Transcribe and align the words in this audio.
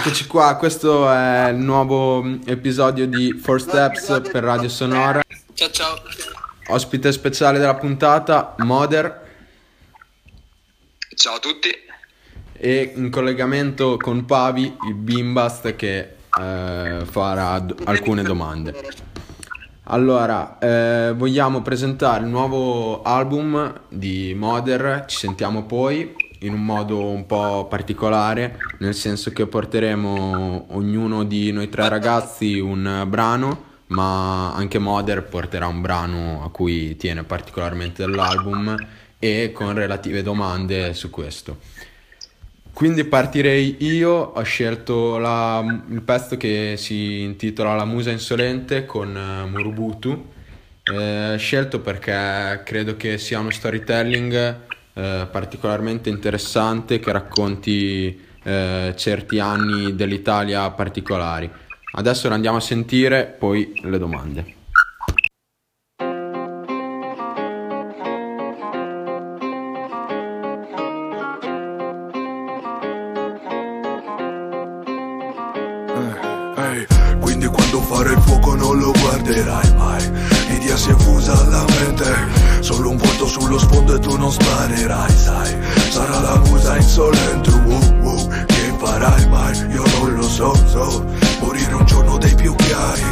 Eccoci 0.00 0.26
qua, 0.26 0.56
questo 0.56 1.12
è 1.12 1.50
il 1.50 1.58
nuovo 1.58 2.24
episodio 2.46 3.06
di 3.06 3.34
Four 3.34 3.60
Steps 3.60 4.22
per 4.32 4.42
Radio 4.42 4.70
Sonora. 4.70 5.20
Ciao 5.52 5.68
ciao. 5.68 5.94
Ospite 6.68 7.12
speciale 7.12 7.58
della 7.58 7.74
puntata, 7.74 8.54
Moder. 8.60 9.28
Ciao 11.14 11.34
a 11.34 11.38
tutti. 11.38 11.68
E 12.50 12.92
in 12.96 13.10
collegamento 13.10 13.98
con 13.98 14.24
Pavi, 14.24 14.74
il 14.88 14.94
Bimbast 14.94 15.76
che 15.76 16.14
eh, 16.40 17.02
farà 17.04 17.58
d- 17.58 17.82
alcune 17.84 18.22
domande. 18.22 18.74
Allora, 19.82 20.58
eh, 20.60 21.12
vogliamo 21.14 21.60
presentare 21.60 22.24
il 22.24 22.30
nuovo 22.30 23.02
album 23.02 23.82
di 23.90 24.32
Moder, 24.34 25.04
ci 25.06 25.18
sentiamo 25.18 25.66
poi 25.66 26.19
in 26.40 26.52
un 26.52 26.64
modo 26.64 27.06
un 27.06 27.26
po' 27.26 27.66
particolare, 27.66 28.58
nel 28.78 28.94
senso 28.94 29.32
che 29.32 29.46
porteremo 29.46 30.66
ognuno 30.70 31.24
di 31.24 31.52
noi 31.52 31.68
tre 31.68 31.88
ragazzi 31.88 32.58
un 32.58 33.04
brano, 33.08 33.68
ma 33.88 34.54
anche 34.54 34.78
Moder 34.78 35.24
porterà 35.24 35.66
un 35.66 35.80
brano 35.80 36.42
a 36.44 36.50
cui 36.50 36.96
tiene 36.96 37.24
particolarmente 37.24 38.04
dell'album 38.04 38.74
e 39.18 39.52
con 39.52 39.74
relative 39.74 40.22
domande 40.22 40.94
su 40.94 41.10
questo. 41.10 41.58
Quindi 42.72 43.04
partirei 43.04 43.76
io, 43.80 44.10
ho 44.10 44.42
scelto 44.42 45.18
la, 45.18 45.62
il 45.90 46.00
pezzo 46.00 46.36
che 46.36 46.74
si 46.78 47.20
intitola 47.20 47.74
La 47.74 47.84
musa 47.84 48.10
insolente 48.10 48.86
con 48.86 49.14
uh, 49.14 49.46
Murubutu, 49.48 50.28
eh, 50.84 51.34
scelto 51.36 51.80
perché 51.80 52.62
credo 52.64 52.96
che 52.96 53.18
sia 53.18 53.38
uno 53.38 53.50
storytelling 53.50 54.68
eh, 55.00 55.26
particolarmente 55.30 56.10
interessante 56.10 56.98
che 56.98 57.10
racconti 57.10 58.20
eh, 58.42 58.92
certi 58.96 59.38
anni 59.38 59.94
dell'Italia 59.94 60.70
particolari. 60.72 61.50
Adesso 61.92 62.28
lo 62.28 62.34
andiamo 62.34 62.58
a 62.58 62.60
sentire, 62.60 63.24
poi 63.38 63.72
le 63.82 63.98
domande. 63.98 64.59
Sfondo 83.60 83.94
e 83.94 83.98
tu 83.98 84.16
non 84.16 84.32
sparerai, 84.32 85.12
sai. 85.12 85.56
Sarà 85.90 86.20
la 86.20 86.36
musa 86.44 86.76
insolente, 86.76 87.50
uh, 87.50 88.06
uh, 88.06 88.28
Che 88.46 88.66
imparai 88.66 89.28
mai, 89.28 89.56
io 89.70 89.84
non 89.98 90.14
lo 90.14 90.22
so, 90.22 90.54
so. 90.66 91.04
Morire 91.40 91.74
un 91.74 91.84
giorno 91.84 92.18
dei 92.18 92.34
più 92.34 92.54
chiari. 92.56 93.04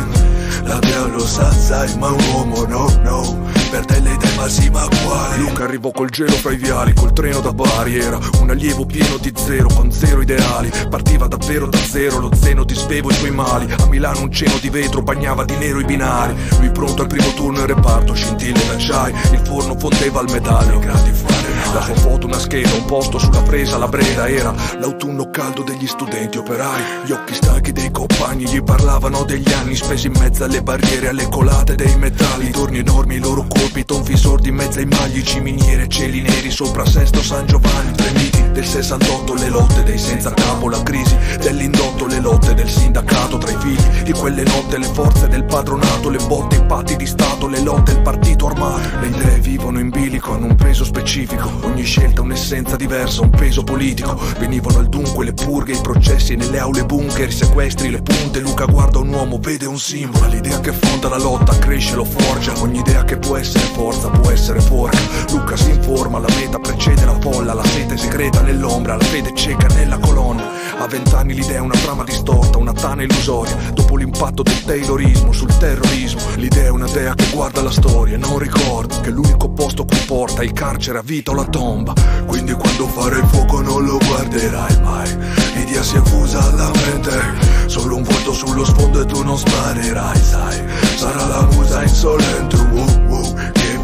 La 0.62 0.78
dea 0.78 1.06
lo 1.06 1.26
sa, 1.26 1.50
sai, 1.52 1.96
ma 1.98 2.08
un 2.08 2.24
uomo 2.32 2.64
no, 2.66 2.92
no 3.02 3.57
Perde 3.70 4.00
le 4.00 4.12
idee 4.14 4.34
ma 4.34 4.48
sì, 4.48 4.70
ma 4.70 4.86
quali 5.04 5.40
Luca 5.40 5.64
arrivò 5.64 5.90
col 5.90 6.08
gelo 6.08 6.32
fra 6.32 6.52
i 6.52 6.56
viali, 6.56 6.94
col 6.94 7.12
treno 7.12 7.40
da 7.40 7.52
Bari 7.52 7.98
Era 7.98 8.18
un 8.40 8.50
allievo 8.50 8.86
pieno 8.86 9.18
di 9.18 9.32
zero, 9.36 9.68
con 9.68 9.90
zero 9.90 10.20
ideali. 10.22 10.70
Partiva 10.88 11.26
davvero 11.26 11.66
da 11.66 11.78
zero, 11.78 12.18
lo 12.18 12.30
zeno 12.34 12.64
disfevo 12.64 13.10
i 13.10 13.14
suoi 13.14 13.30
mali. 13.30 13.70
A 13.70 13.86
Milano 13.86 14.22
un 14.22 14.32
cielo 14.32 14.56
di 14.60 14.70
vetro 14.70 15.02
bagnava 15.02 15.44
di 15.44 15.56
nero 15.56 15.80
i 15.80 15.84
binari. 15.84 16.34
Lui 16.60 16.70
pronto 16.70 17.02
al 17.02 17.08
primo 17.08 17.32
turno 17.34 17.58
in 17.58 17.66
reparto, 17.66 18.14
scintille 18.14 18.64
d'acciai 18.66 19.12
Il 19.32 19.40
forno 19.44 19.76
fondeva 19.78 20.20
il 20.20 20.30
metallo, 20.32 20.80
La 20.80 21.82
sua 21.82 21.94
foto 21.94 22.26
una 22.26 22.38
scheda, 22.38 22.72
un 22.72 22.84
posto 22.86 23.18
sulla 23.18 23.42
presa, 23.42 23.76
la 23.76 23.88
breda 23.88 24.28
Era 24.28 24.54
l'autunno 24.78 25.30
caldo 25.30 25.62
degli 25.62 25.86
studenti 25.86 26.38
operai. 26.38 26.82
Gli 27.04 27.12
occhi 27.12 27.34
stanchi 27.34 27.72
dei 27.72 27.90
compagni 27.90 28.46
gli 28.46 28.62
parlavano 28.62 29.24
degli 29.24 29.52
anni 29.52 29.74
spesi 29.74 30.06
in 30.06 30.14
mezzo 30.18 30.44
alle 30.44 30.62
barriere, 30.62 31.08
alle 31.08 31.28
colate 31.28 31.74
dei 31.74 31.96
metalli. 31.96 32.50
Torni 32.50 32.78
enormi, 32.78 33.16
i 33.16 33.20
loro 33.20 33.46
colpi, 33.58 33.84
tonfi 33.84 34.16
sordi 34.16 34.48
in 34.48 34.54
mezzo 34.54 34.78
ai 34.78 34.86
magli 34.86 35.22
Ciminiere, 35.22 35.88
cieli 35.88 36.20
neri 36.20 36.50
sopra 36.50 36.86
Sesto 36.86 37.22
San 37.22 37.46
Giovanni 37.46 37.92
Premiti 37.92 38.50
del 38.52 38.64
68, 38.64 39.34
le 39.34 39.48
lotte 39.48 39.82
dei 39.82 39.98
senza 39.98 40.32
capo 40.32 40.68
La 40.68 40.82
crisi 40.82 41.16
dell'indotto, 41.40 42.06
le 42.06 42.20
lotte 42.20 42.54
del 42.54 42.68
sindacato 42.68 43.38
Tra 43.38 43.50
i 43.50 43.56
figli 43.58 44.02
di 44.02 44.12
quelle 44.12 44.42
notte, 44.44 44.78
le 44.78 44.86
forze 44.86 45.28
del 45.28 45.44
padronato 45.44 46.08
Le 46.08 46.18
botte, 46.26 46.56
i 46.56 46.64
patti 46.64 46.96
di 46.96 47.06
stato, 47.06 47.48
le 47.48 47.60
lotte, 47.60 47.92
il 47.92 48.00
partito 48.00 48.46
armato. 48.46 48.80
Le 49.00 49.06
idee 49.08 49.38
vivono 49.38 49.80
in 49.80 49.90
bilico, 49.90 50.32
hanno 50.32 50.46
un 50.46 50.54
peso 50.54 50.84
specifico 50.84 51.50
Ogni 51.62 51.84
scelta 51.84 52.20
un'essenza 52.20 52.76
diversa, 52.76 53.22
un 53.22 53.30
peso 53.30 53.64
politico. 53.64 54.18
Venivano 54.38 54.78
al 54.78 54.88
dunque 54.88 55.24
le 55.24 55.32
purghe, 55.32 55.72
i 55.72 55.80
processi 55.80 56.36
nelle 56.36 56.58
aule 56.58 56.84
bunker 56.84 57.28
I 57.28 57.32
sequestri, 57.32 57.90
le 57.90 58.02
punte, 58.02 58.40
Luca 58.40 58.64
guarda 58.64 58.98
un 58.98 59.08
uomo, 59.08 59.38
vede 59.40 59.66
un 59.66 59.78
simbolo 59.78 60.26
L'idea 60.28 60.60
che 60.60 60.72
fonda 60.72 61.08
la 61.08 61.18
lotta, 61.18 61.58
cresce, 61.58 61.94
lo 61.94 62.04
forgia. 62.04 62.52
Ogni 62.60 62.78
idea 62.78 63.04
che 63.04 63.16
può 63.16 63.36
essere 63.36 63.47
forza, 63.56 64.08
può 64.08 64.30
essere 64.30 64.60
porca. 64.60 64.98
Luca 65.30 65.56
si 65.56 65.70
informa, 65.70 66.18
la 66.18 66.28
meta 66.36 66.58
precede 66.58 67.04
la 67.04 67.16
folla 67.20 67.54
La 67.54 67.64
sete 67.64 67.96
segreta 67.96 68.42
nell'ombra, 68.42 68.96
la 68.96 69.04
fede 69.04 69.32
cieca 69.34 69.66
nella 69.68 69.98
colonna. 69.98 70.42
A 70.78 70.86
vent'anni 70.86 71.34
l'idea 71.34 71.58
è 71.58 71.60
una 71.60 71.76
trama 71.76 72.04
distorta, 72.04 72.58
una 72.58 72.72
tana 72.72 73.02
illusoria. 73.02 73.54
Dopo 73.72 73.96
l'impatto 73.96 74.42
del 74.42 74.64
taylorismo 74.64 75.32
sul 75.32 75.56
terrorismo 75.56 76.20
L'idea 76.36 76.66
è 76.66 76.70
una 76.70 76.86
dea 76.86 77.14
che 77.14 77.28
guarda 77.32 77.62
la 77.62 77.70
storia. 77.70 78.14
E 78.14 78.18
non 78.18 78.38
ricorda 78.38 79.00
Che 79.00 79.10
l'unico 79.10 79.48
posto 79.50 79.84
qui 79.84 79.98
porta 80.06 80.42
il 80.42 80.52
carcere 80.52 80.98
a 80.98 81.02
vita 81.02 81.30
o 81.30 81.34
la 81.34 81.44
tomba. 81.44 81.94
Quindi 82.26 82.52
quando 82.52 82.86
fare 82.86 83.18
il 83.18 83.26
fuoco 83.26 83.60
non 83.60 83.84
lo 83.84 83.98
guarderai 83.98 84.80
mai. 84.82 85.16
L'idea 85.54 85.82
si 85.82 85.96
è 85.96 86.02
fusa 86.02 86.42
alla 86.44 86.70
mente. 86.86 87.66
Solo 87.66 87.96
un 87.96 88.02
volto 88.02 88.32
sullo 88.32 88.64
sfondo 88.64 89.02
e 89.02 89.06
tu 89.06 89.22
non 89.22 89.36
sparerai, 89.36 90.20
sai. 90.20 90.62
Sarà 90.96 91.26
la 91.26 91.48
musa 91.52 91.82
insolente, 91.82 92.56
uh, 92.56 93.07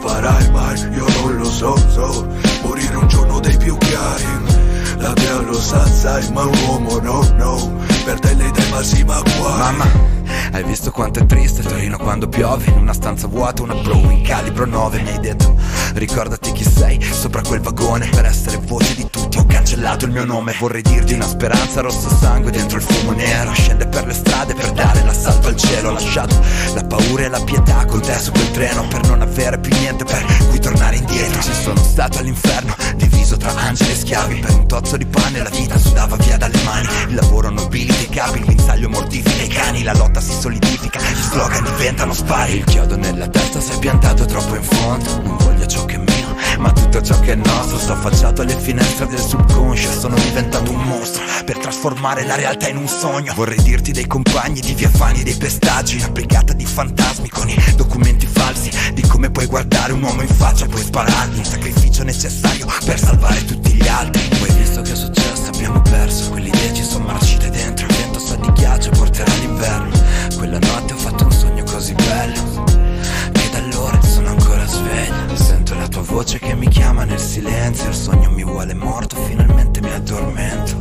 imparai 0.05 0.51
mai, 0.51 0.79
io 0.93 1.07
non 1.23 1.37
lo 1.37 1.45
so, 1.45 1.75
so. 1.89 2.27
Morire 2.63 2.97
un 2.97 3.09
giorno 3.09 3.41
dei 3.41 3.57
più 3.57 3.77
chiari. 3.79 4.25
La 4.99 5.13
dea 5.15 5.41
lo 5.41 5.55
sa, 5.55 5.87
sai, 5.87 6.31
ma 6.33 6.45
un 6.45 6.59
uomo 6.69 6.99
no, 7.01 7.27
no. 7.37 7.73
Perde 8.05 8.35
le 8.35 8.49
idee 8.49 8.69
ma 8.69 8.83
sì, 8.83 9.03
ma 9.03 9.23
qua 9.39 9.57
Mamma, 9.57 9.87
hai 10.53 10.63
visto 10.65 10.91
quanto 10.91 11.21
è 11.21 11.27
triste 11.27 11.63
Torino 11.63 11.97
quando 11.97 12.29
piove? 12.29 12.67
In 12.67 12.77
una 12.77 12.93
stanza 12.93 13.27
vuota, 13.27 13.63
una 13.63 13.75
bro 13.75 13.95
in 14.11 14.23
calibro 14.23 14.67
9 14.67 15.01
Mi 15.01 15.09
hai 15.09 15.21
detto, 15.21 15.57
ricordati 15.95 16.53
chi 16.53 16.65
sei 16.65 17.01
Sopra 17.01 17.41
quel 17.41 17.61
vagone 17.61 18.09
Per 18.11 18.27
essere 18.27 18.59
voce 18.59 18.95
di 18.95 19.09
tutti 19.09 19.24
ho 19.39 19.47
cancellato 19.47 20.05
il 20.05 20.13
mio 20.13 20.25
nome. 20.25 20.55
Vorrei 20.59 20.83
dirti 20.83 21.15
una 21.15 21.27
speranza 21.27 21.81
rosso 21.81 22.09
sangue 22.09 22.51
Dentro 22.51 22.79
il 22.79 22.85
fumo 22.85 23.13
nero. 23.13 23.53
Scende 23.53 23.87
per 23.87 24.07
le 24.07 24.13
strade 24.13 24.55
per 24.55 24.73
dare 24.73 25.03
l'assalto 25.05 25.49
al 25.49 25.57
cielo. 25.57 25.89
Ho 25.89 25.93
lasciato 25.93 26.41
la 26.75 26.85
paura 26.85 27.25
e 27.25 27.29
la 27.29 27.41
pietà 27.41 27.85
con 27.87 28.01
te 28.01 28.19
su 28.19 28.31
quel 28.31 28.51
treno. 28.53 28.87
Per 28.89 29.07
non 29.07 29.23
avere 29.23 29.59
più 29.59 29.75
niente 29.77 30.05
per 30.05 30.25
cui 30.49 30.59
tornare 30.59 30.97
indietro. 30.97 31.43
Ci 31.43 31.53
sono 31.53 31.83
stato 31.83 32.19
all'inferno 32.19 32.75
Diviso 32.97 33.37
tra 33.37 33.55
angeli 33.55 33.93
e 33.93 33.97
schiavi. 33.97 34.41
Per 34.41 34.51
un 34.51 34.67
tozzo 34.67 34.97
di 34.97 35.07
pane 35.07 35.43
la 35.43 35.51
vita 35.51 35.79
sudava 35.79 36.17
via 36.17 36.37
dalle 36.37 36.63
mani. 36.65 36.89
Il 37.09 37.15
lavoro 37.15 37.51
nobile 37.51 37.95
dei 37.97 38.09
capi 38.09 38.39
Il 38.39 38.45
guinzaglio 38.45 38.89
mortifica 38.89 39.43
i 39.43 39.49
cani. 39.49 39.83
La 39.83 39.95
lotta 39.95 40.21
si 40.21 40.33
solidifica 40.33 41.01
Gli 41.01 41.23
slogan 41.31 41.65
diventano 41.65 42.13
spari. 42.13 42.57
Il 42.57 42.65
chiodo 42.65 42.97
nella 42.97 43.29
testa 43.29 43.61
si 43.61 43.73
è 43.73 43.79
piantato 43.79 44.25
troppo 44.25 44.55
in 44.55 44.63
fondo. 44.63 45.23
Non 45.23 45.37
voglio 45.39 45.67
ciò 45.67 45.85
che 45.85 45.95
è 45.95 45.99
mio 45.99 46.14
ma 46.59 46.73
tutto 46.73 47.03
ciò 47.03 47.19
che 47.21 47.33
è 47.33 47.35
nostro 47.35 47.79
sto 47.79 47.93
affacciato 47.93 48.43
alle 48.43 48.57
finestre 48.57 49.07
del 49.07 49.19
subconscio. 49.19 49.91
Sono 49.91 50.15
diventato 50.15 50.71
un 50.71 50.83
mostro 50.83 51.23
per 51.45 51.59
trasformare 51.59 52.25
la 52.25 52.35
realtà 52.35 52.69
in 52.69 52.77
un 52.77 52.89
sogno. 52.89 53.33
Vorrei 53.35 53.63
dirti 53.63 53.93
dei 53.93 54.07
compagni 54.07 54.61
di 54.61 54.75
via 54.75 54.89
Fani 54.89 55.23
dei 55.23 55.35
pestaggi 55.35 55.97
Una 55.97 56.09
brigata 56.11 56.53
di 56.53 56.65
fantasmi 56.65 57.29
con 57.29 57.49
i 57.49 57.57
documenti 57.77 58.27
falsi 58.27 58.71
Di 58.93 59.03
come 59.03 59.31
puoi 59.31 59.47
guardare 59.47 59.93
un 59.93 60.03
uomo 60.03 60.23
in 60.23 60.29
faccia. 60.29 60.65
E 60.65 60.69
puoi 60.69 60.83
sparargli 60.83 61.39
Un 61.39 61.45
sacrificio 61.45 62.03
necessario 62.03 62.67
per 62.85 62.99
salvare 62.99 63.45
tutti 63.45 63.73
gli 63.73 63.89
altri. 63.89 64.23
Poi 64.39 64.51
visto 64.53 64.83
che 64.83 64.93
è 64.93 64.97
successo 64.97 65.51
abbiamo 65.53 65.81
perso 65.83 66.31
Quelle 66.31 66.49
idee 66.49 66.75
ci 66.75 66.83
sono 66.85 67.07
marcite 67.07 67.51
dentro. 67.51 67.87
Il 67.87 67.95
vento 67.95 68.19
sa 68.19 68.37
di 68.37 68.53
ghiaccio 68.53 68.91
porterà 68.91 69.33
l'inverno. 69.35 69.93
Quella 70.37 70.59
notte 70.59 70.93
ho 70.93 70.97
fatto 70.99 71.25
un 71.25 71.33
sogno 71.33 71.65
così 71.65 71.95
bello 71.95 72.65
Che 73.33 73.51
da 73.51 73.59
allora 73.59 74.01
sono 74.03 74.29
ancora 74.29 74.67
sveglio 74.67 75.37
Sento 75.67 75.81
la 75.81 75.89
tua 75.89 76.03
voce 76.03 76.39
che 76.39 76.55
mi 76.55 76.69
chiama 76.69 77.05
nel 77.05 77.19
silenzio 77.19 77.89
Il 77.89 77.95
sogno 77.95 78.31
mi 78.31 78.45
vuole 78.45 78.75
morto, 78.75 79.17
finalmente 79.17 79.81
mi 79.81 79.91
addormento 79.91 80.73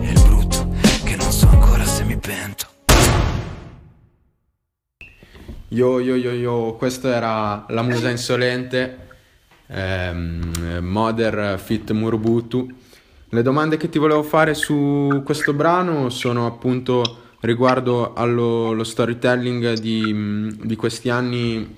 E 0.00 0.08
il 0.08 0.20
brutto 0.20 0.68
che 1.02 1.16
non 1.16 1.32
so 1.32 1.48
ancora 1.48 1.84
se 1.84 2.04
mi 2.04 2.16
pento 2.16 2.66
Yo 5.66 5.98
yo 5.98 6.14
yo 6.14 6.30
yo, 6.30 6.76
questa 6.78 7.12
era 7.12 7.64
la 7.68 7.82
musa 7.82 8.08
insolente, 8.08 9.08
ehm, 9.66 10.78
Moder 10.80 11.58
Fit 11.58 11.90
Murubutu. 11.90 12.72
Le 13.30 13.42
domande 13.42 13.76
che 13.78 13.88
ti 13.88 13.98
volevo 13.98 14.22
fare 14.22 14.54
su 14.54 15.22
questo 15.24 15.54
brano 15.54 16.08
sono 16.10 16.46
appunto 16.46 17.02
riguardo 17.40 18.12
allo 18.12 18.84
storytelling 18.84 19.72
di, 19.78 20.56
di 20.62 20.76
questi 20.76 21.08
anni 21.08 21.74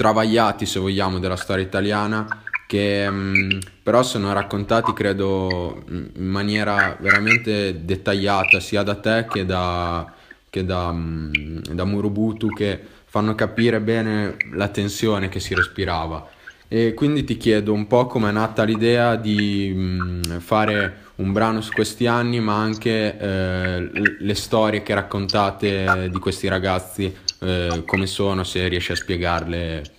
travagliati, 0.00 0.64
se 0.64 0.80
vogliamo, 0.80 1.18
della 1.18 1.36
storia 1.36 1.62
italiana, 1.62 2.26
che 2.66 3.10
mh, 3.10 3.58
però 3.82 4.02
sono 4.02 4.32
raccontati 4.32 4.94
credo 4.94 5.84
in 5.90 6.24
maniera 6.24 6.96
veramente 6.98 7.84
dettagliata 7.84 8.60
sia 8.60 8.82
da 8.82 8.94
te 8.94 9.26
che 9.30 9.44
da, 9.44 10.10
che 10.48 10.64
da, 10.64 10.90
mh, 10.90 11.74
da 11.74 11.84
Murubutu 11.84 12.48
che 12.48 12.80
fanno 13.04 13.34
capire 13.34 13.78
bene 13.80 14.36
la 14.54 14.68
tensione 14.68 15.28
che 15.28 15.38
si 15.38 15.54
respirava. 15.54 16.26
E 16.66 16.94
quindi 16.94 17.24
ti 17.24 17.36
chiedo 17.36 17.74
un 17.74 17.86
po' 17.86 18.06
come 18.06 18.30
è 18.30 18.32
nata 18.32 18.62
l'idea 18.62 19.16
di 19.16 19.70
mh, 19.70 20.38
fare 20.38 21.08
un 21.16 21.30
brano 21.32 21.60
su 21.60 21.72
questi 21.72 22.06
anni, 22.06 22.40
ma 22.40 22.54
anche 22.54 23.18
eh, 23.18 23.90
le 24.18 24.34
storie 24.34 24.82
che 24.82 24.94
raccontate 24.94 26.08
di 26.10 26.18
questi 26.18 26.48
ragazzi, 26.48 27.14
eh, 27.40 27.82
come 27.86 28.06
sono, 28.06 28.44
se 28.44 28.68
riesci 28.68 28.92
a 28.92 28.96
spiegarle. 28.96 29.94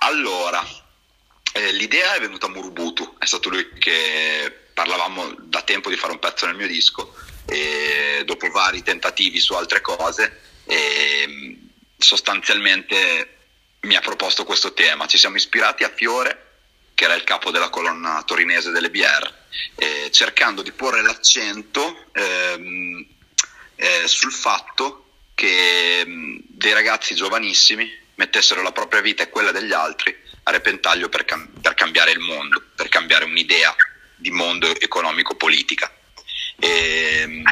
Allora, 0.00 0.64
eh, 1.52 1.72
l'idea 1.72 2.14
è 2.14 2.20
venuta 2.20 2.46
a 2.46 2.50
Murubutu, 2.50 3.16
è 3.18 3.26
stato 3.26 3.48
lui 3.48 3.68
che 3.78 4.66
parlavamo 4.72 5.34
da 5.38 5.62
tempo 5.62 5.90
di 5.90 5.96
fare 5.96 6.12
un 6.12 6.18
pezzo 6.18 6.46
nel 6.46 6.56
mio 6.56 6.66
disco 6.66 7.14
e 7.46 8.22
dopo 8.24 8.50
vari 8.50 8.82
tentativi 8.82 9.38
su 9.38 9.54
altre 9.54 9.80
cose 9.80 10.50
sostanzialmente 12.02 13.36
mi 13.82 13.96
ha 13.96 14.00
proposto 14.00 14.44
questo 14.44 14.72
tema. 14.74 15.06
Ci 15.06 15.18
siamo 15.18 15.36
ispirati 15.36 15.84
a 15.84 15.92
Fiore, 15.94 16.50
che 16.94 17.04
era 17.04 17.14
il 17.14 17.24
capo 17.24 17.50
della 17.50 17.70
colonna 17.70 18.22
torinese 18.26 18.70
delle 18.70 18.90
BR, 18.90 19.32
eh, 19.76 20.10
cercando 20.10 20.62
di 20.62 20.72
porre 20.72 21.02
l'accento 21.02 22.06
ehm, 22.12 23.06
eh, 23.76 24.06
sul 24.06 24.32
fatto 24.32 25.01
che 25.42 26.04
mh, 26.06 26.42
dei 26.46 26.72
ragazzi 26.72 27.16
giovanissimi 27.16 27.90
mettessero 28.14 28.62
la 28.62 28.70
propria 28.70 29.00
vita 29.00 29.24
e 29.24 29.28
quella 29.28 29.50
degli 29.50 29.72
altri 29.72 30.16
a 30.44 30.52
repentaglio 30.52 31.08
per, 31.08 31.24
cam- 31.24 31.48
per 31.60 31.74
cambiare 31.74 32.12
il 32.12 32.20
mondo, 32.20 32.62
per 32.76 32.88
cambiare 32.88 33.24
un'idea 33.24 33.74
di 34.14 34.30
mondo 34.30 34.68
economico-politica. 34.78 35.92
E, 36.60 37.42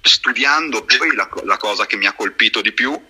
studiando 0.00 0.84
poi 0.84 1.14
la, 1.14 1.28
la 1.44 1.56
cosa 1.58 1.86
che 1.86 1.96
mi 1.96 2.06
ha 2.06 2.12
colpito 2.12 2.60
di 2.60 2.72
più 2.72 3.00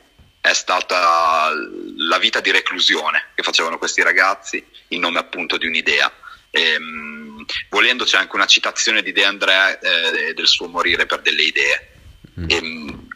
è 0.43 0.53
stata 0.53 1.51
la 1.97 2.19
vita 2.19 2.41
di 2.41 2.51
reclusione 2.51 3.29
che 3.35 3.43
facevano 3.43 3.79
questi 3.79 4.03
ragazzi 4.03 4.63
in 4.89 5.01
nome 5.01 5.19
appunto 5.21 5.57
di 5.57 5.67
un'idea. 5.67 6.13
E, 6.51 6.77
um, 6.77 7.47
volendo 7.71 8.05
c'è 8.05 8.19
anche 8.19 8.37
una 8.37 8.47
citazione 8.47 9.03
di 9.03 9.13
De 9.13 9.25
André 9.25 9.79
eh, 9.81 10.35
del 10.35 10.47
suo 10.47 10.69
morire 10.69 11.07
per 11.07 11.23
delle 11.23 11.43
idee. 11.43 11.93
Mm. 12.41 12.45
E, 12.51 12.59
um, 12.59 13.09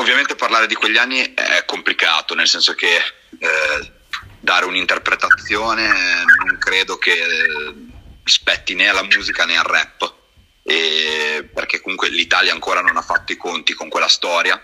ovviamente 0.00 0.34
parlare 0.34 0.66
di 0.66 0.74
quegli 0.74 0.96
anni 0.96 1.34
è 1.34 1.64
complicato, 1.66 2.34
nel 2.34 2.48
senso 2.48 2.74
che 2.74 2.96
eh, 2.96 3.92
dare 4.40 4.64
un'interpretazione 4.64 5.88
non 6.44 6.58
credo 6.58 6.96
che 6.98 7.12
eh, 7.12 7.74
spetti 8.24 8.74
né 8.74 8.88
alla 8.88 9.02
musica 9.02 9.44
né 9.44 9.56
al 9.56 9.64
rap, 9.64 10.14
perché 10.62 11.80
comunque 11.80 12.08
l'Italia 12.08 12.52
ancora 12.52 12.80
non 12.80 12.96
ha 12.96 13.02
fatto 13.02 13.32
i 13.32 13.36
conti 13.36 13.74
con 13.74 13.88
quella 13.88 14.08
storia 14.08 14.62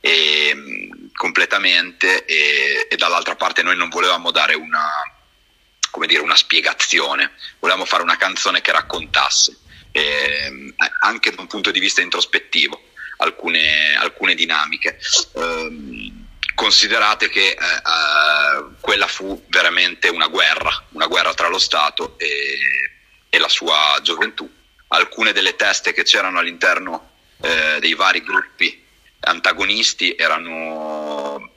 e, 0.00 0.88
completamente 1.12 2.24
e, 2.24 2.86
e, 2.88 2.96
dall'altra 2.96 3.34
parte 3.34 3.62
noi 3.62 3.76
non 3.76 3.88
volevamo 3.88 4.30
dare 4.30 4.54
una, 4.54 4.88
dire, 6.06 6.20
una 6.20 6.36
spiegazione, 6.36 7.32
volevamo 7.58 7.84
fare 7.84 8.02
una 8.02 8.16
canzone 8.16 8.60
che 8.60 8.72
raccontasse. 8.72 9.58
E, 9.90 10.74
anche 11.00 11.34
da 11.34 11.40
un 11.40 11.48
punto 11.48 11.70
di 11.70 11.80
vista 11.80 12.02
introspettivo 12.02 12.87
alcune, 13.18 13.94
alcune 13.96 14.34
dinamiche. 14.34 14.98
Um, 15.32 16.26
considerate 16.54 17.28
che 17.28 17.50
eh, 17.50 17.56
quella 18.80 19.06
fu 19.06 19.44
veramente 19.46 20.08
una 20.08 20.26
guerra, 20.26 20.86
una 20.90 21.06
guerra 21.06 21.32
tra 21.32 21.46
lo 21.46 21.58
Stato 21.58 22.18
e, 22.18 22.58
e 23.28 23.38
la 23.38 23.48
sua 23.48 23.96
gioventù. 24.02 24.50
Alcune 24.88 25.32
delle 25.32 25.54
teste 25.54 25.92
che 25.92 26.02
c'erano 26.02 26.40
all'interno 26.40 27.10
eh, 27.42 27.78
dei 27.78 27.94
vari 27.94 28.22
gruppi 28.24 28.86
antagonisti 29.20 30.14
erano 30.16 31.50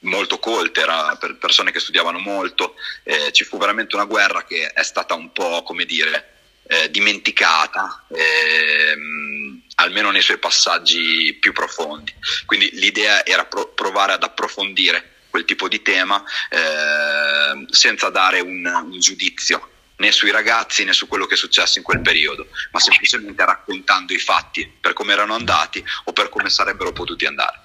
molto 0.00 0.38
colte, 0.38 0.80
erano 0.80 1.16
per 1.16 1.36
persone 1.36 1.70
che 1.70 1.80
studiavano 1.80 2.18
molto, 2.18 2.74
eh, 3.04 3.32
ci 3.32 3.44
fu 3.44 3.58
veramente 3.58 3.94
una 3.94 4.04
guerra 4.04 4.44
che 4.44 4.66
è 4.66 4.82
stata 4.82 5.14
un 5.14 5.32
po' 5.32 5.62
come 5.62 5.84
dire 5.84 6.28
eh, 6.66 6.90
dimenticata, 6.90 8.04
ehm, 8.08 9.41
almeno 9.82 10.10
nei 10.10 10.22
suoi 10.22 10.38
passaggi 10.38 11.36
più 11.40 11.52
profondi. 11.52 12.14
Quindi 12.46 12.70
l'idea 12.74 13.24
era 13.24 13.44
pro- 13.44 13.68
provare 13.68 14.12
ad 14.12 14.22
approfondire 14.22 15.10
quel 15.28 15.44
tipo 15.44 15.68
di 15.68 15.80
tema 15.80 16.22
eh, 16.50 17.66
senza 17.70 18.10
dare 18.10 18.40
un, 18.40 18.64
un 18.66 18.98
giudizio 19.00 19.70
né 19.96 20.10
sui 20.10 20.30
ragazzi 20.30 20.84
né 20.84 20.92
su 20.92 21.06
quello 21.06 21.26
che 21.26 21.34
è 21.34 21.36
successo 21.36 21.78
in 21.78 21.84
quel 21.84 22.00
periodo, 22.00 22.48
ma 22.72 22.80
semplicemente 22.80 23.44
raccontando 23.44 24.12
i 24.12 24.18
fatti 24.18 24.70
per 24.80 24.92
come 24.92 25.12
erano 25.12 25.34
andati 25.34 25.82
o 26.04 26.12
per 26.12 26.28
come 26.28 26.50
sarebbero 26.50 26.92
potuti 26.92 27.24
andare. 27.24 27.60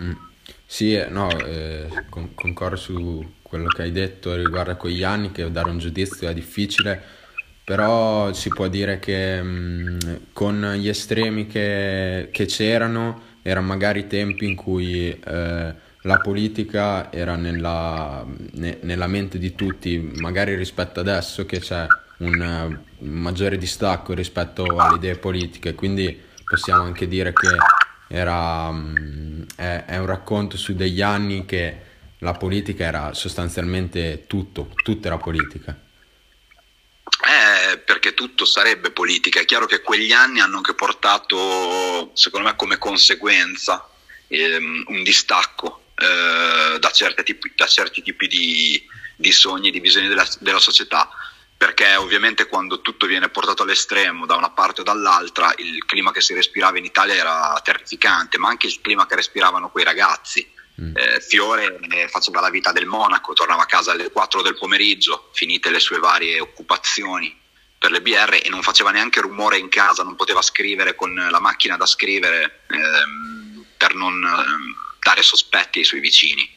Mm. 0.00 0.12
Sì, 0.66 0.94
eh, 0.94 1.06
no, 1.06 1.30
eh, 1.46 1.86
con, 2.08 2.34
concordo 2.34 2.76
su 2.76 3.34
quello 3.42 3.68
che 3.68 3.82
hai 3.82 3.92
detto 3.92 4.34
riguardo 4.34 4.72
a 4.72 4.76
quegli 4.76 5.04
anni, 5.04 5.30
che 5.30 5.48
dare 5.52 5.68
un 5.68 5.78
giudizio 5.78 6.28
è 6.28 6.34
difficile, 6.34 7.23
però 7.64 8.32
si 8.34 8.50
può 8.50 8.68
dire 8.68 8.98
che 8.98 9.42
mh, 9.42 9.98
mm, 10.04 10.14
con 10.32 10.74
gli 10.76 10.88
estremi 10.88 11.46
che, 11.46 12.28
che, 12.30 12.44
c'erano 12.44 13.22
erano 13.42 13.66
magari 13.66 14.06
tempi 14.06 14.46
in 14.46 14.54
cui 14.54 15.08
eh, 15.08 15.74
la 16.02 16.18
politica 16.18 17.10
era 17.10 17.36
nella, 17.36 18.24
ne, 18.52 18.78
nella, 18.82 19.06
mente 19.06 19.38
di 19.38 19.54
tutti, 19.54 20.12
magari 20.16 20.54
rispetto 20.54 21.00
adesso 21.00 21.46
che 21.46 21.60
c'è 21.60 21.86
un, 22.18 22.78
maggiore 22.98 23.56
distacco 23.56 24.12
rispetto 24.12 24.64
alle 24.64 24.96
idee 24.96 25.16
politiche, 25.16 25.74
quindi 25.74 26.18
possiamo 26.44 26.82
anche 26.82 27.08
dire 27.08 27.32
che 27.32 27.48
era, 28.08 28.70
è, 29.56 29.84
è 29.86 29.98
un 29.98 30.06
racconto 30.06 30.58
su 30.58 30.74
degli 30.74 31.00
anni 31.00 31.46
che 31.46 31.76
la 32.18 32.32
politica 32.32 32.84
era 32.84 33.14
sostanzialmente 33.14 34.24
tutto, 34.26 34.70
tutta 34.82 35.08
era 35.08 35.16
politica. 35.16 35.83
Tutto 38.14 38.44
sarebbe 38.44 38.90
politica. 38.90 39.40
È 39.40 39.44
chiaro 39.44 39.66
che 39.66 39.82
quegli 39.82 40.12
anni 40.12 40.40
hanno 40.40 40.56
anche 40.56 40.74
portato, 40.74 42.10
secondo 42.14 42.48
me, 42.48 42.56
come 42.56 42.78
conseguenza 42.78 43.88
ehm, 44.28 44.84
un 44.88 45.02
distacco 45.02 45.84
eh, 45.96 46.78
da, 46.78 46.90
tipi, 46.90 47.52
da, 47.54 47.66
certi 47.66 48.02
tipi 48.02 48.26
di, 48.26 48.82
di, 49.16 49.32
sogni, 49.32 49.70
di 49.70 49.80
visioni 49.80 50.08
della, 50.08 50.26
della 50.40 50.58
società 50.58 51.08
perché 51.56 51.94
ovviamente 51.94 52.46
quando 52.46 52.80
tutto 52.80 53.06
viene 53.06 53.28
portato 53.28 53.62
all'estremo 53.62 54.26
da 54.26 54.34
una 54.34 54.50
parte 54.50 54.80
o 54.80 54.84
dall'altra 54.84 55.54
il 55.58 55.84
clima 55.86 56.10
che 56.10 56.20
si 56.20 56.34
respirava 56.34 56.78
in 56.78 56.84
Italia 56.84 57.14
era 57.14 57.58
terrificante, 57.62 58.38
ma 58.38 58.48
anche 58.48 58.66
il 58.66 58.80
clima 58.80 59.06
che 59.06 59.14
respiravano 59.14 59.70
quei 59.70 59.84
ragazzi. 59.84 60.46
Mm. 60.80 60.96
Eh, 60.96 61.20
Fiore 61.20 61.78
eh, 61.88 62.08
faceva 62.08 62.40
la 62.40 62.50
vita 62.50 62.72
del 62.72 62.86
monaco, 62.86 63.32
tornava 63.32 63.62
a 63.62 63.66
casa 63.66 63.92
alle 63.92 64.10
4 64.10 64.42
del 64.42 64.58
pomeriggio, 64.58 65.30
finite 65.32 65.70
le 65.70 65.78
sue 65.78 66.00
varie 66.00 66.40
occupazioni 66.40 67.34
per 67.84 67.92
le 67.92 68.00
BR 68.00 68.40
e 68.42 68.48
non 68.48 68.62
faceva 68.62 68.92
neanche 68.92 69.20
rumore 69.20 69.58
in 69.58 69.68
casa, 69.68 70.02
non 70.02 70.16
poteva 70.16 70.40
scrivere 70.40 70.94
con 70.94 71.14
la 71.14 71.38
macchina 71.38 71.76
da 71.76 71.84
scrivere 71.84 72.62
ehm, 72.68 73.62
per 73.76 73.94
non 73.94 74.14
ehm, 74.24 74.74
dare 75.00 75.20
sospetti 75.20 75.80
ai 75.80 75.84
suoi 75.84 76.00
vicini. 76.00 76.50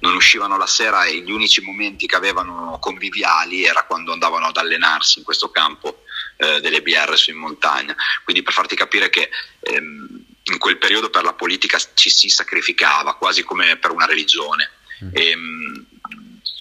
Non 0.00 0.16
uscivano 0.16 0.56
la 0.56 0.66
sera 0.66 1.04
e 1.04 1.20
gli 1.20 1.30
unici 1.30 1.60
momenti 1.60 2.08
che 2.08 2.16
avevano 2.16 2.78
conviviali 2.80 3.64
era 3.64 3.84
quando 3.84 4.12
andavano 4.12 4.46
ad 4.46 4.56
allenarsi 4.56 5.20
in 5.20 5.24
questo 5.24 5.52
campo 5.52 6.02
eh, 6.38 6.60
delle 6.60 6.82
BR 6.82 7.16
su 7.16 7.30
in 7.30 7.36
montagna. 7.36 7.94
Quindi 8.24 8.42
per 8.42 8.52
farti 8.52 8.74
capire 8.74 9.08
che 9.08 9.30
ehm, 9.60 10.24
in 10.42 10.58
quel 10.58 10.78
periodo 10.78 11.10
per 11.10 11.22
la 11.22 11.34
politica 11.34 11.78
ci 11.94 12.10
si 12.10 12.28
sacrificava 12.28 13.14
quasi 13.14 13.44
come 13.44 13.76
per 13.76 13.92
una 13.92 14.06
religione. 14.06 14.68
Mm. 15.04 15.08
E, 15.12 15.30
ehm, 15.30 15.71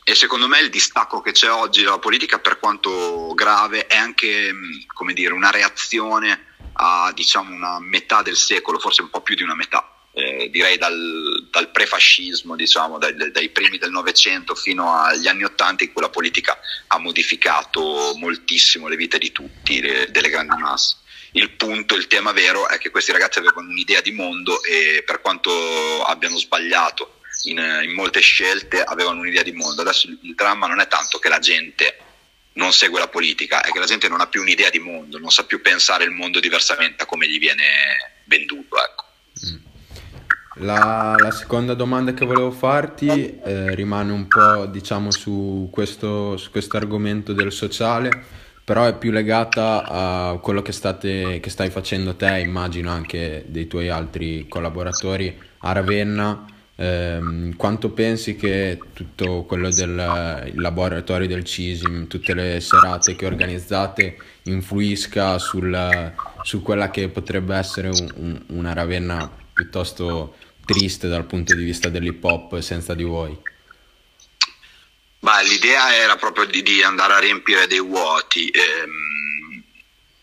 e, 0.03 0.15
secondo 0.15 0.47
me 0.47 0.59
il 0.59 0.69
distacco 0.69 1.21
che 1.21 1.31
c'è 1.31 1.49
oggi 1.49 1.83
dalla 1.83 1.99
politica, 1.99 2.39
per 2.39 2.59
quanto 2.59 3.33
grave, 3.33 3.87
è 3.87 3.97
anche 3.97 4.51
come 4.93 5.13
dire, 5.13 5.33
una 5.33 5.51
reazione 5.51 6.47
a 6.73 7.11
diciamo, 7.13 7.53
una 7.53 7.79
metà 7.79 8.21
del 8.21 8.35
secolo, 8.35 8.79
forse 8.79 9.01
un 9.01 9.09
po' 9.09 9.21
più 9.21 9.35
di 9.35 9.43
una 9.43 9.55
metà 9.55 9.91
eh, 10.13 10.49
direi 10.49 10.77
dal, 10.77 11.47
dal 11.49 11.71
prefascismo, 11.71 12.55
diciamo, 12.55 12.97
dai, 12.97 13.31
dai, 13.31 13.49
primi 13.49 13.77
del 13.77 13.91
Novecento 13.91 14.55
fino 14.55 14.93
agli 14.93 15.27
anni 15.27 15.43
Ottanta, 15.43 15.83
in 15.83 15.93
cui 15.93 16.01
la 16.01 16.09
politica 16.09 16.59
ha 16.87 16.97
modificato 16.99 18.13
moltissimo 18.17 18.87
le 18.87 18.97
vite 18.97 19.17
di 19.17 19.31
tutti, 19.31 19.79
le, 19.81 20.09
delle 20.11 20.29
grandi 20.29 20.55
masse. 20.57 20.97
Il 21.33 21.51
punto, 21.51 21.95
il 21.95 22.07
tema 22.07 22.33
vero 22.33 22.67
è 22.67 22.77
che 22.77 22.89
questi 22.89 23.13
ragazzi 23.13 23.39
avevano 23.39 23.69
un'idea 23.69 24.01
di 24.01 24.11
mondo 24.11 24.61
e 24.63 25.01
per 25.05 25.21
quanto 25.21 26.03
abbiano 26.03 26.37
sbagliato 26.37 27.20
in, 27.43 27.57
in 27.83 27.93
molte 27.93 28.19
scelte, 28.19 28.83
avevano 28.83 29.21
un'idea 29.21 29.43
di 29.43 29.51
mondo. 29.51 29.81
Adesso 29.81 30.07
il, 30.07 30.19
il 30.21 30.35
dramma 30.35 30.67
non 30.67 30.79
è 30.79 30.87
tanto 30.87 31.19
che 31.19 31.29
la 31.29 31.39
gente 31.39 31.97
non 32.53 32.73
segue 32.73 32.99
la 32.99 33.07
politica, 33.07 33.61
è 33.61 33.71
che 33.71 33.79
la 33.79 33.85
gente 33.85 34.09
non 34.09 34.21
ha 34.21 34.27
più 34.27 34.41
un'idea 34.41 34.69
di 34.69 34.79
mondo, 34.79 35.17
non 35.17 35.29
sa 35.29 35.45
più 35.45 35.61
pensare 35.61 36.03
il 36.03 36.11
mondo 36.11 36.39
diversamente 36.39 37.03
a 37.03 37.05
come 37.05 37.27
gli 37.27 37.39
viene 37.39 37.63
venduto. 38.25 38.75
Ecco. 38.77 39.05
Mm. 39.45 40.65
la, 40.65 41.15
la 41.17 41.31
seconda 41.31 41.73
domanda 41.73 42.13
che 42.13 42.25
volevo 42.25 42.51
farti 42.51 43.07
eh, 43.07 43.73
rimane 43.73 44.11
un 44.11 44.27
po' 44.27 44.65
diciamo 44.65 45.09
su 45.09 45.69
questo, 45.71 46.35
su 46.35 46.51
questo 46.51 46.75
argomento 46.75 47.31
del 47.31 47.51
sociale 47.51 48.39
però 48.63 48.85
è 48.85 48.97
più 48.97 49.11
legata 49.11 49.83
a 49.83 50.37
quello 50.37 50.61
che, 50.61 50.71
state, 50.71 51.39
che 51.41 51.49
stai 51.49 51.69
facendo 51.69 52.15
te, 52.15 52.39
immagino 52.39 52.91
anche 52.91 53.43
dei 53.47 53.67
tuoi 53.67 53.89
altri 53.89 54.45
collaboratori 54.47 55.37
a 55.59 55.71
Ravenna. 55.73 56.45
Ehm, 56.81 57.55
quanto 57.57 57.91
pensi 57.91 58.35
che 58.35 58.79
tutto 58.93 59.43
quello 59.43 59.69
del 59.69 59.93
laboratorio 60.55 61.27
del 61.27 61.43
CISIM, 61.43 62.07
tutte 62.07 62.33
le 62.33 62.59
serate 62.59 63.15
che 63.15 63.27
organizzate, 63.27 64.17
influisca 64.43 65.37
sul, 65.37 66.11
su 66.41 66.63
quella 66.63 66.89
che 66.89 67.09
potrebbe 67.09 67.55
essere 67.55 67.89
un, 67.89 68.11
un, 68.15 68.43
una 68.47 68.73
Ravenna 68.73 69.29
piuttosto 69.53 70.37
triste 70.65 71.07
dal 71.07 71.25
punto 71.25 71.53
di 71.53 71.63
vista 71.63 71.89
dell'hip 71.89 72.23
hop 72.23 72.57
senza 72.61 72.95
di 72.95 73.03
voi? 73.03 73.37
Beh, 75.19 75.43
l'idea 75.43 75.95
era 75.95 76.15
proprio 76.15 76.45
di, 76.45 76.63
di, 76.63 76.81
andare 76.81 77.13
a 77.13 77.19
riempire 77.19 77.67
dei 77.67 77.79
vuoti. 77.79 78.49
Ehm, 78.49 79.61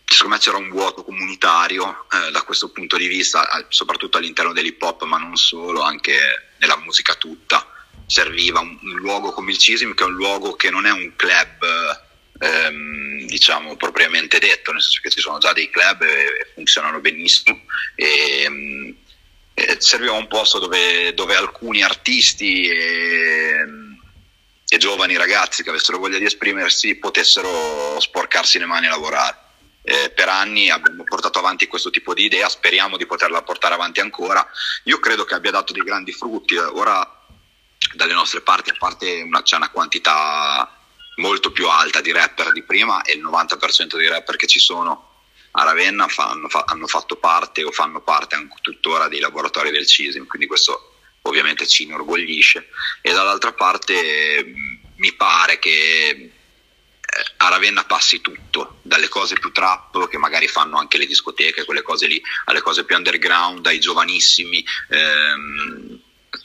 secondo 0.03 0.35
me 0.35 0.41
c'era 0.41 0.57
un 0.57 0.69
vuoto 0.69 1.05
comunitario 1.05 2.05
eh, 2.11 2.31
da 2.31 2.41
questo 2.41 2.69
punto 2.73 2.97
di 2.97 3.07
vista, 3.07 3.65
soprattutto 3.69 4.17
all'interno 4.17 4.51
dell'hip 4.51 4.81
hop, 4.81 5.05
ma 5.05 5.17
non 5.17 5.37
solo, 5.37 5.83
anche 5.83 6.47
nella 6.59 6.77
musica 6.77 7.15
tutta. 7.15 7.65
Serviva 8.05 8.59
un, 8.59 8.77
un 8.81 8.95
luogo 8.99 9.31
come 9.31 9.51
il 9.51 9.57
CISIM, 9.57 9.93
che 9.93 10.03
è 10.03 10.07
un 10.07 10.13
luogo 10.13 10.55
che 10.55 10.69
non 10.69 10.85
è 10.85 10.91
un 10.91 11.15
club, 11.15 11.63
ehm, 12.39 13.25
diciamo, 13.25 13.75
propriamente 13.75 14.39
detto, 14.39 14.71
nel 14.71 14.81
senso 14.81 15.01
che 15.01 15.09
ci 15.09 15.19
sono 15.19 15.37
già 15.37 15.53
dei 15.53 15.69
club 15.69 16.01
e, 16.03 16.23
e 16.23 16.51
funzionano 16.53 16.99
benissimo. 16.99 17.61
E, 17.95 18.41
ehm, 18.43 18.95
e 19.59 19.77
serviva 19.79 20.13
un 20.13 20.27
posto 20.27 20.57
dove, 20.59 21.13
dove 21.13 21.35
alcuni 21.35 21.83
artisti 21.83 22.69
e, 22.69 23.65
e 24.67 24.77
giovani 24.77 25.17
ragazzi 25.17 25.63
che 25.63 25.69
avessero 25.69 25.97
voglia 25.97 26.17
di 26.17 26.25
esprimersi 26.25 26.95
potessero 26.95 27.99
sporcarsi 27.99 28.57
le 28.57 28.65
mani 28.65 28.87
a 28.87 28.91
lavorare. 28.91 29.47
Eh, 29.81 30.11
per 30.11 30.29
anni 30.29 30.69
abbiamo 30.69 31.03
portato 31.03 31.39
avanti 31.39 31.67
questo 31.67 31.89
tipo 31.89 32.13
di 32.13 32.25
idea, 32.25 32.49
speriamo 32.49 32.97
di 32.97 33.05
poterla 33.05 33.41
portare 33.41 33.73
avanti 33.73 33.99
ancora. 33.99 34.47
Io 34.83 34.99
credo 34.99 35.25
che 35.25 35.35
abbia 35.35 35.51
dato 35.51 35.73
dei 35.73 35.83
grandi 35.83 36.11
frutti. 36.11 36.55
Ora 36.55 37.17
dalle 37.93 38.13
nostre 38.13 38.41
parti, 38.41 38.69
a 38.69 38.75
parte 38.77 39.21
una, 39.21 39.41
c'è 39.41 39.55
una 39.55 39.69
quantità 39.69 40.77
molto 41.17 41.51
più 41.51 41.67
alta 41.67 42.01
di 42.01 42.11
rapper 42.11 42.51
di 42.51 42.63
prima 42.63 43.01
e 43.01 43.13
il 43.13 43.23
90% 43.23 43.97
dei 43.97 44.07
rapper 44.07 44.35
che 44.35 44.47
ci 44.47 44.59
sono 44.59 45.07
a 45.51 45.63
Ravenna 45.63 46.07
fanno, 46.07 46.47
fa, 46.47 46.63
hanno 46.67 46.87
fatto 46.87 47.15
parte 47.15 47.63
o 47.63 47.71
fanno 47.71 48.01
parte 48.01 48.37
tuttora 48.61 49.07
dei 49.07 49.19
laboratori 49.19 49.71
del 49.71 49.87
CISIM, 49.87 50.27
quindi 50.27 50.47
questo 50.47 50.93
ovviamente 51.23 51.67
ci 51.67 51.83
inorgoglisce 51.83 52.69
e 53.01 53.11
dall'altra 53.11 53.53
parte 53.53 54.43
mm, 54.45 54.75
mi 54.97 55.13
pare 55.13 55.59
che 55.59 56.31
a 57.37 57.49
Ravenna 57.49 57.83
passi 57.83 58.21
tutto, 58.21 58.79
dalle 58.81 59.07
cose 59.07 59.35
più 59.35 59.51
trap 59.51 60.07
che 60.07 60.17
magari 60.17 60.47
fanno 60.47 60.77
anche 60.77 60.97
le 60.97 61.05
discoteche, 61.05 61.65
quelle 61.65 61.81
cose 61.81 62.07
lì, 62.07 62.21
alle 62.45 62.61
cose 62.61 62.83
più 62.83 62.95
underground, 62.95 63.65
ai 63.65 63.79
giovanissimi, 63.79 64.63
ehm, 64.89 65.99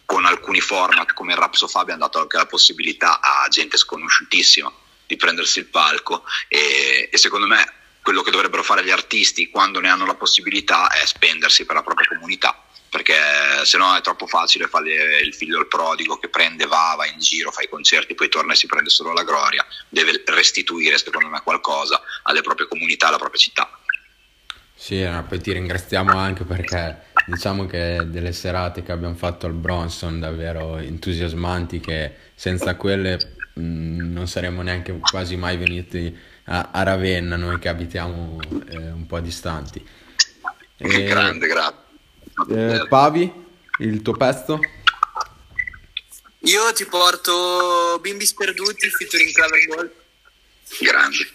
con 0.04 0.24
alcuni 0.24 0.60
format 0.60 1.12
come 1.12 1.32
il 1.32 1.38
Rapso 1.38 1.66
Fabio 1.66 1.94
hanno 1.94 2.04
dato 2.04 2.20
anche 2.20 2.36
la 2.36 2.46
possibilità 2.46 3.20
a 3.20 3.48
gente 3.48 3.76
sconosciutissima 3.76 4.72
di 5.06 5.16
prendersi 5.16 5.58
il 5.58 5.66
palco. 5.66 6.24
E, 6.48 7.08
e 7.10 7.18
secondo 7.18 7.46
me 7.46 7.72
quello 8.02 8.22
che 8.22 8.30
dovrebbero 8.30 8.62
fare 8.62 8.84
gli 8.84 8.90
artisti 8.90 9.50
quando 9.50 9.80
ne 9.80 9.88
hanno 9.88 10.06
la 10.06 10.14
possibilità 10.14 10.88
è 10.88 11.04
spendersi 11.06 11.64
per 11.64 11.76
la 11.76 11.82
propria 11.82 12.06
comunità 12.06 12.64
perché 12.94 13.14
se 13.64 13.76
no 13.76 13.96
è 13.96 14.00
troppo 14.02 14.28
facile 14.28 14.68
fare 14.68 15.18
il 15.20 15.34
figlio 15.34 15.56
del 15.56 15.66
prodigo 15.66 16.16
che 16.16 16.28
prende, 16.28 16.64
va, 16.66 16.94
va 16.96 17.04
in 17.06 17.18
giro, 17.18 17.50
fa 17.50 17.62
i 17.62 17.68
concerti, 17.68 18.14
poi 18.14 18.28
torna 18.28 18.52
e 18.52 18.54
si 18.56 18.68
prende 18.68 18.88
solo 18.88 19.12
la 19.12 19.24
gloria, 19.24 19.66
deve 19.88 20.22
restituire 20.26 20.96
secondo 20.96 21.26
me 21.26 21.40
qualcosa 21.42 22.00
alle 22.22 22.40
proprie 22.42 22.68
comunità, 22.68 23.08
alla 23.08 23.18
propria 23.18 23.40
città. 23.40 23.68
Sì, 24.76 25.02
no, 25.02 25.24
poi 25.24 25.40
ti 25.40 25.52
ringraziamo 25.52 26.16
anche 26.16 26.44
perché 26.44 27.06
diciamo 27.26 27.66
che 27.66 28.00
delle 28.04 28.32
serate 28.32 28.84
che 28.84 28.92
abbiamo 28.92 29.16
fatto 29.16 29.46
al 29.46 29.54
Bronson 29.54 30.20
davvero 30.20 30.76
entusiasmanti 30.76 31.80
che 31.80 32.14
senza 32.36 32.76
quelle 32.76 33.38
mh, 33.54 33.60
mm, 33.60 34.12
non 34.12 34.28
saremmo 34.28 34.62
neanche 34.62 34.96
quasi 35.00 35.34
mai 35.34 35.56
venuti 35.56 36.16
a, 36.44 36.68
a 36.70 36.84
Ravenna, 36.84 37.34
noi 37.34 37.58
che 37.58 37.68
abitiamo 37.68 38.38
eh, 38.68 38.76
un 38.92 39.04
po' 39.06 39.18
distanti. 39.18 39.84
E... 40.76 41.04
Grande, 41.04 41.48
grazie. 41.48 41.83
Eh, 42.48 42.86
Pavi, 42.88 43.32
il 43.78 44.02
tuo 44.02 44.12
pezzo? 44.14 44.58
Io 46.40 46.72
ti 46.74 46.84
porto 46.84 47.98
Bimbi 48.00 48.26
Sperduti 48.26 48.90
featuring 48.90 49.32
Clever 49.32 49.66
Ball. 49.68 49.92
Grande. 50.80 51.32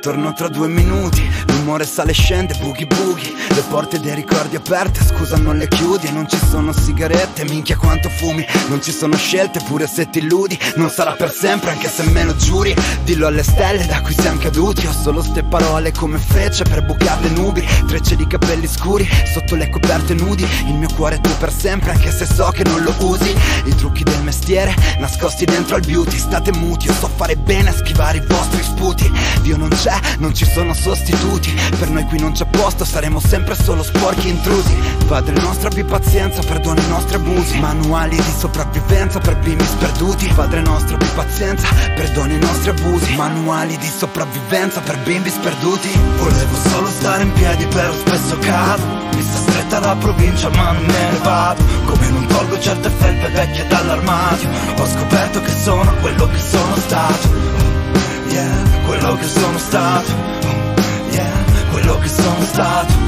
Torno 0.00 0.32
tra 0.32 0.48
due 0.48 0.68
minuti, 0.68 1.28
l'umore 1.60 1.84
sale 1.84 2.10
e 2.10 2.14
scende, 2.14 2.54
boogie 2.58 2.86
boogie. 2.86 3.34
Le 3.54 3.62
porte 3.68 4.00
dei 4.00 4.14
ricordi 4.14 4.56
aperte, 4.56 5.04
scusa 5.04 5.36
non 5.36 5.56
le 5.58 5.68
chiudi 5.68 6.10
non 6.12 6.28
ci 6.28 6.38
sono 6.48 6.72
sigarette, 6.72 7.44
minchia 7.44 7.76
quanto 7.76 8.08
fumi 8.08 8.46
Non 8.68 8.82
ci 8.82 8.92
sono 8.92 9.16
scelte, 9.16 9.60
pure 9.66 9.86
se 9.86 10.08
ti 10.08 10.18
illudi 10.18 10.58
Non 10.76 10.88
sarà 10.88 11.12
per 11.12 11.32
sempre, 11.32 11.70
anche 11.70 11.88
se 11.88 12.04
me 12.10 12.24
lo 12.24 12.34
giuri. 12.36 12.74
Dillo 13.04 13.26
alle 13.26 13.42
stelle 13.42 13.84
da 13.86 14.00
cui 14.00 14.14
siamo 14.14 14.38
caduti 14.38 14.86
Ho 14.86 14.92
solo 14.92 15.22
ste 15.22 15.42
parole 15.42 15.92
come 15.92 16.18
frecce 16.18 16.64
per 16.64 16.84
bucare 16.84 17.22
le 17.22 17.30
nubi 17.30 17.66
Trecce 17.86 18.16
di 18.16 18.26
capelli 18.26 18.66
scuri, 18.66 19.08
sotto 19.32 19.54
le 19.56 19.68
coperte 19.68 20.14
nudi. 20.14 20.46
Il 20.66 20.74
mio 20.74 20.88
cuore 20.94 21.16
è 21.16 21.20
tuo 21.20 21.34
per 21.36 21.52
sempre, 21.52 21.90
anche 21.90 22.10
se 22.10 22.24
so 22.24 22.50
che 22.50 22.64
non 22.64 22.82
lo 22.82 22.94
usi. 23.00 23.34
I 23.64 23.74
trucchi 23.74 24.04
del 24.04 24.22
mestiere, 24.22 24.74
nascosti 24.98 25.44
dentro 25.44 25.76
al 25.76 25.82
beauty. 25.82 26.16
State 26.16 26.52
muti, 26.52 26.86
io 26.86 26.94
so 26.94 27.10
fare 27.14 27.36
bene 27.36 27.70
a 27.70 27.74
schivare 27.74 28.18
i 28.18 28.26
vostri 28.26 28.62
sputi. 28.62 29.10
Dio 29.42 29.56
non 29.56 29.68
c'è, 29.68 29.98
non 30.18 30.34
ci 30.34 30.44
sono 30.44 30.72
sostituti 30.72 31.49
Per 31.78 31.88
noi 31.90 32.04
qui 32.04 32.18
non 32.18 32.32
c'è 32.32 32.46
posto, 32.46 32.84
saremo 32.84 33.20
sempre 33.20 33.54
solo 33.54 33.82
sporchi 33.82 34.28
intrusi. 34.28 34.74
Padre 35.06 35.40
nostro 35.40 35.68
abbi 35.68 35.84
pazienza, 35.84 36.40
perdona 36.42 36.80
i 36.80 36.88
nostri 36.88 37.16
abusi. 37.16 37.58
Manuali 37.58 38.16
di 38.16 38.32
sopravvivenza 38.38 39.18
per 39.18 39.36
bimbi 39.38 39.64
sperduti. 39.64 40.32
Padre 40.34 40.60
nostro 40.60 40.94
abbi 40.94 41.08
pazienza, 41.14 41.66
perdona 41.94 42.32
i 42.32 42.38
nostri 42.38 42.70
abusi. 42.70 43.14
Manuali 43.16 43.76
di 43.76 43.86
sopravvivenza 43.88 44.80
per 44.80 44.98
bimbi 44.98 45.30
sperduti. 45.30 45.88
Volevo 46.18 46.56
solo 46.68 46.88
stare 46.88 47.22
in 47.22 47.32
piedi 47.32 47.66
però 47.66 47.92
spesso 47.94 48.38
cado. 48.38 48.82
Mi 49.14 49.22
sta 49.22 49.50
stretta 49.50 49.78
la 49.80 49.96
provincia 49.96 50.48
ma 50.50 50.72
non 50.72 50.84
me 50.84 51.10
ne 51.10 51.18
vado. 51.22 51.62
Come 51.84 52.08
non 52.10 52.26
tolgo 52.26 52.58
certe 52.60 52.90
felpe 52.90 53.28
vecchie 53.28 53.66
dall'armadio 53.66 54.48
Ho 54.78 54.86
scoperto 54.86 55.40
che 55.40 55.52
sono 55.62 55.92
quello 56.00 56.28
che 56.28 56.38
sono 56.38 56.76
stato. 56.76 57.28
Yeah, 58.28 58.62
quello 58.86 59.16
che 59.16 59.26
sono 59.26 59.58
stato, 59.58 60.12
quello 62.14 62.34
che 62.38 62.99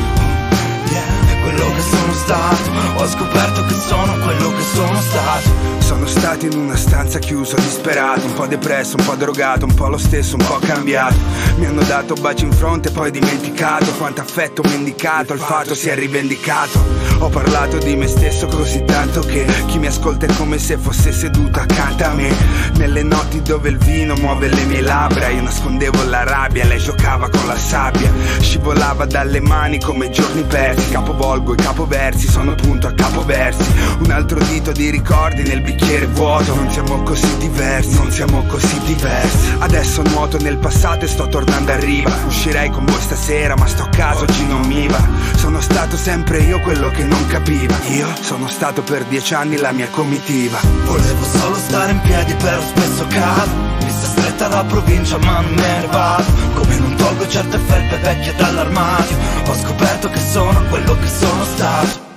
sono 1.82 2.12
stato, 2.14 2.70
ho 2.96 3.06
scoperto 3.06 3.64
che 3.66 3.74
sono 3.74 4.16
quello 4.18 4.52
che 4.54 4.62
sono 4.62 5.00
stato. 5.00 5.70
Sono 5.78 6.06
stato 6.06 6.46
in 6.46 6.56
una 6.56 6.76
stanza 6.76 7.18
chiuso, 7.18 7.56
disperato, 7.56 8.24
un 8.24 8.32
po' 8.32 8.46
depresso, 8.46 8.96
un 8.96 9.04
po' 9.04 9.14
drogato, 9.14 9.66
un 9.66 9.74
po' 9.74 9.88
lo 9.88 9.98
stesso, 9.98 10.36
un 10.36 10.44
po' 10.46 10.58
cambiato. 10.58 11.14
Mi 11.56 11.66
hanno 11.66 11.82
dato 11.82 12.14
baci 12.14 12.44
in 12.44 12.52
fronte, 12.52 12.90
poi 12.90 13.10
dimenticato 13.10 13.92
quanto 13.92 14.20
affetto 14.22 14.62
mi 14.64 14.74
indicato, 14.74 15.34
il 15.34 15.40
fatto 15.40 15.74
si 15.74 15.88
è 15.88 15.94
rivendicato. 15.94 16.82
Ho 17.18 17.28
parlato 17.28 17.78
di 17.78 17.94
me 17.94 18.06
stesso 18.06 18.46
così 18.46 18.84
tanto 18.84 19.20
che 19.20 19.44
chi 19.66 19.78
mi 19.78 19.86
ascolta 19.86 20.26
è 20.26 20.34
come 20.36 20.58
se 20.58 20.78
fosse 20.78 21.12
seduto 21.12 21.60
accanto 21.60 22.04
a 22.04 22.14
me. 22.14 22.34
Nelle 22.74 23.02
notti 23.02 23.42
dove 23.42 23.68
il 23.68 23.78
vino 23.78 24.14
muove 24.14 24.48
le 24.48 24.64
mie 24.64 24.80
labbra, 24.80 25.28
io 25.28 25.42
nascondevo 25.42 26.04
la 26.04 26.24
rabbia, 26.24 26.64
lei 26.64 26.78
giocava 26.78 27.28
con 27.28 27.46
la 27.46 27.58
sabbia. 27.58 28.10
Scivolava 28.40 29.04
dalle 29.04 29.40
mani 29.40 29.78
come 29.78 30.10
giorni 30.10 30.42
persi, 30.42 30.90
capovolgo 30.90 31.52
i 31.52 31.56
capoversi, 31.72 32.28
sono 32.28 32.54
punto 32.54 32.86
a 32.86 32.92
capoversi. 32.92 33.72
Un 34.04 34.10
altro 34.10 34.38
dito 34.44 34.72
di 34.72 34.90
ricordi 34.90 35.42
nel 35.42 35.62
bicchiere 35.62 36.06
vuoto. 36.06 36.54
Non 36.54 36.70
siamo 36.70 37.02
così 37.02 37.36
diversi, 37.38 37.94
non 37.94 38.10
siamo 38.10 38.44
così 38.44 38.78
diversi. 38.84 39.54
Adesso 39.58 40.02
nuoto 40.02 40.38
nel 40.38 40.58
passato 40.58 41.06
e 41.06 41.08
sto 41.08 41.26
tornando 41.28 41.72
a 41.72 41.76
riva. 41.76 42.14
Uscirei 42.26 42.68
con 42.70 42.84
voi 42.84 43.00
stasera 43.00 43.56
ma 43.56 43.66
sto 43.66 43.84
a 43.84 43.88
caso 43.88 44.24
oggi 44.24 44.46
non 44.46 44.60
mi 44.66 44.86
va. 44.86 45.02
Sono 45.36 45.60
stato 45.62 45.96
sempre 45.96 46.40
io 46.40 46.60
quello 46.60 46.90
che 46.90 47.04
non 47.04 47.26
capiva. 47.26 47.74
Io 47.88 48.08
sono 48.20 48.48
stato 48.48 48.82
per 48.82 49.04
dieci 49.04 49.32
anni 49.32 49.56
la 49.56 49.72
mia 49.72 49.88
comitiva. 49.88 50.58
Volevo 50.84 51.24
solo 51.24 51.56
stare 51.56 51.92
in 51.92 52.00
piedi 52.02 52.34
però 52.34 52.60
spesso 52.60 53.06
cado. 53.08 53.50
Mi 53.82 53.90
sta 53.90 54.06
stretta 54.08 54.48
la 54.48 54.64
provincia 54.64 55.16
ma 55.18 55.40
non 55.40 55.54
me 55.54 55.80
ne 55.80 55.86
vado. 55.86 56.24
Come 56.54 56.76
non 56.76 56.91
tolgo 57.02 57.28
certe 57.28 57.58
felpe 57.58 57.96
vecchie 57.98 58.34
dall'armadio. 58.36 59.16
Ho 59.48 59.54
scoperto 59.54 60.08
che 60.08 60.20
sono 60.20 60.62
quello 60.68 60.96
che 60.98 61.08
sono 61.08 61.44
stato 61.44 62.11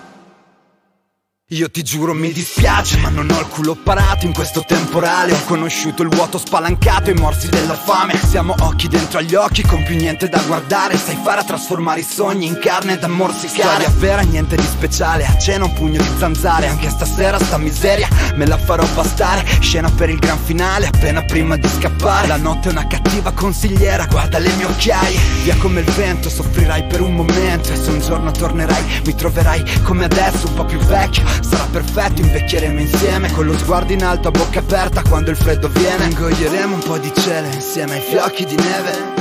Io 1.55 1.71
ti 1.71 1.83
giuro 1.83 2.13
mi 2.13 2.33
dispiace 2.33 2.97
ma 2.97 3.07
non 3.07 3.31
ho 3.31 3.39
il 3.39 3.47
culo 3.47 3.75
parato 3.75 4.25
in 4.25 4.33
questo 4.33 4.65
temporale. 4.67 5.31
Ho 5.31 5.41
conosciuto 5.45 6.03
il 6.03 6.09
vuoto 6.09 6.37
spalancato 6.37 7.09
e 7.09 7.13
i 7.13 7.15
morsi 7.15 7.47
della 7.47 7.75
fame. 7.75 8.19
Siamo 8.27 8.53
occhi 8.59 8.89
dentro 8.89 9.19
agli 9.19 9.35
occhi 9.35 9.61
con 9.61 9.81
più 9.83 9.95
niente 9.95 10.27
da 10.27 10.41
guardare. 10.41 10.97
Sai 10.97 11.17
fare 11.23 11.39
a 11.39 11.43
trasformare 11.45 12.01
i 12.01 12.03
sogni 12.03 12.47
in 12.47 12.59
carne 12.59 12.97
da 12.97 13.07
morsicare 13.07 13.83
Storia 13.83 13.89
vera 13.99 14.21
niente 14.23 14.57
di 14.57 14.63
speciale 14.63 15.23
A 15.23 15.37
cena 15.37 15.63
un 15.63 15.73
pugno 15.73 16.01
di 16.01 16.09
zanzare. 16.17 16.67
Anche 16.67 16.89
stasera 16.89 17.39
sta 17.39 17.57
miseria 17.57 18.09
me 18.35 18.45
la 18.45 18.57
farò 18.57 18.85
bastare. 18.93 19.45
Scena 19.61 19.89
per 19.89 20.09
il 20.09 20.19
gran 20.19 20.39
finale 20.43 20.87
appena 20.87 21.23
prima 21.23 21.55
di 21.55 21.69
scappare. 21.69 22.27
La 22.27 22.35
notte 22.35 22.67
è 22.67 22.71
una 22.71 22.85
cattiva 22.85 23.31
consigliera 23.31 24.07
Guarda 24.07 24.39
le 24.39 24.51
mie 24.55 24.65
occhiaie. 24.65 25.17
Via 25.43 25.55
come 25.55 25.79
il 25.79 25.89
vento 25.91 26.29
soffrirai 26.29 26.83
per 26.83 26.99
un 26.99 27.15
momento. 27.15 27.71
E 27.71 27.77
se 27.77 27.91
un 27.91 28.01
giorno 28.01 28.31
tornerai 28.31 29.03
mi 29.05 29.15
troverai 29.15 29.63
come 29.83 30.03
adesso 30.03 30.49
un 30.49 30.53
po' 30.53 30.65
più 30.65 30.79
vecchio 30.79 31.43
Sarà 31.47 31.67
perfetto, 31.71 32.21
invecchieremo 32.21 32.79
insieme 32.79 33.31
Con 33.31 33.45
lo 33.45 33.57
sguardo 33.57 33.93
in 33.93 34.03
alto 34.03 34.29
a 34.29 34.31
bocca 34.31 34.59
aperta 34.59 35.01
quando 35.03 35.29
il 35.29 35.37
freddo 35.37 35.69
viene. 35.69 36.05
Ingoieremo 36.05 36.75
un 36.75 36.81
po' 36.81 36.97
di 36.97 37.11
cielo 37.15 37.47
insieme 37.47 37.95
ai 37.95 38.01
fiocchi 38.01 38.45
di 38.45 38.55
neve. 38.55 39.13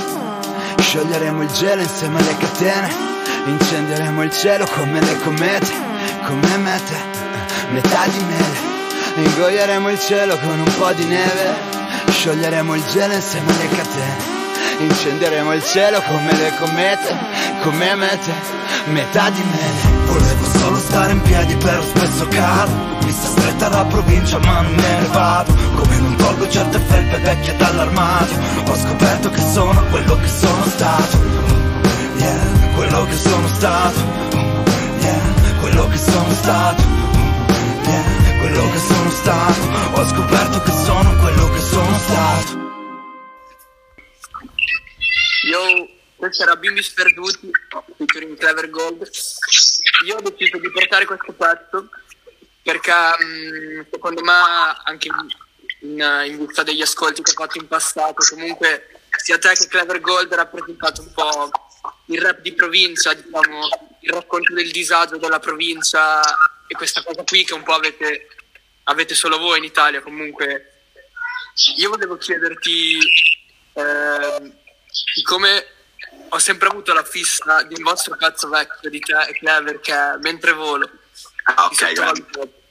Scioglieremo 0.79 1.43
il 1.43 1.51
gelo 1.51 1.83
insieme 1.83 2.19
alle 2.19 2.37
catene. 2.37 2.89
Incendieremo 3.47 4.23
il 4.23 4.31
cielo 4.33 4.67
come 4.75 5.01
le 5.01 5.19
comete 5.19 5.73
Come 6.25 6.57
mete, 6.57 6.97
metà 7.71 8.07
di 8.07 8.25
mele. 8.25 9.29
Ingoieremo 9.29 9.91
il 9.91 9.99
cielo 9.99 10.39
con 10.39 10.59
un 10.59 10.75
po' 10.79 10.93
di 10.93 11.05
neve. 11.05 11.73
Scioglieremo 12.09 12.75
il 12.75 12.85
gelo 12.91 13.15
insieme 13.15 13.53
alle 13.53 13.69
catene 13.69 14.34
Incendieremo 14.79 15.53
il 15.55 15.63
cielo 15.63 16.01
come 16.03 16.33
le 16.33 16.53
comete 16.59 17.17
Come 17.63 17.95
mete, 17.95 18.33
metà 18.87 19.31
di 19.31 19.43
mele 19.43 19.95
Volevo 20.07 20.45
solo 20.59 20.79
stare 20.79 21.13
in 21.13 21.23
piedi 21.23 21.55
però 21.57 21.83
spesso 21.83 22.27
cado. 22.29 22.73
Mi 23.05 23.13
sta 23.13 23.29
stretta 23.29 23.69
la 23.69 23.85
provincia 23.85 24.39
ma 24.39 24.61
non 24.61 24.75
me 24.75 25.01
ne 25.01 25.07
vado. 25.09 25.53
Come 25.75 25.99
non 25.99 26.17
tolgo 26.17 26.49
certe 26.49 26.79
felpe 26.79 27.19
vecchie 27.19 27.57
dall'armadio 27.57 28.37
Ho 28.69 28.77
scoperto 28.77 29.31
che 29.31 29.41
sono 29.41 29.83
quello 29.91 30.17
che 30.17 30.29
sono 30.29 30.65
stato. 30.65 31.19
Yeah, 32.17 32.75
quello 32.75 33.05
che 33.05 33.17
sono 33.17 33.49
stato. 33.49 34.01
Yeah, 35.01 35.61
quello 35.61 35.89
che 35.89 35.99
sono 35.99 36.33
stato. 36.33 36.83
Yeah, 37.85 38.39
quello 38.39 38.71
che 38.71 38.79
sono 38.79 39.11
stato. 39.11 39.61
Ho 39.93 40.07
scoperto 40.07 40.63
che 40.63 40.73
sono 40.73 41.17
quello 41.17 41.49
che 41.51 41.61
sono 41.61 41.99
stato 41.99 42.64
Yo, 45.55 45.89
questo 46.17 46.43
era 46.43 46.57
Bimbi 46.57 46.83
Sperduti, 46.83 47.49
featuring 47.97 48.37
Clever 48.37 48.69
Gold. 48.71 49.09
Io 50.05 50.17
ho 50.17 50.21
deciso 50.21 50.59
di 50.59 50.69
portare 50.69 51.05
questo 51.05 51.33
pezzo 51.33 51.91
perché 52.61 52.93
mh, 52.93 53.87
secondo 53.89 54.25
me 54.25 54.33
anche 54.83 55.09
in, 55.83 56.25
in 56.27 56.45
vista 56.45 56.65
degli 56.65 56.83
ascolti 56.83 57.23
che 57.23 57.31
ho 57.31 57.35
fatto 57.35 57.59
in 57.59 57.69
passato, 57.69 58.25
comunque 58.31 58.99
sia 59.17 59.39
te 59.39 59.53
che 59.55 59.69
Clever 59.69 60.01
Gold 60.01 60.33
ha 60.33 60.37
rappresentato 60.37 61.03
un 61.03 61.13
po' 61.13 61.53
il 62.07 62.21
rap 62.21 62.41
di 62.41 62.53
provincia, 62.53 63.15
diciamo, 63.15 63.69
il 64.01 64.11
racconto 64.11 64.55
del 64.55 64.73
disagio 64.73 65.19
della 65.19 65.39
provincia 65.39 66.21
e 66.67 66.75
questa 66.75 67.01
cosa 67.05 67.23
qui 67.23 67.45
che 67.45 67.55
un 67.55 67.63
po' 67.63 67.75
avete, 67.75 68.27
avete 68.85 69.15
solo 69.15 69.39
voi 69.39 69.59
in 69.59 69.65
Italia 69.65 70.03
comunque. 70.03 70.73
Io 71.77 71.91
volevo 71.91 72.17
chiederti 72.17 72.99
eh, 73.75 74.63
siccome 74.95 75.67
ho 76.29 76.39
sempre 76.39 76.69
avuto 76.69 76.93
la 76.93 77.05
fissa 77.05 77.63
di 77.65 77.75
un 77.77 77.83
vostro 77.83 78.17
pezzo 78.17 78.49
vecchio 78.49 78.89
di 78.89 79.01
te 79.01 79.15
Clever 79.39 79.81
che 79.81 79.95
Mentre 80.21 80.53
volo. 80.53 80.89
Ah, 81.45 81.67
ok. 81.67 82.63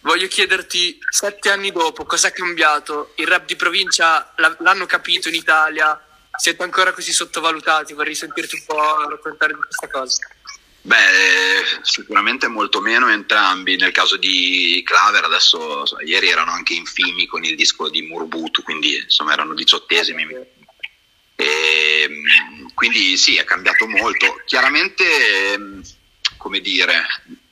Voglio 0.00 0.26
chiederti, 0.26 0.98
sette 1.08 1.50
anni 1.50 1.72
dopo, 1.72 2.04
cosa 2.04 2.28
è 2.28 2.32
cambiato? 2.32 3.12
Il 3.16 3.26
rap 3.26 3.46
di 3.46 3.56
provincia 3.56 4.34
l'hanno 4.36 4.84
capito 4.84 5.28
in 5.28 5.34
Italia? 5.34 5.98
Siete 6.36 6.62
ancora 6.62 6.92
così 6.92 7.12
sottovalutati? 7.12 7.94
Vorrei 7.94 8.14
sentirti 8.14 8.56
un 8.56 8.64
po' 8.66 9.08
raccontare 9.08 9.54
di 9.54 9.60
questa 9.60 9.88
cosa. 9.88 10.28
Beh, 10.82 10.96
eh, 10.96 11.64
sicuramente 11.80 12.46
molto 12.48 12.82
meno 12.82 13.08
entrambi. 13.08 13.76
Nel 13.76 13.92
caso 13.92 14.18
di 14.18 14.82
Claver, 14.84 15.24
adesso 15.24 15.80
insomma, 15.80 16.02
ieri 16.02 16.28
erano 16.28 16.50
anche 16.50 16.74
infimi 16.74 17.24
con 17.24 17.42
il 17.42 17.56
disco 17.56 17.88
di 17.88 18.02
Murbutu, 18.02 18.62
quindi 18.62 18.98
insomma 18.98 19.32
erano 19.32 19.54
diciottesimi. 19.54 20.26
E, 21.36 22.06
mm, 22.08 22.66
quindi 22.74 23.16
sì, 23.16 23.36
è 23.36 23.44
cambiato 23.44 23.86
molto. 23.86 24.42
Chiaramente, 24.44 25.52
ehm, 25.52 25.82
come 26.36 26.60
dire, 26.60 27.04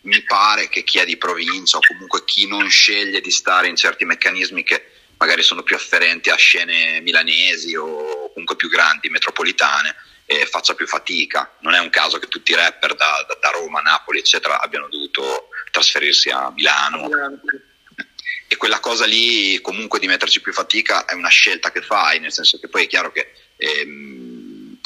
mi 0.02 0.22
pare 0.22 0.68
che 0.68 0.82
chi 0.84 0.98
è 0.98 1.04
di 1.04 1.16
provincia 1.16 1.78
o 1.78 1.80
comunque 1.86 2.24
chi 2.24 2.46
non 2.46 2.68
sceglie 2.68 3.20
di 3.20 3.30
stare 3.30 3.68
in 3.68 3.76
certi 3.76 4.04
meccanismi 4.04 4.64
che 4.64 4.90
magari 5.16 5.42
sono 5.42 5.62
più 5.62 5.76
afferenti 5.76 6.30
a 6.30 6.34
scene 6.34 7.00
milanesi 7.00 7.76
o 7.76 8.30
comunque 8.32 8.56
più 8.56 8.68
grandi, 8.68 9.08
metropolitane, 9.08 9.94
eh, 10.26 10.46
faccia 10.46 10.74
più 10.74 10.86
fatica. 10.86 11.56
Non 11.60 11.74
è 11.74 11.78
un 11.78 11.90
caso 11.90 12.18
che 12.18 12.26
tutti 12.26 12.52
i 12.52 12.56
rapper 12.56 12.94
da, 12.94 13.24
da- 13.28 13.38
da 13.40 13.50
Roma, 13.50 13.80
Napoli, 13.80 14.18
eccetera, 14.18 14.60
abbiano 14.60 14.88
dovuto 14.88 15.48
trasferirsi 15.70 16.30
a 16.30 16.50
Milano 16.50 17.08
e 18.52 18.56
quella 18.56 18.80
cosa 18.80 19.06
lì 19.06 19.58
comunque 19.62 19.98
di 19.98 20.06
metterci 20.06 20.42
più 20.42 20.52
fatica 20.52 21.06
è 21.06 21.14
una 21.14 21.30
scelta 21.30 21.72
che 21.72 21.80
fai, 21.80 22.20
nel 22.20 22.32
senso 22.32 22.58
che 22.58 22.68
poi 22.68 22.84
è 22.84 22.86
chiaro 22.86 23.10
che 23.10 23.32
ehm, 23.62 24.76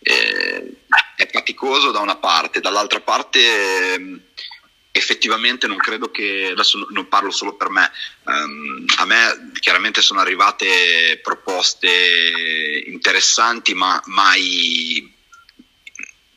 eh, 0.00 0.76
è 1.16 1.28
faticoso 1.30 1.90
da 1.90 2.00
una 2.00 2.16
parte, 2.16 2.60
dall'altra 2.60 3.00
parte 3.00 3.94
ehm, 3.94 4.20
effettivamente 4.90 5.66
non 5.66 5.76
credo 5.76 6.10
che, 6.10 6.50
adesso 6.52 6.86
non 6.90 7.08
parlo 7.08 7.30
solo 7.30 7.54
per 7.54 7.68
me, 7.68 7.90
ehm, 8.26 8.84
a 8.98 9.04
me 9.06 9.50
chiaramente 9.60 10.02
sono 10.02 10.20
arrivate 10.20 11.20
proposte 11.22 12.84
interessanti 12.86 13.74
ma 13.74 14.00
mai 14.06 15.12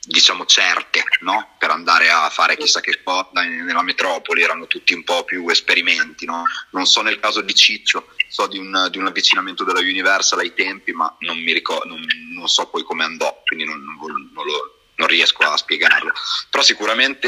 diciamo 0.07 0.45
certe 0.45 1.03
no? 1.19 1.55
per 1.59 1.69
andare 1.69 2.09
a 2.09 2.29
fare 2.29 2.55
chissà 2.55 2.79
che 2.79 3.01
cosa 3.03 3.29
nella 3.41 3.83
metropoli 3.83 4.41
erano 4.41 4.65
tutti 4.65 4.93
un 4.93 5.03
po' 5.03 5.25
più 5.25 5.47
esperimenti 5.49 6.25
no? 6.25 6.43
non 6.71 6.85
so 6.85 7.01
nel 7.01 7.19
caso 7.19 7.41
di 7.41 7.53
Ciccio 7.53 8.07
so 8.37 8.45
di 8.45 8.59
un, 8.59 8.87
di 8.91 8.99
un 8.99 9.07
avvicinamento 9.07 9.63
della 9.63 9.79
Universal 9.79 10.37
ai 10.39 10.53
tempi 10.53 10.91
ma 10.91 11.15
non 11.21 11.39
mi 11.39 11.51
ricordo 11.53 11.87
non, 11.87 12.05
non 12.35 12.47
so 12.47 12.67
poi 12.67 12.83
come 12.83 13.03
andò 13.03 13.41
quindi 13.43 13.65
non, 13.65 13.83
non 13.83 13.97
vol- 13.97 14.29
non 14.31 14.45
lo- 14.45 14.89
non 14.97 15.07
riesco 15.07 15.41
a 15.43 15.57
spiegarlo 15.57 16.11
però 16.51 16.61
sicuramente 16.63 17.27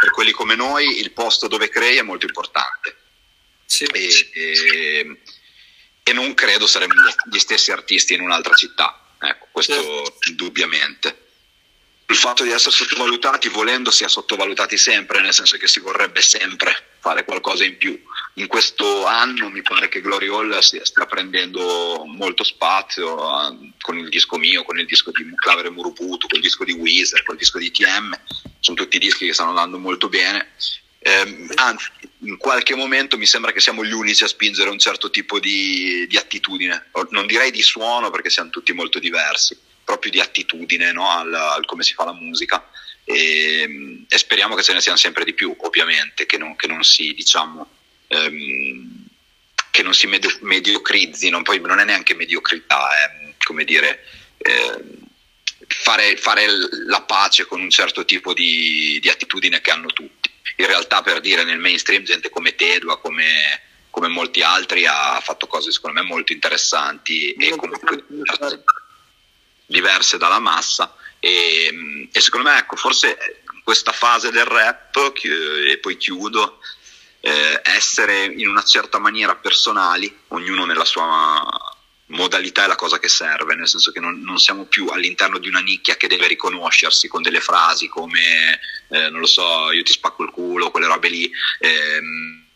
per 0.00 0.10
quelli 0.12 0.30
come 0.30 0.54
noi 0.54 1.00
il 1.00 1.10
posto 1.10 1.48
dove 1.48 1.68
crei 1.68 1.96
è 1.96 2.02
molto 2.02 2.26
importante 2.26 2.96
Sì. 3.64 3.84
e, 3.84 4.30
e- 4.34 5.20
e 6.04 6.12
non 6.12 6.32
credo 6.34 6.66
saremmo 6.68 6.94
gli- 7.30 7.38
stessi 7.38 7.70
artisti 7.72 8.14
in 8.14 8.22
un'altra 8.22 8.54
città. 8.54 9.04
Ecco, 9.20 9.48
questo 9.52 10.16
indubbiamente. 10.28 11.26
Il 12.06 12.16
fatto 12.16 12.44
di 12.44 12.50
essere 12.50 12.74
sottovalutati, 12.74 13.50
volendo, 13.50 13.90
si 13.90 14.04
è 14.04 14.08
sottovalutati 14.08 14.78
sempre, 14.78 15.20
nel 15.20 15.34
senso 15.34 15.58
che 15.58 15.68
si 15.68 15.80
vorrebbe 15.80 16.22
sempre 16.22 16.94
fare 17.00 17.24
qualcosa 17.26 17.62
in 17.64 17.76
più. 17.76 18.00
In 18.38 18.46
questo 18.46 19.04
anno 19.04 19.50
mi 19.50 19.62
pare 19.62 19.88
che 19.88 20.00
Glory 20.00 20.28
Hall 20.28 20.56
stia, 20.60 20.82
prendendo 21.08 22.04
molto 22.06 22.44
spazio 22.44 23.18
eh, 23.18 23.72
con 23.80 23.98
il 23.98 24.08
disco 24.08 24.36
mio, 24.36 24.62
con 24.62 24.78
il 24.78 24.86
disco 24.86 25.10
di 25.10 25.28
Clavere 25.34 25.70
Muruputu, 25.70 26.28
con 26.28 26.38
il 26.38 26.42
disco 26.42 26.62
di 26.62 26.70
Weezer, 26.70 27.24
con 27.24 27.34
il 27.34 27.40
disco 27.40 27.58
di 27.58 27.72
TM. 27.72 28.16
Sono 28.60 28.76
tutti 28.76 29.00
dischi 29.00 29.26
che 29.26 29.32
stanno 29.34 29.48
andando 29.48 29.80
molto 29.80 30.08
bene. 30.08 30.52
Ehm, 31.00 31.50
anzi, 31.56 31.90
in 32.20 32.36
qualche 32.36 32.76
momento 32.76 33.18
mi 33.18 33.26
sembra 33.26 33.50
che 33.50 33.58
siamo 33.58 33.84
gli 33.84 33.90
unici 33.90 34.22
a 34.22 34.28
spingere 34.28 34.70
un 34.70 34.78
certo 34.78 35.10
tipo 35.10 35.40
di, 35.40 36.06
di 36.08 36.16
attitudine, 36.16 36.90
non 37.10 37.26
direi 37.26 37.50
di 37.50 37.62
suono 37.62 38.10
perché 38.10 38.30
siamo 38.30 38.50
tutti 38.50 38.72
molto 38.72 39.00
diversi, 39.00 39.58
proprio 39.82 40.12
di 40.12 40.20
attitudine 40.20 40.92
no? 40.92 41.10
al, 41.10 41.34
al 41.34 41.66
come 41.66 41.82
si 41.82 41.92
fa 41.92 42.04
la 42.04 42.14
musica 42.14 42.70
e, 43.02 44.04
e 44.08 44.18
speriamo 44.18 44.54
che 44.54 44.62
ce 44.62 44.74
ne 44.74 44.80
siano 44.80 44.96
sempre 44.96 45.24
di 45.24 45.34
più, 45.34 45.56
ovviamente, 45.58 46.24
che 46.24 46.38
non, 46.38 46.54
che 46.54 46.68
non 46.68 46.84
si 46.84 47.12
diciamo 47.14 47.68
ehm, 48.08 49.06
che 49.70 49.82
non 49.82 49.94
si 49.94 50.06
medio- 50.06 50.36
mediocrizzino, 50.40 51.42
poi 51.42 51.60
non 51.60 51.78
è 51.78 51.84
neanche 51.84 52.14
mediocrità, 52.14 52.88
è 52.90 53.34
come 53.44 53.64
dire 53.64 54.04
ehm, 54.38 55.06
fare, 55.66 56.16
fare 56.16 56.46
la 56.86 57.02
pace 57.02 57.46
con 57.46 57.60
un 57.60 57.70
certo 57.70 58.04
tipo 58.04 58.32
di, 58.32 58.98
di 59.00 59.08
attitudine 59.08 59.60
che 59.60 59.70
hanno 59.70 59.88
tutti. 59.88 60.30
In 60.56 60.66
realtà, 60.66 61.02
per 61.02 61.20
dire, 61.20 61.44
nel 61.44 61.58
mainstream, 61.58 62.02
gente 62.02 62.30
come 62.30 62.54
Tedua, 62.54 62.98
come, 62.98 63.62
come 63.90 64.08
molti 64.08 64.42
altri, 64.42 64.86
ha 64.86 65.20
fatto 65.20 65.46
cose 65.46 65.70
secondo 65.70 66.00
me 66.00 66.06
molto 66.06 66.32
interessanti 66.32 67.32
e 67.32 67.54
comunque 67.54 68.04
diverse, 68.08 68.64
diverse 69.66 70.18
dalla 70.18 70.40
massa. 70.40 70.96
E, 71.20 72.08
e 72.10 72.20
secondo 72.20 72.48
me, 72.48 72.58
ecco, 72.58 72.76
forse 72.76 73.42
questa 73.62 73.92
fase 73.92 74.30
del 74.30 74.46
rap, 74.46 75.12
e 75.22 75.78
poi 75.78 75.96
chiudo, 75.96 76.60
eh, 77.28 77.60
essere 77.62 78.24
in 78.24 78.48
una 78.48 78.62
certa 78.62 78.98
maniera 78.98 79.34
personali, 79.36 80.14
ognuno 80.28 80.64
nella 80.64 80.84
sua 80.84 81.46
modalità 82.06 82.64
è 82.64 82.66
la 82.66 82.74
cosa 82.74 82.98
che 82.98 83.08
serve, 83.08 83.54
nel 83.54 83.68
senso 83.68 83.92
che 83.92 84.00
non, 84.00 84.22
non, 84.22 84.38
siamo 84.38 84.64
più 84.64 84.86
all'interno 84.86 85.38
di 85.38 85.48
una 85.48 85.60
nicchia 85.60 85.96
che 85.96 86.08
deve 86.08 86.26
riconoscersi 86.26 87.06
con 87.06 87.20
delle 87.20 87.40
frasi 87.40 87.88
come, 87.88 88.58
eh, 88.88 89.10
non 89.10 89.20
lo 89.20 89.26
so, 89.26 89.70
io 89.72 89.82
ti 89.82 89.92
spacco 89.92 90.22
il 90.22 90.30
culo, 90.30 90.70
quelle 90.70 90.86
robe 90.86 91.08
lì. 91.08 91.30
Ehm, 91.60 92.46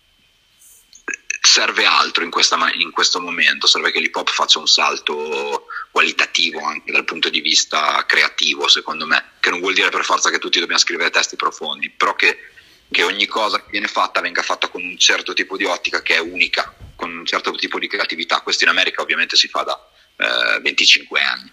serve 1.45 1.85
altro 1.85 2.25
in, 2.25 2.31
questa, 2.31 2.57
in, 2.75 2.93
questo 2.93 3.21
momento, 3.21 3.67
serve 3.67 3.91
che 3.91 3.99
l'hip 3.99 4.15
hop 4.17 4.31
faccia 4.31 4.59
un 4.59 4.69
salto 4.69 5.67
qualitativo 5.91 6.65
anche 6.65 6.93
dal 6.93 7.05
punto 7.05 7.29
di 7.29 7.41
vista 7.41 8.07
creativo, 8.07 8.69
secondo 8.69 9.07
me, 9.07 9.33
che 9.41 9.51
non 9.51 9.61
vuol 9.61 9.75
dire 9.75 9.91
per 9.91 10.05
forza 10.05 10.31
che 10.31 10.39
tutti 10.39 10.61
dobbiamo 10.61 10.81
scrivere 10.81 11.11
testi 11.11 11.37
profondi, 11.37 11.91
però 11.91 12.15
che, 12.15 12.52
che 12.93 13.03
ogni 13.03 13.27
cosa 13.27 13.59
che 13.59 13.71
viene 13.71 13.89
fatta 13.89 14.21
venga 14.21 14.43
fatta 14.43 14.69
con 14.69 14.85
un 14.85 14.97
certo 14.97 15.33
tipo 15.33 15.57
di 15.57 15.65
ottica 15.65 16.03
che 16.03 16.15
è 16.15 16.21
unica, 16.21 16.73
con 16.95 17.11
un 17.11 17.27
certo 17.27 17.51
tipo 17.53 17.81
di 17.81 17.89
creatività. 17.89 18.41
Questo 18.43 18.63
in 18.63 18.71
America 18.71 19.03
ovviamente 19.03 19.35
si 19.35 19.49
fa 19.49 19.63
da 19.63 19.91
eh, 20.17 20.61
25 20.61 21.21
anni. 21.21 21.53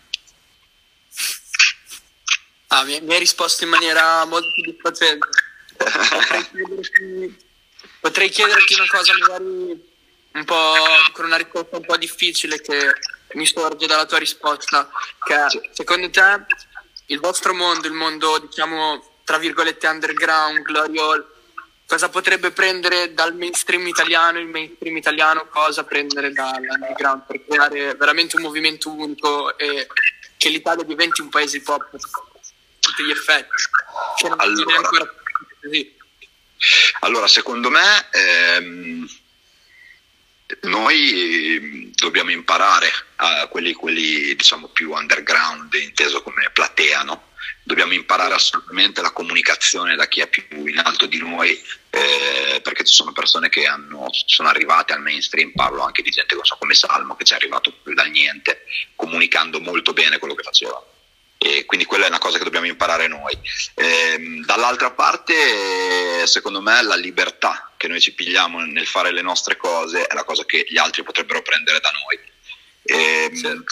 Ah, 2.68 2.84
mi, 2.84 3.02
mi 3.02 3.14
hai 3.14 3.20
risposto 3.20 3.64
in 3.64 3.72
maniera 3.72 4.24
molto 4.26 4.50
soddisfacente. 4.54 5.28
Potrei 8.00 8.30
chiederti 8.30 8.74
una 8.76 8.88
cosa 8.88 9.14
magari 9.18 9.88
un 10.32 10.46
po' 10.46 10.74
con 11.14 11.26
una 11.26 11.38
risposta 11.38 11.78
un 11.78 11.86
po' 11.86 11.98
difficile 11.98 12.62
che 12.62 12.94
mi 13.34 13.46
sorge 13.46 13.88
dalla 13.88 14.06
tua 14.06 14.20
risposta, 14.20 14.90
che 15.24 15.70
secondo 15.72 16.10
te 16.10 16.46
il 17.08 17.20
vostro 17.20 17.54
mondo, 17.54 17.88
il 17.88 17.94
mondo 17.94 18.38
diciamo 18.40 19.09
tra 19.30 19.38
virgolette 19.38 19.86
underground, 19.86 20.64
glory 20.64 20.98
hall, 20.98 21.24
cosa 21.86 22.10
potrebbe 22.10 22.50
prendere 22.50 23.14
dal 23.14 23.36
mainstream 23.36 23.86
italiano, 23.86 24.40
il 24.40 24.48
mainstream 24.48 24.98
italiano 24.98 25.46
cosa 25.50 25.84
prendere 25.84 26.32
dall'underground 26.34 27.26
per 27.28 27.46
creare 27.46 27.94
veramente 27.94 28.38
un 28.38 28.42
movimento 28.42 28.90
unico 28.90 29.56
e 29.56 29.86
che 30.36 30.50
l'Italia 30.50 30.84
diventi 30.84 31.22
un 31.22 31.30
paese 31.30 31.62
pop 31.62 31.94
a 31.94 31.98
tutti 32.80 33.04
gli 33.04 33.12
effetti. 33.12 33.54
Non 34.24 34.40
allora, 34.40 34.76
ancora 34.78 35.14
così. 35.62 35.96
Allora, 37.02 37.28
secondo 37.28 37.70
me 37.70 38.10
ehm, 38.10 39.08
noi 40.62 41.92
dobbiamo 41.94 42.32
imparare 42.32 42.90
a 43.18 43.46
quelli, 43.46 43.74
quelli 43.74 44.34
diciamo 44.34 44.70
più 44.70 44.92
underground, 44.92 45.72
inteso 45.76 46.24
come 46.24 46.50
platea, 46.52 47.04
no? 47.04 47.28
Dobbiamo 47.64 47.94
imparare 47.94 48.34
assolutamente 48.34 49.02
la 49.02 49.12
comunicazione 49.12 49.96
da 49.96 50.08
chi 50.08 50.22
è 50.22 50.28
più 50.28 50.66
in 50.66 50.80
alto 50.80 51.06
di 51.06 51.18
noi, 51.18 51.62
eh, 51.90 52.60
perché 52.62 52.84
ci 52.84 52.94
sono 52.94 53.12
persone 53.12 53.50
che 53.50 53.66
hanno, 53.66 54.10
sono 54.26 54.50
arrivate 54.50 54.94
al 54.94 55.02
mainstream, 55.02 55.52
parlo 55.54 55.84
anche 55.84 56.02
di 56.02 56.12
gente 56.12 56.38
so, 56.42 56.56
come 56.58 56.74
Salmo 56.74 57.16
che 57.16 57.24
ci 57.24 57.34
è 57.34 57.36
arrivato 57.36 57.80
dal 57.84 58.10
niente, 58.10 58.66
comunicando 58.96 59.60
molto 59.60 59.94
bene 59.94 60.18
quello 60.18 60.36
che 60.36 60.44
faceva 60.44 60.84
e 61.42 61.64
quindi 61.64 61.86
quella 61.86 62.04
è 62.04 62.10
una 62.10 62.18
cosa 62.18 62.38
che 62.38 62.44
dobbiamo 62.44 62.66
imparare 62.66 63.08
noi. 63.08 63.32
Eh, 63.74 64.42
dall'altra 64.46 64.92
parte, 64.92 66.28
secondo 66.28 66.62
me, 66.62 66.84
la 66.84 66.98
libertà 66.98 67.72
che 67.78 67.88
noi 67.88 68.02
ci 68.02 68.14
pigliamo 68.14 68.60
nel 68.60 68.86
fare 68.86 69.14
le 69.14 69.22
nostre 69.22 69.56
cose 69.56 70.06
è 70.06 70.14
la 70.14 70.26
cosa 70.26 70.44
che 70.44 70.66
gli 70.68 70.78
altri 70.78 71.02
potrebbero 71.02 71.42
prendere 71.42 71.80
da 71.80 71.92
noi. 71.92 72.20
Eh, 72.84 73.32
certo. 73.34 73.64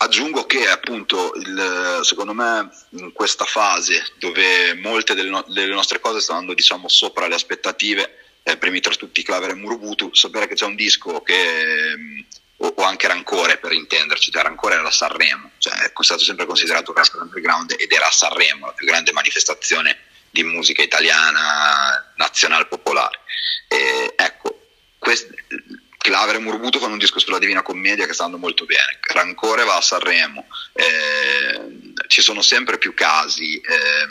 Aggiungo 0.00 0.46
che 0.46 0.68
appunto 0.68 1.32
il, 1.34 2.00
secondo 2.02 2.32
me 2.32 2.70
in 2.90 3.12
questa 3.12 3.44
fase 3.44 4.12
dove 4.18 4.74
molte 4.74 5.14
delle, 5.14 5.28
no- 5.28 5.44
delle 5.48 5.74
nostre 5.74 5.98
cose 5.98 6.20
stanno 6.20 6.38
andando 6.38 6.60
diciamo 6.60 6.88
sopra 6.88 7.26
le 7.26 7.34
aspettative, 7.34 8.26
eh, 8.44 8.56
primi 8.56 8.80
tra 8.80 8.94
tutti 8.94 9.24
Claver 9.24 9.50
e 9.50 9.54
Murubutu, 9.54 10.14
sapere 10.14 10.46
che 10.46 10.54
c'è 10.54 10.66
un 10.66 10.76
disco 10.76 11.20
che 11.22 12.24
o, 12.58 12.74
o, 12.76 12.82
anche 12.84 13.08
Rancore 13.08 13.58
per 13.58 13.72
intenderci, 13.72 14.30
cioè 14.30 14.42
Rancore 14.42 14.76
era 14.76 14.90
Sanremo, 14.90 15.50
cioè 15.58 15.74
è 15.74 15.92
stato 16.00 16.22
sempre 16.22 16.46
considerato 16.46 16.90
un 16.92 16.96
rapper 16.96 17.20
underground 17.20 17.74
ed 17.76 17.90
era 17.90 18.08
Sanremo, 18.10 18.66
la 18.66 18.72
più 18.72 18.86
grande 18.86 19.12
manifestazione 19.12 19.98
di 20.30 20.44
musica 20.44 20.82
italiana 20.82 22.12
nazionale 22.16 22.66
popolare. 22.66 23.20
E, 23.66 24.12
ecco, 24.16 24.66
quest- 24.98 25.28
Claver 26.18 26.36
e 26.36 26.38
Murbuto 26.40 26.80
fanno 26.80 26.94
un 26.94 26.98
disco 26.98 27.20
sulla 27.20 27.38
Divina 27.38 27.62
Commedia 27.62 28.04
che 28.04 28.12
sta 28.12 28.24
andando 28.24 28.44
molto 28.44 28.64
bene, 28.64 28.98
Rancore 29.00 29.62
va 29.62 29.76
a 29.76 29.80
Sanremo, 29.80 30.48
eh, 30.72 31.92
ci 32.08 32.22
sono 32.22 32.42
sempre 32.42 32.76
più 32.78 32.92
casi, 32.92 33.60
eh, 33.60 34.06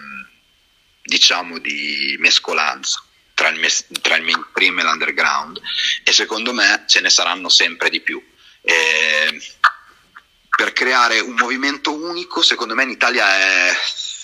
diciamo, 1.02 1.58
di 1.60 2.16
mescolanza 2.20 3.04
tra 3.34 3.50
il, 3.50 3.60
mes- 3.60 3.88
tra 4.02 4.16
il 4.16 4.24
mainstream 4.24 4.80
e 4.80 4.84
l'underground. 4.84 5.60
E 6.04 6.12
secondo 6.14 6.54
me 6.54 6.86
ce 6.88 7.02
ne 7.02 7.10
saranno 7.10 7.50
sempre 7.50 7.90
di 7.90 8.00
più. 8.00 8.26
Eh, 8.62 9.42
per 10.56 10.72
creare 10.72 11.20
un 11.20 11.36
movimento 11.36 11.94
unico, 11.94 12.42
secondo 12.42 12.74
me 12.74 12.84
in 12.84 12.90
Italia 12.90 13.28
è, 13.30 13.72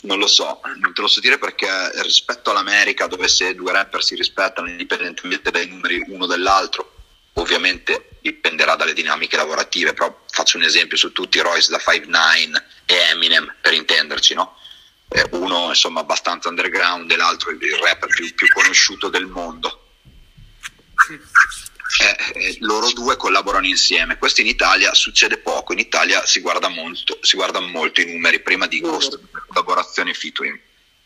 non 0.04 0.20
lo 0.20 0.28
so, 0.28 0.62
non 0.80 0.94
te 0.94 1.02
lo 1.02 1.08
so 1.08 1.20
dire 1.20 1.38
perché 1.38 1.68
rispetto 2.02 2.50
all'America, 2.50 3.08
dove 3.08 3.28
se 3.28 3.54
due 3.54 3.74
rapper 3.74 4.02
si 4.02 4.16
rispettano 4.16 4.70
indipendentemente 4.70 5.52
dai 5.52 5.68
numeri 5.68 6.02
uno 6.08 6.26
dell'altro, 6.26 6.93
ovviamente 7.34 8.10
dipenderà 8.22 8.76
dalle 8.76 8.94
dinamiche 8.94 9.36
lavorative, 9.36 9.94
però 9.94 10.24
faccio 10.30 10.58
un 10.58 10.64
esempio 10.64 10.98
su 10.98 11.12
tutti, 11.12 11.40
Royce 11.40 11.72
da 11.72 11.78
5'9 11.78 12.64
e 12.86 12.96
Eminem, 13.12 13.56
per 13.62 13.74
intenderci, 13.74 14.34
no? 14.34 14.58
Eh, 15.10 15.28
uno 15.32 15.68
insomma 15.70 16.00
abbastanza 16.00 16.50
underground 16.50 17.12
e 17.12 17.16
l'altro 17.16 17.52
il 17.52 17.60
rapper 17.84 18.10
più, 18.10 18.34
più 18.34 18.48
conosciuto 18.48 19.10
del 19.10 19.28
mondo 19.28 19.84
eh, 22.00 22.18
eh, 22.34 22.58
loro 22.62 22.92
due 22.92 23.16
collaborano 23.18 23.68
insieme. 23.68 24.18
Questo 24.18 24.42
in 24.42 24.48
Italia 24.48 24.94
succede 24.94 25.38
poco, 25.38 25.74
in 25.74 25.80
Italia 25.80 26.26
si 26.26 26.40
guarda 26.40 26.68
molto, 26.68 27.20
si 27.22 27.36
guardano 27.36 27.68
molto 27.68 28.02
i 28.02 28.12
numeri 28.12 28.40
prima 28.40 28.68
di 28.68 28.82
collaborazione 28.82 30.14
featuring. 30.14 30.60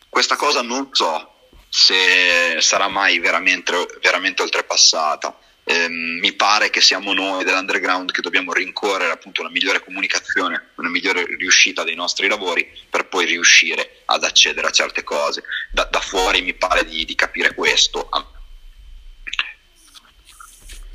Questa 0.08 0.36
cosa 0.36 0.62
non 0.62 0.88
so 0.92 1.34
se 1.68 2.56
sarà 2.60 2.88
mai 2.88 3.18
veramente, 3.18 3.86
veramente 4.00 4.42
oltrepassata. 4.42 5.38
Eh, 5.70 5.86
mi 5.88 6.32
pare 6.32 6.70
che 6.70 6.80
siamo 6.80 7.12
noi 7.12 7.44
dell'underground 7.44 8.10
che 8.10 8.22
dobbiamo 8.22 8.54
rincorrere 8.54 9.12
appunto 9.12 9.42
una 9.42 9.50
migliore 9.50 9.84
comunicazione, 9.84 10.70
una 10.76 10.88
migliore 10.88 11.26
riuscita 11.36 11.84
dei 11.84 11.94
nostri 11.94 12.26
lavori 12.26 12.66
per 12.88 13.06
poi 13.06 13.26
riuscire 13.26 14.02
ad 14.06 14.24
accedere 14.24 14.66
a 14.66 14.70
certe 14.70 15.04
cose. 15.04 15.42
Da, 15.70 15.86
da 15.90 16.00
fuori 16.00 16.40
mi 16.40 16.54
pare 16.54 16.86
di, 16.86 17.04
di 17.04 17.14
capire 17.14 17.52
questo 17.52 18.08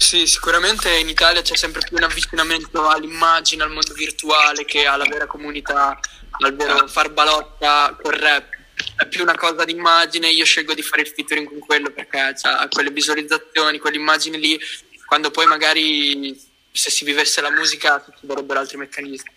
sì, 0.03 0.27
sicuramente 0.27 0.93
in 0.97 1.07
Italia 1.07 1.41
c'è 1.41 1.55
sempre 1.55 1.81
più 1.87 1.95
un 1.95 2.03
avvicinamento 2.03 2.87
all'immagine, 2.87 3.63
al 3.63 3.71
mondo 3.71 3.93
virtuale 3.93 4.65
che 4.65 4.85
alla 4.85 5.05
vera 5.05 5.25
comunità, 5.25 5.97
al 6.29 6.55
vero 6.55 6.87
far 6.87 7.09
balotta 7.09 7.97
col 7.99 8.13
rap. 8.13 8.52
È 8.95 9.07
più 9.07 9.21
una 9.21 9.35
cosa 9.35 9.65
di 9.65 9.71
immagine, 9.71 10.29
io 10.29 10.45
scelgo 10.45 10.73
di 10.73 10.81
fare 10.81 11.01
il 11.01 11.07
featuring 11.07 11.47
con 11.47 11.59
quello 11.59 11.91
perché 11.91 12.33
ha 12.41 12.67
quelle 12.69 12.91
visualizzazioni, 12.91 13.79
quelle 13.79 13.97
immagini 13.97 14.39
lì, 14.39 14.59
quando 15.05 15.31
poi 15.31 15.45
magari 15.45 16.39
se 16.71 16.89
si 16.89 17.03
vivesse 17.05 17.41
la 17.41 17.51
musica 17.51 18.03
succederebbero 18.03 18.59
altri 18.59 18.77
meccanismi. 18.77 19.31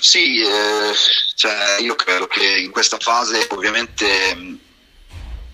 Sì, 0.00 0.40
eh, 0.40 0.94
cioè 1.34 1.76
io 1.80 1.94
credo 1.94 2.26
che 2.26 2.46
in 2.46 2.70
questa 2.70 2.98
fase 2.98 3.46
ovviamente 3.50 4.58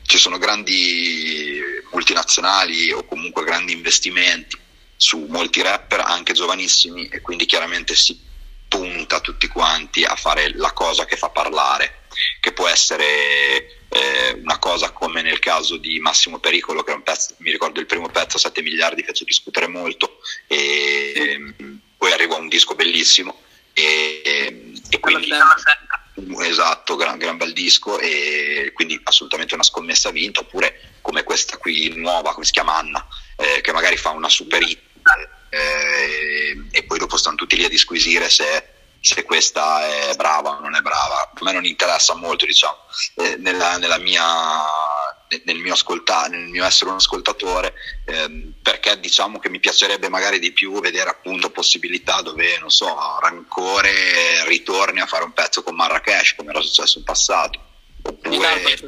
ci 0.07 0.19
sono 0.19 0.39
grandi 0.39 1.61
multinazionali 1.91 2.93
o 2.93 3.05
comunque 3.05 3.45
grandi 3.45 3.73
investimenti 3.73 4.57
su 4.97 5.27
molti 5.29 5.63
rapper, 5.63 6.01
anche 6.01 6.33
giovanissimi, 6.33 7.09
e 7.09 7.21
quindi 7.21 7.45
chiaramente 7.45 7.95
si 7.95 8.19
punta 8.69 9.21
tutti 9.21 9.47
quanti 9.49 10.05
a 10.05 10.17
fare 10.17 10.55
la 10.55 10.73
cosa 10.73 11.05
che 11.05 11.17
fa 11.17 11.31
parlare, 11.31 12.05
che 12.41 12.53
può 12.53 12.69
essere 12.69 13.85
eh, 13.89 14.39
una 14.43 14.59
cosa 14.59 14.91
come 14.91 15.23
nel 15.23 15.39
caso 15.39 15.77
di 15.77 15.99
Massimo 15.99 16.39
Pericolo, 16.39 16.83
che 16.83 16.93
è 16.93 16.95
un 16.95 17.03
pezzo, 17.03 17.35
mi 17.39 17.51
ricordo 17.51 17.81
il 17.81 17.87
primo 17.87 18.09
pezzo, 18.09 18.39
7 18.39 18.63
miliardi, 18.63 19.03
fece 19.03 19.25
discutere 19.25 19.67
molto, 19.67 20.19
e, 20.47 21.13
e 21.15 21.55
poi 21.97 22.13
arrivò 22.13 22.39
un 22.39 22.49
disco 22.49 22.75
bellissimo. 22.75 23.43
E, 23.73 24.23
e 24.89 25.01
quindi 25.01 25.29
esatto, 26.41 26.97
gran, 26.97 27.19
gran 27.19 27.37
bel 27.37 27.53
disco 27.53 27.99
e 27.99 28.73
quindi 28.75 28.99
assolutamente 29.05 29.53
una 29.53 29.63
scommessa 29.63 30.11
vinta, 30.11 30.41
oppure 30.41 30.95
come 31.03 31.25
questa 31.25 31.59
qui 31.59 31.93
nuova, 31.95 32.33
come 32.33 32.47
si 32.47 32.53
chiama 32.53 32.77
Anna, 32.77 33.07
eh, 33.37 33.61
che 33.61 33.73
magari 33.73 33.99
fa 33.99 34.11
una 34.11 34.31
super 34.31 34.63
hit 34.63 34.81
eh, 35.49 36.67
e 36.71 36.83
poi 36.85 36.99
dopo 36.99 37.17
stanno 37.17 37.37
tutti 37.37 37.57
lì 37.57 37.65
a 37.65 37.69
disquisire 37.69 38.29
se, 38.29 38.69
se, 39.01 39.23
questa 39.25 40.11
è 40.11 40.15
brava 40.17 40.51
o 40.51 40.61
non 40.61 40.75
è 40.75 40.81
brava. 40.81 41.23
A 41.23 41.45
me 41.45 41.53
non 41.53 41.65
interessa 41.65 42.15
molto, 42.15 42.47
diciamo, 42.47 42.77
eh, 43.17 43.37
nella, 43.37 43.79
nella 43.79 43.99
mia 43.99 44.25
nel 45.45 45.59
mio, 45.59 45.73
ascolta- 45.73 46.27
nel 46.29 46.47
mio 46.47 46.65
essere 46.65 46.91
un 46.91 46.97
ascoltatore, 46.97 47.75
ehm, 48.05 48.55
perché 48.63 48.99
diciamo 49.01 49.39
che 49.39 49.49
mi 49.49 49.59
piacerebbe 49.59 50.09
magari 50.09 50.39
di 50.39 50.53
più 50.53 50.81
vedere 50.81 51.11
appunto 51.11 51.51
possibilità 51.51 52.21
dove, 52.23 52.59
non 52.59 52.71
so, 52.71 52.95
Rancore 53.21 54.45
ritorni 54.47 55.01
a 55.01 55.07
fare 55.07 55.25
un 55.25 55.33
pezzo 55.33 55.63
con 55.63 55.75
Marrakesh, 55.75 56.35
come 56.37 56.51
era 56.51 56.61
successo 56.61 56.99
in 56.99 57.05
passato. 57.05 57.61
Oppure, 58.03 58.79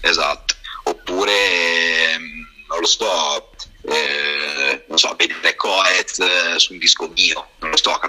esatto, 0.00 0.54
oppure, 0.84 2.12
ehm, 2.12 2.46
non 2.68 2.80
lo 2.80 2.86
so, 2.86 3.52
eh, 3.86 4.84
non 4.88 4.98
so, 4.98 5.14
vedere 5.16 5.54
Coez 5.54 6.18
eh, 6.18 6.58
su 6.58 6.72
un 6.72 6.78
disco 6.78 7.08
mio, 7.08 7.50
non 7.58 7.70
lo 7.70 7.76
so, 7.76 8.00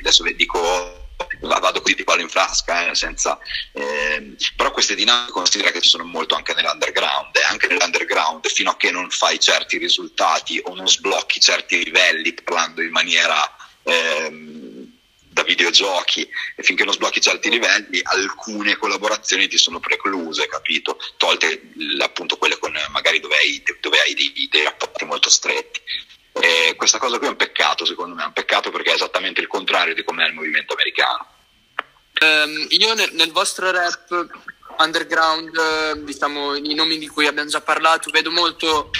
adesso 0.00 0.22
dico 0.34 1.06
vado 1.40 1.80
così 1.80 1.94
di 1.94 2.04
palo 2.04 2.20
in 2.20 2.28
frasca, 2.28 2.88
eh, 2.88 2.94
senza, 2.94 3.38
eh, 3.72 4.36
però 4.56 4.70
queste 4.70 4.94
dinamiche 4.94 5.32
considera 5.32 5.70
che 5.70 5.80
ci 5.80 5.88
sono 5.88 6.04
molto 6.04 6.34
anche 6.34 6.54
nell'underground 6.54 7.36
e 7.36 7.42
anche 7.42 7.66
nell'underground 7.66 8.46
fino 8.48 8.70
a 8.70 8.76
che 8.76 8.90
non 8.90 9.10
fai 9.10 9.38
certi 9.38 9.78
risultati 9.78 10.60
o 10.64 10.74
non 10.74 10.88
sblocchi 10.88 11.40
certi 11.40 11.82
livelli 11.84 12.32
parlando 12.34 12.82
in 12.82 12.90
maniera 12.90 13.36
ehm, 13.82 14.57
da 15.30 15.42
videogiochi 15.42 16.28
e 16.56 16.62
finché 16.62 16.84
non 16.84 16.94
sblocchi 16.94 17.20
certi 17.20 17.50
livelli 17.50 18.00
alcune 18.02 18.76
collaborazioni 18.76 19.48
ti 19.48 19.58
sono 19.58 19.80
precluse, 19.80 20.46
capito? 20.46 20.98
Tolte 21.16 21.70
appunto 22.00 22.36
quelle 22.36 22.58
con 22.58 22.74
magari 22.90 23.20
dove 23.20 23.36
hai, 23.36 23.62
dove 23.80 24.00
hai 24.00 24.14
dei, 24.14 24.48
dei 24.50 24.64
rapporti 24.64 25.04
molto 25.04 25.28
stretti. 25.28 25.80
E 26.32 26.74
questa 26.76 26.98
cosa 26.98 27.18
qui 27.18 27.26
è 27.26 27.30
un 27.30 27.36
peccato, 27.36 27.84
secondo 27.84 28.14
me, 28.14 28.22
è 28.22 28.26
un 28.26 28.32
peccato 28.32 28.70
perché 28.70 28.90
è 28.90 28.94
esattamente 28.94 29.40
il 29.40 29.48
contrario 29.48 29.94
di 29.94 30.04
come 30.04 30.24
è 30.24 30.28
il 30.28 30.34
movimento 30.34 30.74
americano. 30.74 31.26
Um, 32.20 32.66
io 32.70 32.94
nel, 32.94 33.10
nel, 33.12 33.30
vostro 33.30 33.70
rap 33.70 34.26
underground, 34.78 36.04
diciamo 36.04 36.56
i 36.56 36.74
nomi 36.74 36.98
di 36.98 37.08
cui 37.08 37.26
abbiamo 37.26 37.48
già 37.48 37.60
parlato, 37.60 38.10
vedo 38.10 38.30
molto 38.30 38.90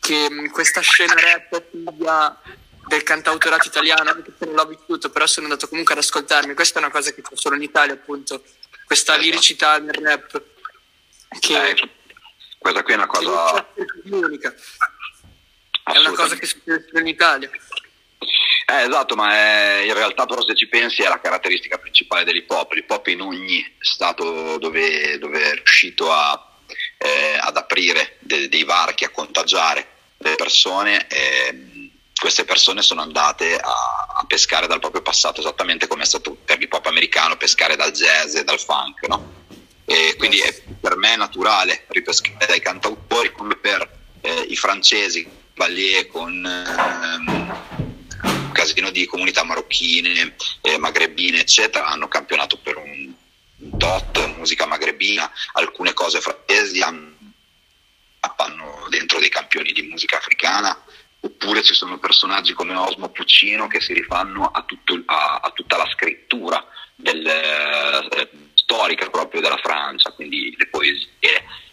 che 0.00 0.28
questa 0.52 0.80
scena 0.80 1.14
rap 1.14 1.62
figlia 1.70 2.40
del 2.86 3.02
cantautorato 3.02 3.68
italiano, 3.68 4.10
anche 4.10 4.32
se 4.38 4.44
non 4.46 4.54
l'ho 4.54 4.66
vissuto, 4.66 5.10
però 5.10 5.26
sono 5.26 5.46
andato 5.46 5.68
comunque 5.68 5.94
ad 5.94 6.00
ascoltarmi. 6.00 6.54
Questa 6.54 6.78
è 6.78 6.82
una 6.82 6.90
cosa 6.90 7.12
che 7.12 7.22
c'è 7.22 7.36
solo 7.36 7.56
in 7.56 7.62
Italia, 7.62 7.94
appunto, 7.94 8.42
questa 8.84 9.12
esatto. 9.12 9.28
liricità 9.28 9.78
nel 9.78 9.94
rap. 9.94 10.42
Che 11.38 11.68
eh, 11.68 11.90
questa 12.58 12.82
qui 12.82 12.92
è 12.92 12.96
una 12.96 13.06
cosa 13.06 13.66
unica. 14.04 14.54
È 15.84 15.98
una 15.98 16.12
cosa 16.12 16.36
che 16.36 16.46
succede 16.46 16.84
solo 16.86 17.00
in 17.00 17.06
Italia. 17.06 17.50
Eh, 18.66 18.82
esatto, 18.86 19.16
ma 19.16 19.34
è, 19.34 19.82
in 19.86 19.94
realtà 19.94 20.26
però 20.26 20.42
se 20.42 20.54
ci 20.54 20.68
pensi 20.68 21.02
è 21.02 21.08
la 21.08 21.20
caratteristica 21.20 21.78
principale 21.78 22.24
dell'hip 22.24 22.50
hop. 22.50 22.72
L'hip 22.72 22.90
hop 22.90 23.06
in 23.08 23.20
ogni 23.20 23.74
stato 23.80 24.58
dove, 24.58 25.18
dove 25.18 25.42
è 25.42 25.54
riuscito 25.54 26.12
a, 26.12 26.58
eh, 26.98 27.38
ad 27.40 27.56
aprire 27.56 28.16
de, 28.20 28.48
dei 28.48 28.64
varchi, 28.64 29.04
a 29.04 29.10
contagiare 29.10 29.88
le 30.18 30.36
persone, 30.36 31.06
eh, 31.08 31.52
queste 32.22 32.44
persone 32.44 32.82
sono 32.82 33.02
andate 33.02 33.56
a, 33.56 34.06
a, 34.14 34.24
pescare 34.28 34.68
dal 34.68 34.78
proprio 34.78 35.02
passato, 35.02 35.40
esattamente 35.40 35.88
come 35.88 36.04
è 36.04 36.06
stato 36.06 36.36
per 36.36 36.56
l'hip 36.56 36.72
hop 36.72 36.86
americano 36.86 37.36
pescare 37.36 37.74
dal 37.74 37.90
jazz 37.90 38.36
e 38.36 38.44
dal 38.44 38.60
funk, 38.60 39.08
no? 39.08 39.32
E 39.84 40.14
quindi 40.16 40.38
è, 40.38 40.62
per 40.80 40.94
me 40.94 41.16
naturale 41.16 41.84
ripescare 41.88 42.46
dai 42.46 42.60
cantautori 42.60 43.32
come 43.32 43.56
per 43.56 43.98
eh, 44.20 44.46
i 44.48 44.54
francesi, 44.54 45.28
Valier 45.56 46.06
con... 46.06 46.46
Ehm, 46.46 47.90
casino 48.52 48.90
di 48.90 49.06
comunità 49.06 49.42
marocchine, 49.42 50.36
eh, 50.60 50.78
magrebine, 50.78 51.40
eccetera, 51.40 51.86
hanno 51.86 52.06
campionato 52.06 52.56
per 52.58 52.76
un 52.76 53.12
dot, 53.56 54.36
musica 54.36 54.66
magrebina, 54.66 55.28
alcune 55.54 55.92
cose 55.92 56.20
francesi 56.20 56.80
hanno 56.82 57.10
dentro 58.88 59.18
dei 59.18 59.30
campioni 59.30 59.72
di 59.72 59.82
musica 59.82 60.18
africana, 60.18 60.78
oppure 61.24 61.62
ci 61.62 61.74
sono 61.74 61.98
personaggi 61.98 62.52
come 62.52 62.74
Osmo 62.74 63.08
Puccino 63.10 63.68
che 63.68 63.80
si 63.80 63.92
rifanno 63.92 64.46
a, 64.46 64.62
tutto, 64.62 65.00
a, 65.06 65.40
a 65.42 65.50
tutta 65.50 65.76
la 65.76 65.88
scrittura 65.92 66.64
del, 66.96 67.26
eh, 67.26 68.30
storica 68.54 69.08
proprio 69.10 69.40
della 69.40 69.58
Francia, 69.58 70.12
quindi 70.12 70.54
le 70.56 70.66
poesie 70.68 71.08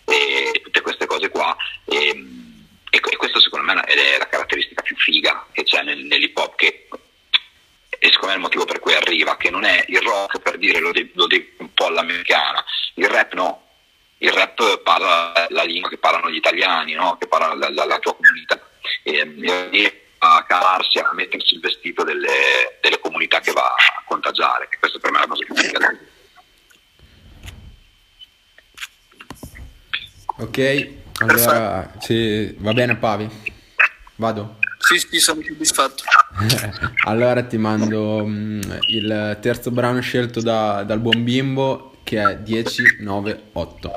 e 0.05 0.61
tutte 0.63 0.81
queste 0.81 1.05
cose 1.05 1.29
qua. 1.29 1.55
E, 1.85 2.25
e, 2.91 2.99
questo 3.17 3.39
secondo 3.39 3.71
me 3.71 3.81
è 3.81 4.17
la 4.17 4.27
caratteristica 4.27 4.81
più 4.81 4.95
figa 4.95 5.45
che 5.51 5.63
c'è 5.63 5.83
nel, 5.83 5.99
nell'hip 5.99 6.37
hop, 6.37 6.55
che 6.55 6.87
e 8.01 8.07
secondo 8.11 8.27
me 8.27 8.33
è 8.33 8.35
il 8.35 8.41
motivo 8.41 8.65
per 8.65 8.79
cui 8.79 8.93
arriva, 8.93 9.35
che 9.35 9.49
non 9.49 9.65
è 9.65 9.83
il 9.87 9.99
rock 9.99 10.39
per 10.39 10.57
dire 10.57 10.79
lo 10.79 10.91
devi, 10.91 11.11
devi 11.13 11.53
un 11.57 11.73
po' 11.73 11.87
all'americana, 11.87 12.63
il 12.95 13.09
rap 13.09 13.33
no, 13.33 13.67
il 14.19 14.31
rap 14.31 14.79
parla 14.79 15.47
la 15.49 15.63
lingua 15.63 15.89
che 15.89 15.97
parlano 15.97 16.29
gli 16.29 16.37
italiani, 16.37 16.93
no? 16.93 17.17
che 17.17 17.27
parla 17.27 17.53
la, 17.55 17.69
la, 17.69 17.85
la 17.85 17.99
tua 17.99 18.15
comunità, 18.15 18.68
e, 19.03 19.69
e 19.71 20.01
a 20.19 20.43
calarsi, 20.47 20.99
a 20.99 21.13
mettersi 21.13 21.55
il 21.55 21.61
vestito 21.61 22.03
delle, 22.03 22.77
delle, 22.81 22.99
comunità 22.99 23.39
che 23.39 23.51
va 23.51 23.65
a 23.65 24.03
contagiare, 24.05 24.67
e 24.69 24.77
questo 24.77 24.99
per 24.99 25.11
me 25.11 25.17
è 25.17 25.21
la 25.21 25.27
cosa 25.27 25.43
più 25.43 25.55
figa. 25.55 25.97
Ok, 30.37 30.89
allora, 31.19 31.93
sì, 31.99 32.55
va 32.59 32.73
bene 32.73 32.95
Pavi? 32.95 33.29
Vado? 34.15 34.57
Sì, 34.79 34.97
sì, 34.97 35.19
sono 35.19 35.41
soddisfatto. 35.41 36.03
allora 37.05 37.43
ti 37.43 37.57
mando 37.57 38.23
um, 38.23 38.61
il 38.87 39.37
terzo 39.41 39.71
brano 39.71 39.99
scelto 39.99 40.41
da, 40.41 40.83
dal 40.83 40.99
buon 40.99 41.23
bimbo 41.23 41.97
che 42.03 42.21
è 42.21 42.37
10, 42.37 42.97
9, 43.01 43.43
8. 43.53 43.93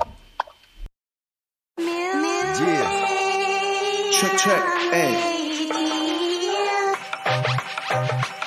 Yeah. 2.63 3.02
Check, 4.13 4.39
check, 4.39 4.63
hey. 4.93 5.13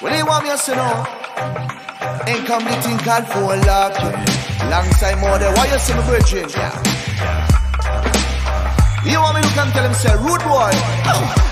Well, 0.02 0.14
they 0.14 0.24
want 0.24 0.44
me 0.44 0.50
to 0.56 0.76
know, 0.76 1.06
ain't 2.28 2.40
Income, 2.40 2.64
they 2.66 2.76
think 2.82 3.08
I'll 3.08 3.26
fall. 3.26 3.58
Long 4.70 4.90
time 4.92 5.20
more, 5.20 5.38
than 5.40 5.54
want 5.56 5.70
you 5.70 5.78
to 5.78 5.80
see 5.80 5.94
me 5.94 6.04
bridging. 6.04 6.50
Yeah. 6.50 7.35
To 9.06 9.52
come 9.62 9.72
tell 9.72 9.86
him 9.86 9.94
say 9.94 10.16
rude 10.18 10.44
boy? 10.44 10.72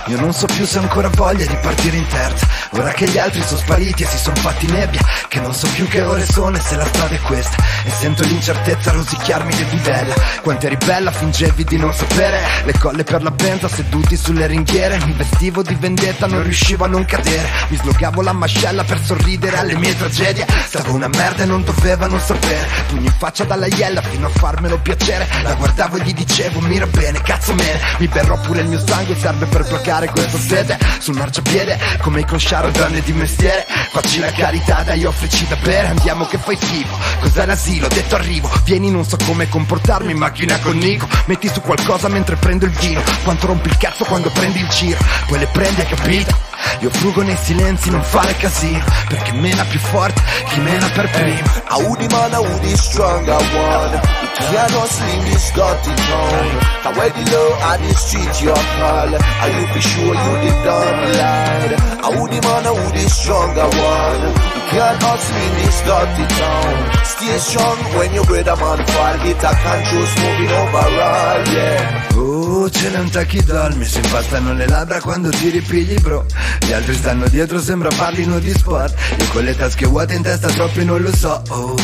Io 0.07 0.19
non 0.19 0.33
so 0.33 0.47
più 0.47 0.65
se 0.65 0.79
ho 0.79 0.81
ancora 0.81 1.07
voglia 1.09 1.45
di 1.45 1.55
partire 1.61 1.95
in 1.95 2.05
terza 2.07 2.45
Ora 2.71 2.91
che 2.91 3.07
gli 3.07 3.17
altri 3.17 3.41
sono 3.41 3.59
spariti 3.59 4.03
e 4.03 4.05
si 4.05 4.17
sono 4.17 4.35
fatti 4.35 4.65
nebbia 4.65 4.99
Che 5.29 5.39
non 5.39 5.53
so 5.53 5.67
più 5.69 5.87
che 5.87 6.01
ore 6.01 6.25
sono 6.25 6.57
e 6.57 6.59
se 6.59 6.75
la 6.75 6.85
strada 6.85 7.13
è 7.13 7.19
questa. 7.21 7.55
E 7.85 7.89
sento 7.91 8.23
l'incertezza 8.23 8.91
rosicchiarmi 8.91 9.55
le 9.55 9.63
budella 9.65 10.13
Quanto 10.41 10.65
eri 10.65 10.77
bella 10.77 11.11
fingevi 11.11 11.63
di 11.63 11.77
non 11.77 11.93
sapere. 11.93 12.41
Le 12.65 12.77
colle 12.77 13.03
per 13.03 13.21
la 13.23 13.31
benta 13.31 13.67
seduti 13.67 14.17
sulle 14.17 14.47
ringhiere. 14.47 14.97
Mi 15.05 15.13
vestivo 15.13 15.61
di 15.61 15.75
vendetta 15.75 16.25
non 16.25 16.43
riuscivo 16.43 16.85
a 16.85 16.87
non 16.87 17.05
cadere. 17.05 17.47
Mi 17.69 17.77
slogavo 17.77 18.21
la 18.21 18.33
mascella 18.33 18.83
per 18.83 18.99
sorridere 18.99 19.57
alle 19.57 19.75
mie 19.75 19.95
tragedie. 19.95 20.45
Stavo 20.65 20.93
una 20.93 21.07
merda 21.07 21.43
e 21.43 21.45
non 21.45 21.63
dovevano 21.63 22.19
sapere. 22.19 22.67
Pugni 22.87 23.05
in 23.05 23.13
faccia 23.17 23.43
dalla 23.43 23.67
iella 23.67 24.01
fino 24.01 24.27
a 24.27 24.29
farmelo 24.29 24.79
piacere. 24.79 25.27
La 25.43 25.53
guardavo 25.53 25.97
e 25.97 26.03
gli 26.03 26.13
dicevo 26.13 26.59
mira 26.59 26.87
bene 26.87 27.21
cazzo 27.21 27.42
me. 27.51 27.79
Mi 27.99 28.07
berrò 28.07 28.39
pure 28.39 28.61
il 28.61 28.69
mio 28.69 28.81
sangue 28.83 29.17
serve 29.17 29.45
per 29.45 29.65
placare 29.65 30.09
questa 30.09 30.37
sete. 30.37 30.77
Sul 30.99 31.15
marciapiede 31.15 31.77
come 31.99 32.21
i 32.21 32.25
consciari 32.25 32.51
caro 32.53 32.69
donne 32.71 33.01
di 33.01 33.13
mestiere. 33.13 33.65
Facci 33.91 34.19
la 34.19 34.31
carità 34.31 34.83
dai 34.83 35.03
offrici 35.05 35.45
da 35.47 35.55
bere. 35.55 35.87
Andiamo 35.87 36.25
che 36.25 36.37
fai 36.37 36.55
schifo 36.55 36.97
Cos'è 37.19 37.45
l'asilo? 37.45 37.87
Detto 37.87 38.15
arrivo 38.15 38.49
Vieni 38.63 38.91
non 38.91 39.03
so 39.05 39.17
come 39.25 39.49
comportarmi 39.49 40.11
in 40.11 40.17
macchina 40.17 40.59
con 40.59 40.77
Nico. 40.77 41.07
Metti 41.25 41.49
su 41.49 41.61
qualcosa 41.61 42.07
mentre 42.07 42.35
prendo 42.35 42.65
il 42.65 42.71
vino 42.71 43.01
Quanto 43.23 43.47
rompi 43.47 43.69
il 43.69 43.77
cazzo 43.77 44.05
quando 44.05 44.29
prendi 44.29 44.59
il 44.59 44.67
giro? 44.67 44.99
Poi 45.27 45.39
le 45.39 45.47
prendi 45.47 45.81
hai 45.81 45.87
capito? 45.87 46.42
Io 46.79 46.89
frugo 46.89 47.21
nei 47.21 47.37
silenzi, 47.37 47.89
non 47.89 48.03
fare 48.03 48.35
casino 48.35 48.83
Perché 49.07 49.31
mena 49.33 49.63
più 49.63 49.79
forte, 49.79 50.21
chi 50.49 50.59
mena 50.59 50.89
per 50.89 51.09
primo 51.09 51.47
I 51.69 51.85
would 51.85 52.11
man, 52.11 52.33
I 52.33 52.39
would 52.39 52.77
stronger 52.77 53.35
one 53.35 54.23
cannot 54.53 54.87
sling 54.87 55.23
this 55.25 55.51
dirty 55.51 55.93
town 55.95 56.59
Now 56.83 56.93
where 56.97 57.09
the 57.09 57.31
low 57.31 57.53
at 57.71 57.79
the 57.79 57.93
street 57.95 58.41
your 58.41 58.55
call 58.55 59.15
Are 59.15 59.49
you 59.49 59.73
be 59.73 59.81
sure 59.81 60.13
you 60.13 60.33
did 60.41 60.63
done 60.63 61.01
lied 61.17 61.73
I 62.03 62.09
would 62.19 62.31
man, 62.31 62.65
I 62.65 62.71
would 62.71 63.09
stronger 63.09 63.67
one 63.67 64.52
can't 64.73 65.01
hustle 65.03 65.37
in 65.37 65.53
this 65.61 65.81
dirty 65.85 66.25
town. 66.33 67.05
Stay 67.05 67.37
strong 67.37 67.77
when 67.97 68.13
your 68.13 68.25
brother 68.25 68.55
man 68.55 68.81
fall. 68.85 69.15
Get 69.23 69.43
a 69.43 69.51
control 69.61 70.07
moving 70.21 70.53
overall, 70.61 71.47
yeah. 71.47 72.01
Oh, 72.15 72.69
ce 72.69 72.89
n'è 72.89 72.99
un 72.99 73.09
tachidol, 73.09 73.75
mi 73.75 73.85
si 73.85 73.99
impastano 73.99 74.53
le 74.53 74.67
labbra 74.67 74.99
quando 75.01 75.29
ti 75.29 75.49
ripigli, 75.49 75.99
bro. 75.99 76.25
Gli 76.59 76.73
altri 76.73 76.95
stanno 76.95 77.27
dietro, 77.27 77.59
sembra 77.59 77.89
parlino 77.95 78.39
di 78.39 78.51
sport. 78.51 78.93
Io 79.19 79.27
con 79.29 79.43
le 79.43 79.55
tasche 79.55 79.85
vuote 79.85 80.15
in 80.15 80.23
testa 80.23 80.47
troppi 80.49 80.83
non 80.83 81.01
lo 81.01 81.13
so, 81.15 81.41
oh. 81.49 81.75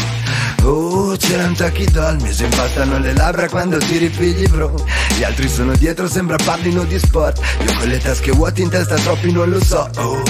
Oh, 0.63 1.15
c'era 1.15 1.45
un 1.45 1.55
tachidol, 1.55 2.21
mi 2.21 2.31
si 2.33 2.43
impastano 2.43 2.99
le 2.99 3.13
labbra 3.13 3.47
quando 3.47 3.77
ti 3.77 3.97
ripigli, 3.97 4.47
bro. 4.47 4.73
Gli 5.17 5.23
altri 5.23 5.47
sono 5.47 5.75
dietro, 5.75 6.07
sembra 6.07 6.37
parlino 6.43 6.83
di 6.83 6.99
sport. 6.99 7.39
Io 7.65 7.73
con 7.77 7.87
le 7.87 7.97
tasche 7.99 8.31
vuote 8.31 8.61
in 8.61 8.69
testa 8.69 8.95
troppi 8.95 9.31
non 9.31 9.49
lo 9.49 9.63
so, 9.63 9.89
oh. 9.97 10.21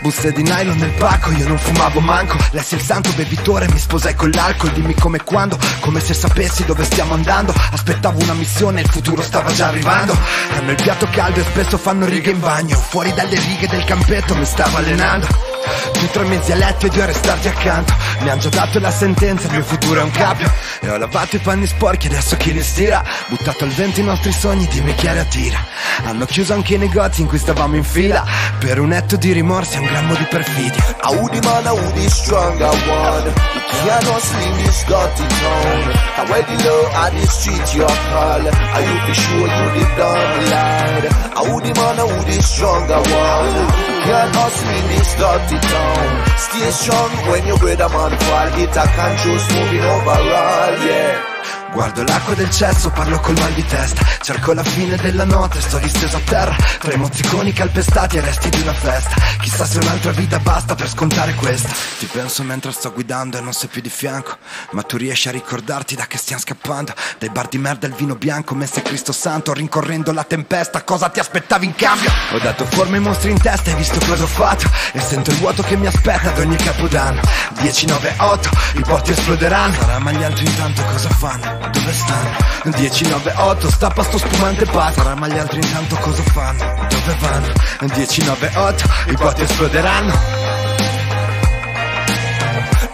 Buste 0.00 0.32
di 0.32 0.42
nylon 0.42 0.78
nel 0.78 0.92
pacco, 0.92 1.30
io 1.30 1.46
non 1.46 1.58
fumavo 1.58 2.00
manco. 2.00 2.38
Lessi 2.52 2.74
il 2.74 2.80
santo 2.80 3.10
bevitore, 3.16 3.68
mi 3.70 3.78
sposai 3.78 4.14
con 4.14 4.30
l'alcol. 4.30 4.70
Dimmi 4.70 4.94
come 4.94 5.22
quando, 5.22 5.58
come 5.80 6.00
se 6.00 6.14
sapessi 6.14 6.64
dove 6.64 6.84
stiamo 6.84 7.12
andando. 7.12 7.52
Aspettavo 7.70 8.18
una 8.22 8.32
missione, 8.32 8.80
il 8.80 8.88
futuro 8.88 9.20
stava 9.20 9.52
già 9.52 9.68
arrivando. 9.68 10.16
Hanno 10.56 10.70
il 10.70 10.82
piatto 10.82 11.06
caldo 11.10 11.40
e 11.40 11.44
spesso 11.44 11.76
fanno 11.76 12.06
righe 12.06 12.30
in 12.30 12.40
bagno. 12.40 12.76
Fuori 12.76 13.12
dalle 13.12 13.38
righe 13.38 13.68
del 13.68 13.84
campetto 13.84 14.34
mi 14.34 14.46
stavo 14.46 14.78
allenando 14.78 15.49
Tu 15.92 16.10
tre 16.10 16.24
mesi 16.24 16.52
a 16.52 16.56
letto 16.56 16.86
ed 16.86 16.94
io 16.94 17.02
a 17.02 17.06
restarti 17.06 17.48
accanto. 17.48 17.94
Mi 18.20 18.38
già 18.38 18.48
dato 18.48 18.78
la 18.78 18.90
sentenza, 18.90 19.46
il 19.46 19.52
mio 19.52 19.62
futuro 19.62 20.00
è 20.00 20.02
un 20.02 20.10
cappio. 20.10 20.50
E 20.80 20.90
ho 20.90 20.96
lavato 20.96 21.36
i 21.36 21.38
panni 21.38 21.66
sporchi, 21.66 22.06
adesso 22.06 22.36
chi 22.36 22.52
li 22.52 22.62
stira? 22.62 23.02
Buttato 23.28 23.64
al 23.64 23.70
vento 23.70 24.00
i 24.00 24.04
nostri 24.04 24.32
sogni, 24.32 24.66
dimmi 24.66 24.94
chi 24.94 25.06
era 25.06 25.24
tira. 25.24 25.58
Hanno 26.04 26.24
chiuso 26.26 26.52
anche 26.54 26.74
i 26.74 26.78
negozi 26.78 27.22
in 27.22 27.26
cui 27.26 27.38
stavamo 27.38 27.76
in 27.76 27.84
fila. 27.84 28.24
Per 28.58 28.78
un 28.78 28.92
etto 28.92 29.16
di 29.16 29.32
rimorsi 29.32 29.76
e 29.76 29.78
un 29.80 29.86
grammo 29.86 30.14
di 30.14 30.24
perfidia. 30.24 30.96
Audi 31.00 31.40
man, 31.40 31.66
Audi 31.66 32.08
strong, 32.10 32.60
I 32.60 32.88
want 32.88 33.26
You 33.26 33.88
cannot 33.88 34.20
sling 34.20 34.56
this 34.56 34.84
dirty 34.84 35.26
town 35.40 35.92
Now 36.16 36.30
where 36.30 36.42
the 36.42 36.64
low 36.64 36.90
at 36.92 37.12
the 37.12 37.26
street 37.26 37.74
you 37.74 37.86
call. 37.86 38.48
Are 38.48 38.82
you 38.82 38.96
for 39.06 39.14
sure 39.14 39.48
you 39.48 39.68
the 39.76 39.84
dumb 39.96 40.50
lad. 40.50 41.04
Audi 41.36 41.72
man, 41.72 41.98
Audi 42.00 42.40
strong, 42.42 42.90
I 42.90 42.98
want 42.98 43.56
You 43.88 44.00
cannot 44.04 44.52
sling 44.52 44.88
this 44.88 45.14
dirty 45.50 45.66
town 45.66 46.38
Stay 46.38 46.70
strong 46.70 47.10
when 47.28 47.42
you 47.42 47.48
your 47.48 47.58
brother 47.58 47.88
man 47.88 48.18
fall 48.18 48.60
It 48.60 48.70
a 48.70 48.86
conscious 48.94 49.54
moving 49.54 49.80
overall, 49.80 50.86
yeah 50.86 51.59
Guardo 51.72 52.02
l'acqua 52.02 52.34
del 52.34 52.50
cesso, 52.50 52.90
parlo 52.90 53.20
col 53.20 53.38
mal 53.38 53.52
di 53.52 53.64
testa. 53.64 54.04
Cerco 54.22 54.52
la 54.52 54.64
fine 54.64 54.96
della 54.96 55.24
notte, 55.24 55.60
sto 55.60 55.78
disteso 55.78 56.16
a 56.16 56.20
terra. 56.24 56.56
Tra 56.78 56.92
i 56.92 56.96
mozziconi 56.96 57.52
calpestati 57.52 58.16
e 58.16 58.20
resti 58.20 58.48
di 58.48 58.60
una 58.60 58.74
festa. 58.74 59.14
Chissà 59.40 59.64
se 59.64 59.78
un'altra 59.78 60.10
vita 60.10 60.38
basta 60.40 60.74
per 60.74 60.88
scontare 60.88 61.34
questa. 61.34 61.68
Ti 61.98 62.06
penso 62.06 62.42
mentre 62.42 62.72
sto 62.72 62.92
guidando 62.92 63.38
e 63.38 63.40
non 63.40 63.52
sei 63.52 63.68
più 63.68 63.80
di 63.80 63.88
fianco. 63.88 64.36
Ma 64.72 64.82
tu 64.82 64.96
riesci 64.96 65.28
a 65.28 65.32
ricordarti 65.32 65.94
da 65.94 66.06
che 66.06 66.18
stiamo 66.18 66.42
scappando. 66.42 66.92
Dai 67.18 67.30
bar 67.30 67.46
di 67.48 67.58
merda 67.58 67.86
il 67.86 67.94
vino 67.94 68.16
bianco, 68.16 68.54
messe 68.54 68.82
Cristo 68.82 69.12
Santo 69.12 69.52
Rincorrendo 69.52 70.12
la 70.12 70.24
tempesta, 70.24 70.82
cosa 70.82 71.08
ti 71.08 71.20
aspettavi 71.20 71.66
in 71.66 71.74
cambio? 71.74 72.10
Ho 72.32 72.38
dato 72.38 72.64
forma 72.66 72.96
ai 72.96 73.02
mostri 73.02 73.30
in 73.30 73.40
testa, 73.40 73.70
hai 73.70 73.76
visto 73.76 73.98
cosa 74.06 74.24
ho 74.24 74.26
fatto? 74.26 74.68
E 74.92 75.00
sento 75.00 75.30
il 75.30 75.36
vuoto 75.36 75.62
che 75.62 75.76
mi 75.76 75.86
aspetta 75.86 76.32
ad 76.32 76.38
ogni 76.38 76.56
capodanno. 76.56 77.20
10, 77.60 77.86
9, 77.86 78.14
8, 78.18 78.50
i 78.74 78.80
porti 78.80 79.12
esploderanno. 79.12 79.74
Sarà 79.74 79.98
ma 79.98 80.10
gli 80.10 80.22
altri 80.22 80.46
intanto 80.46 80.82
cosa 80.84 81.08
fanno? 81.10 81.59
Dove 81.68 81.92
stanno? 81.92 82.36
10, 82.64 83.08
9, 83.08 83.34
8, 83.36 83.70
stappa 83.70 84.02
sto 84.02 84.18
spumante 84.18 84.64
Sarà 84.64 85.14
ma 85.14 85.28
gli 85.28 85.38
altri 85.38 85.60
intanto 85.60 85.96
cosa 85.96 86.22
fanno? 86.22 86.86
Dove 86.88 87.16
vanno? 87.20 87.52
10, 87.94 88.24
9, 88.24 88.52
8, 88.54 88.84
i 89.08 89.16
porti 89.16 89.42
esploderanno 89.42 90.69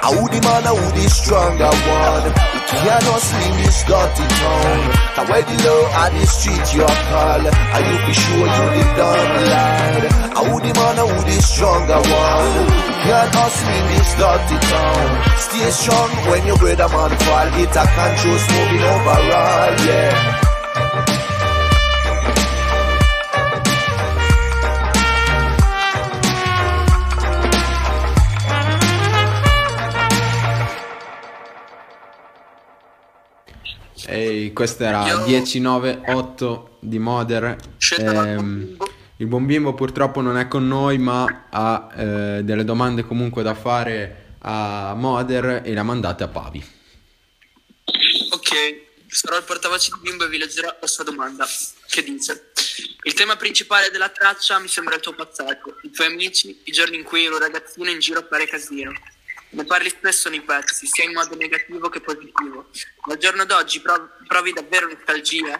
Audi 0.06 0.38
man, 0.38 0.66
Audi 0.70 1.08
strong, 1.08 1.58
I 1.58 1.66
want 1.66 2.30
You 2.30 2.78
cannot 2.78 3.18
sling 3.18 3.56
this 3.58 3.82
dirty 3.82 4.26
town. 4.38 4.78
Now 5.18 5.26
where 5.26 5.42
the 5.42 5.56
low 5.66 5.82
at 5.98 6.10
the 6.14 6.26
street 6.26 6.66
you 6.78 6.86
call 6.86 7.42
Are 7.42 7.82
you 7.82 7.96
for 8.06 8.14
sure 8.14 8.46
you 8.46 8.66
the 8.70 8.84
dumb 8.94 9.32
lad 9.50 10.02
Audi 10.38 10.72
man, 10.78 10.98
Audi 11.02 11.38
strong, 11.42 11.90
I 11.90 11.98
want 11.98 12.70
You 12.70 12.94
cannot 13.02 13.50
sling 13.50 13.86
this 13.98 14.10
dirty 14.14 14.58
town. 14.70 15.08
Stay 15.42 15.70
strong 15.74 16.10
when 16.30 16.46
your 16.46 16.56
brother 16.56 16.88
man 16.88 17.12
fall. 17.26 17.48
It 17.58 17.74
a 17.74 17.84
conscious 17.90 18.44
moving 18.46 18.86
overall, 18.86 19.74
yeah 19.90 20.45
E 34.06 34.50
questo 34.52 34.84
era 34.84 35.06
Io- 35.06 35.24
10-9-8 35.24 36.68
di 36.80 36.98
Moder. 36.98 37.56
Ehm, 37.98 38.76
il 39.16 39.26
buon 39.26 39.46
bimbo 39.46 39.74
purtroppo 39.74 40.20
non 40.20 40.36
è 40.36 40.46
con 40.48 40.66
noi, 40.66 40.98
ma 40.98 41.46
ha 41.50 41.88
eh, 41.96 42.40
delle 42.42 42.64
domande 42.64 43.04
comunque 43.04 43.42
da 43.42 43.54
fare 43.54 44.34
a 44.40 44.94
Moder 44.94 45.62
e 45.64 45.72
le 45.72 45.78
ha 45.78 45.82
mandate 45.82 46.24
a 46.24 46.28
Pavi. 46.28 46.64
Ok, 48.30 48.52
sarò 49.08 49.36
il 49.38 49.44
portavoce 49.44 49.90
di 49.94 50.00
Bimbo 50.08 50.24
e 50.24 50.28
vi 50.28 50.38
leggerò 50.38 50.76
la 50.80 50.86
sua 50.86 51.04
domanda, 51.04 51.46
che 51.88 52.02
dice 52.02 52.52
Il 53.04 53.14
tema 53.14 53.36
principale 53.36 53.90
della 53.90 54.08
traccia 54.08 54.58
mi 54.58 54.68
sembra 54.68 54.96
il 54.96 55.00
tuo 55.00 55.14
passato, 55.14 55.76
i 55.82 55.90
tuoi 55.90 56.08
amici, 56.08 56.60
i 56.64 56.72
giorni 56.72 56.96
in 56.96 57.04
cui 57.04 57.24
ero 57.24 57.38
ragazzino 57.38 57.88
in 57.88 57.98
giro 57.98 58.20
a 58.20 58.26
fare 58.28 58.46
casino. 58.46 58.92
Ne 59.56 59.64
parli 59.64 59.88
spesso 59.88 60.28
nei 60.28 60.42
pezzi, 60.42 60.86
sia 60.86 61.04
in 61.04 61.12
modo 61.12 61.34
negativo 61.34 61.88
che 61.88 62.02
positivo. 62.02 62.68
Ma 63.06 63.14
al 63.14 63.18
giorno 63.18 63.46
d'oggi 63.46 63.80
prov- 63.80 64.26
provi 64.26 64.52
davvero 64.52 64.86
nostalgia? 64.86 65.58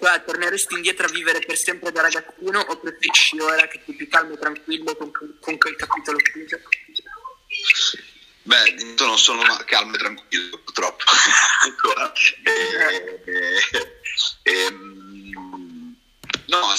Cioè, 0.00 0.24
torneresti 0.24 0.74
indietro 0.74 1.06
a 1.06 1.10
vivere 1.10 1.40
per 1.40 1.56
sempre 1.56 1.90
da 1.90 2.02
ragazzino 2.02 2.60
o 2.60 2.78
preferisci 2.78 3.40
ora 3.40 3.66
che 3.66 3.82
sei 3.84 3.96
più 3.96 4.08
calmo 4.08 4.34
e 4.34 4.38
tranquillo 4.38 4.94
con, 4.94 5.10
con 5.40 5.58
quel 5.58 5.74
capitolo 5.74 6.18
chiuso? 6.18 6.60
Beh, 8.44 8.68
intanto 8.68 9.06
non 9.06 9.18
sono 9.18 9.42
calmo 9.66 9.96
e 9.96 9.98
tranquillo, 9.98 10.58
purtroppo. 10.58 11.04
Ancora. 11.64 12.12
E- 12.44 13.22
e- 13.24 14.00
ehm, 14.42 15.96
no, 16.46 16.74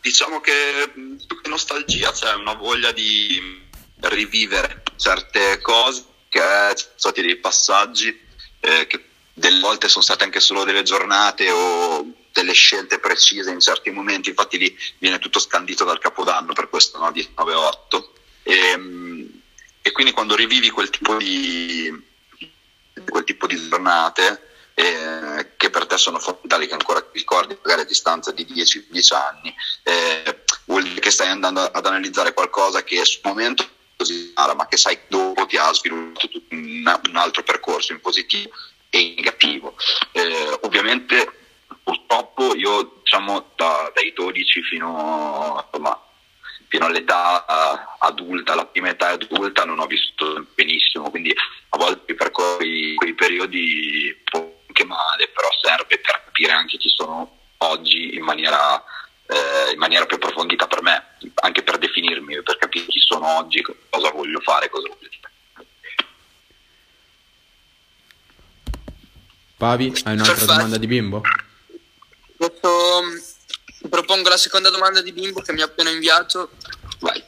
diciamo 0.00 0.40
che 0.40 0.90
più 0.94 1.40
che 1.40 1.48
nostalgia 1.48 2.10
c'è 2.10 2.34
una 2.34 2.54
voglia 2.54 2.90
di 2.90 3.64
rivivere 4.00 4.82
certe 4.96 5.60
cose 5.60 6.04
che 6.28 6.40
sono 6.40 6.92
stati 6.96 7.22
dei 7.22 7.36
passaggi 7.36 8.20
eh, 8.60 8.86
che 8.86 9.04
delle 9.32 9.60
volte 9.60 9.88
sono 9.88 10.02
state 10.02 10.24
anche 10.24 10.40
solo 10.40 10.64
delle 10.64 10.82
giornate 10.82 11.50
o 11.50 12.06
delle 12.32 12.52
scelte 12.52 12.98
precise 12.98 13.50
in 13.50 13.60
certi 13.60 13.90
momenti, 13.90 14.30
infatti 14.30 14.58
lì 14.58 14.76
viene 14.98 15.18
tutto 15.18 15.38
scandito 15.38 15.84
dal 15.84 15.98
capodanno 15.98 16.52
per 16.52 16.68
questo 16.68 16.98
no, 16.98 17.10
19-8. 17.10 18.04
E, 18.42 19.30
e 19.82 19.92
quindi 19.92 20.12
quando 20.12 20.36
rivivi 20.36 20.70
quel 20.70 20.90
tipo 20.90 21.16
di, 21.16 21.90
quel 23.08 23.24
tipo 23.24 23.46
di 23.46 23.68
giornate 23.68 24.46
eh, 24.74 25.52
che 25.56 25.70
per 25.70 25.86
te 25.86 25.96
sono 25.96 26.18
fondamentali, 26.18 26.66
che 26.66 26.74
ancora 26.74 27.06
ricordi 27.12 27.56
magari 27.62 27.82
a 27.82 27.84
distanza 27.84 28.32
di 28.32 28.44
10-15 28.44 29.14
anni, 29.14 29.54
eh, 29.82 30.44
vuol 30.66 30.82
dire 30.82 31.00
che 31.00 31.10
stai 31.10 31.28
andando 31.28 31.60
ad 31.60 31.86
analizzare 31.86 32.34
qualcosa 32.34 32.84
che 32.84 33.04
sul 33.04 33.20
momento 33.24 33.66
così 33.96 34.32
ma 34.34 34.66
che 34.68 34.76
sai 34.76 34.98
dopo 35.08 35.46
ti 35.46 35.56
ha 35.56 35.72
sviluppato 35.72 36.40
un, 36.50 37.00
un 37.08 37.16
altro 37.16 37.42
percorso 37.42 37.92
in 37.92 38.00
positivo 38.00 38.50
e 38.90 39.00
in 39.00 39.14
negativo. 39.16 39.74
Eh, 40.12 40.58
ovviamente 40.62 41.30
purtroppo 41.82 42.54
io 42.54 43.00
diciamo 43.02 43.52
da- 43.54 43.90
dai 43.94 44.12
12 44.12 44.62
fino 44.62 45.64
insomma, 45.66 46.00
fino 46.68 46.86
all'età 46.86 47.44
eh, 47.44 47.86
adulta, 48.00 48.54
la 48.54 48.66
prima 48.66 48.88
età 48.88 49.08
adulta 49.08 49.64
non 49.64 49.78
ho 49.78 49.86
vissuto 49.86 50.46
benissimo, 50.54 51.10
quindi 51.10 51.32
a 51.32 51.78
volte 51.78 52.14
percorri 52.14 52.94
quei 52.94 53.14
periodi 53.14 54.14
un 54.16 54.22
po' 54.24 54.60
anche 54.66 54.84
male, 54.84 55.28
però 55.28 55.48
serve 55.62 55.98
per 55.98 56.22
capire 56.24 56.52
anche 56.52 56.76
chi 56.76 56.88
sono 56.90 57.38
oggi 57.58 58.14
in 58.14 58.22
maniera, 58.22 58.82
eh, 59.26 59.72
in 59.72 59.78
maniera 59.78 60.06
più 60.06 60.16
approfondita 60.16 60.66
per 60.66 60.82
me, 60.82 61.16
anche 61.36 61.62
per 61.62 61.78
definirmi, 61.78 62.42
per 62.42 62.55
capire 62.76 62.86
chi 62.86 63.00
sono 63.00 63.38
oggi, 63.38 63.64
cosa 63.88 64.10
voglio 64.10 64.40
fare, 64.40 64.68
cosa 64.68 64.88
voglio 64.88 65.08
dire. 65.08 65.14
Pavi, 69.56 69.86
hai 70.04 70.12
un'altra 70.12 70.34
Perfetto. 70.34 70.52
domanda 70.52 70.76
di 70.76 70.86
bimbo? 70.86 71.22
Adesso 72.38 73.02
mm, 73.02 73.16
ti 73.80 73.88
propongo 73.88 74.28
la 74.28 74.36
seconda 74.36 74.68
domanda 74.68 75.00
di 75.00 75.12
Bimbo 75.12 75.40
che 75.40 75.54
mi 75.54 75.62
ha 75.62 75.64
appena 75.64 75.88
inviato. 75.88 76.50
Vai. 76.98 77.24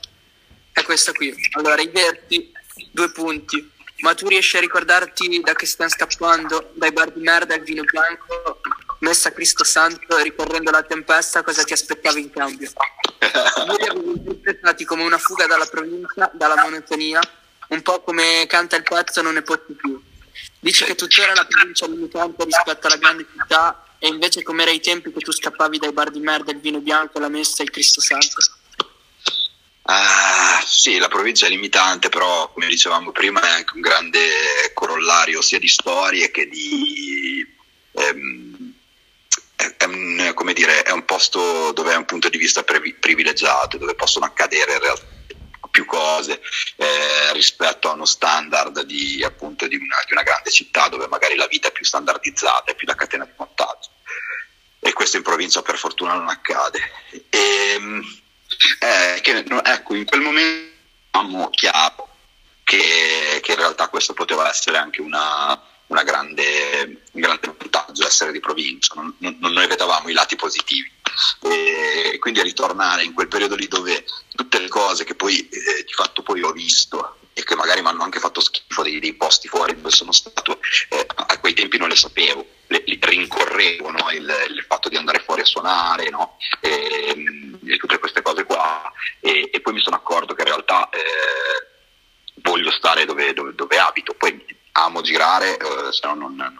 È 0.72 0.82
questa 0.82 1.12
qui. 1.12 1.34
Allora, 1.52 1.80
i 1.80 1.88
verti, 1.88 2.52
due 2.90 3.10
punti. 3.10 3.72
Ma 4.00 4.14
tu 4.14 4.28
riesci 4.28 4.58
a 4.58 4.60
ricordarti 4.60 5.40
da 5.40 5.54
che 5.54 5.66
stiamo 5.66 5.90
scappando? 5.90 6.72
Dai 6.74 6.92
bar 6.92 7.10
di 7.10 7.20
merda 7.20 7.54
al 7.54 7.62
vino 7.62 7.82
bianco, 7.82 8.60
messa 9.00 9.30
a 9.30 9.32
Cristo 9.32 9.64
Santo, 9.64 10.18
ricorrendo 10.18 10.70
la 10.70 10.82
tempesta, 10.82 11.42
cosa 11.42 11.64
ti 11.64 11.72
aspettavi 11.72 12.20
in 12.20 12.30
cambio? 12.30 12.70
Noi 13.66 13.88
avevo 13.88 14.12
interpretati 14.12 14.84
come 14.84 15.02
una 15.02 15.18
fuga 15.18 15.46
dalla 15.46 15.66
provincia, 15.66 16.30
dalla 16.32 16.56
monotonia, 16.62 17.20
un 17.68 17.82
po' 17.82 18.00
come 18.02 18.46
canta 18.48 18.76
il 18.76 18.82
pezzo 18.82 19.22
Non 19.22 19.34
ne 19.34 19.42
posso 19.42 19.66
più. 19.76 20.00
Dici 20.60 20.84
che 20.84 20.94
tuttora 20.94 21.34
la 21.34 21.44
provincia 21.44 21.86
è 21.86 21.88
limitante 21.88 22.44
rispetto 22.44 22.86
alla 22.86 22.96
grande 22.96 23.26
città 23.30 23.84
e 23.98 24.08
invece 24.08 24.42
come 24.42 24.62
era 24.62 24.70
ai 24.70 24.80
tempi 24.80 25.12
che 25.12 25.20
tu 25.20 25.32
scappavi 25.32 25.78
dai 25.78 25.92
bar 25.92 26.10
di 26.10 26.20
merda, 26.20 26.52
il 26.52 26.60
vino 26.60 26.78
bianco, 26.80 27.18
la 27.18 27.28
messa 27.28 27.62
e 27.62 27.64
il 27.64 27.70
Cristo 27.70 28.00
Santo. 28.00 28.36
Ah, 29.82 30.62
sì, 30.64 30.98
la 30.98 31.08
provincia 31.08 31.46
è 31.46 31.48
limitante, 31.48 32.08
però 32.08 32.52
come 32.52 32.66
dicevamo 32.66 33.10
prima 33.10 33.40
è 33.40 33.48
anche 33.48 33.72
un 33.74 33.80
grande 33.80 34.20
corollario 34.74 35.40
sia 35.40 35.58
di 35.58 35.68
storie 35.68 36.30
che 36.30 36.46
di... 36.46 37.46
ehm, 37.92 38.67
è, 39.76 39.84
un, 39.84 40.52
dire, 40.54 40.82
è 40.82 40.92
un 40.92 41.04
posto 41.04 41.72
dove 41.72 41.92
è 41.92 41.96
un 41.96 42.04
punto 42.04 42.28
di 42.28 42.38
vista 42.38 42.62
privi- 42.62 42.94
privilegiato, 42.94 43.76
dove 43.76 43.94
possono 43.94 44.24
accadere 44.24 44.74
in 44.74 44.80
realtà 44.80 45.16
più 45.70 45.84
cose 45.84 46.40
eh, 46.76 47.32
rispetto 47.32 47.88
a 47.88 47.92
uno 47.92 48.04
standard 48.04 48.82
di, 48.82 49.22
appunto, 49.22 49.66
di, 49.66 49.76
una, 49.76 50.02
di 50.06 50.12
una 50.12 50.22
grande 50.22 50.50
città 50.50 50.88
dove 50.88 51.06
magari 51.08 51.36
la 51.36 51.46
vita 51.46 51.68
è 51.68 51.72
più 51.72 51.84
standardizzata, 51.84 52.70
è 52.70 52.74
più 52.74 52.86
da 52.86 52.94
catena 52.94 53.24
di 53.24 53.32
montaggio. 53.36 53.90
E 54.80 54.92
questo 54.92 55.16
in 55.16 55.22
provincia 55.22 55.62
per 55.62 55.76
fortuna 55.76 56.14
non 56.14 56.28
accade. 56.28 56.80
Ehm, 57.30 58.02
eh, 58.80 59.20
che, 59.20 59.44
ecco, 59.64 59.94
in 59.94 60.04
quel 60.04 60.20
momento 60.20 61.50
chiaro 61.50 62.08
che, 62.64 63.40
che 63.42 63.52
in 63.52 63.58
realtà 63.58 63.88
questo 63.88 64.14
poteva 64.14 64.48
essere 64.48 64.78
anche 64.78 65.00
una, 65.00 65.60
una 65.88 66.02
grande, 66.02 67.02
un 67.12 67.20
grande 67.20 67.54
vantaggio 67.58 68.06
essere 68.06 68.32
di 68.32 68.40
provincia, 68.40 68.94
non, 68.94 69.14
non, 69.18 69.52
noi 69.52 69.66
vedevamo 69.66 70.08
i 70.08 70.12
lati 70.12 70.36
positivi. 70.36 70.90
E 71.42 72.16
quindi 72.20 72.42
ritornare 72.42 73.02
in 73.02 73.12
quel 73.12 73.28
periodo 73.28 73.56
lì 73.56 73.66
dove 73.66 74.04
tutte 74.36 74.60
le 74.60 74.68
cose 74.68 75.04
che 75.04 75.16
poi 75.16 75.48
eh, 75.48 75.84
di 75.84 75.92
fatto 75.92 76.22
poi 76.22 76.42
ho 76.42 76.52
visto 76.52 77.16
e 77.32 77.42
che 77.42 77.54
magari 77.56 77.82
mi 77.82 77.88
hanno 77.88 78.02
anche 78.02 78.18
fatto 78.18 78.40
schifo 78.40 78.82
dei, 78.82 79.00
dei 79.00 79.14
posti 79.14 79.48
fuori 79.48 79.74
dove 79.74 79.90
sono 79.90 80.12
stato, 80.12 80.60
eh, 80.88 81.06
a 81.14 81.38
quei 81.38 81.54
tempi 81.54 81.78
non 81.78 81.88
le 81.88 81.96
sapevo, 81.96 82.44
le, 82.66 82.82
le 82.84 82.98
rincorrevo 83.00 83.90
no? 83.90 84.10
il, 84.10 84.32
il, 84.50 84.64
fatto 84.66 84.88
di 84.88 84.96
andare 84.96 85.20
fuori 85.20 85.42
a 85.42 85.44
suonare 85.44 86.10
no? 86.10 86.36
e, 86.60 87.56
e, 87.64 87.76
tutte 87.76 87.98
queste 87.98 88.22
cose 88.22 88.44
qua 88.44 88.90
e, 89.20 89.50
e, 89.52 89.60
poi 89.60 89.72
mi 89.72 89.80
sono 89.80 89.96
accorto 89.96 90.34
che 90.34 90.42
in 90.42 90.48
realtà 90.48 90.88
eh, 90.90 91.66
voglio 92.42 92.72
stare 92.72 93.04
dove, 93.04 93.32
dove, 93.32 93.54
dove 93.54 93.78
abito, 93.78 94.14
poi 94.14 94.44
amo 94.72 95.00
girare, 95.00 95.56
eh, 95.56 95.92
se 95.92 96.06
no 96.06 96.14
non, 96.14 96.34
non, 96.34 96.58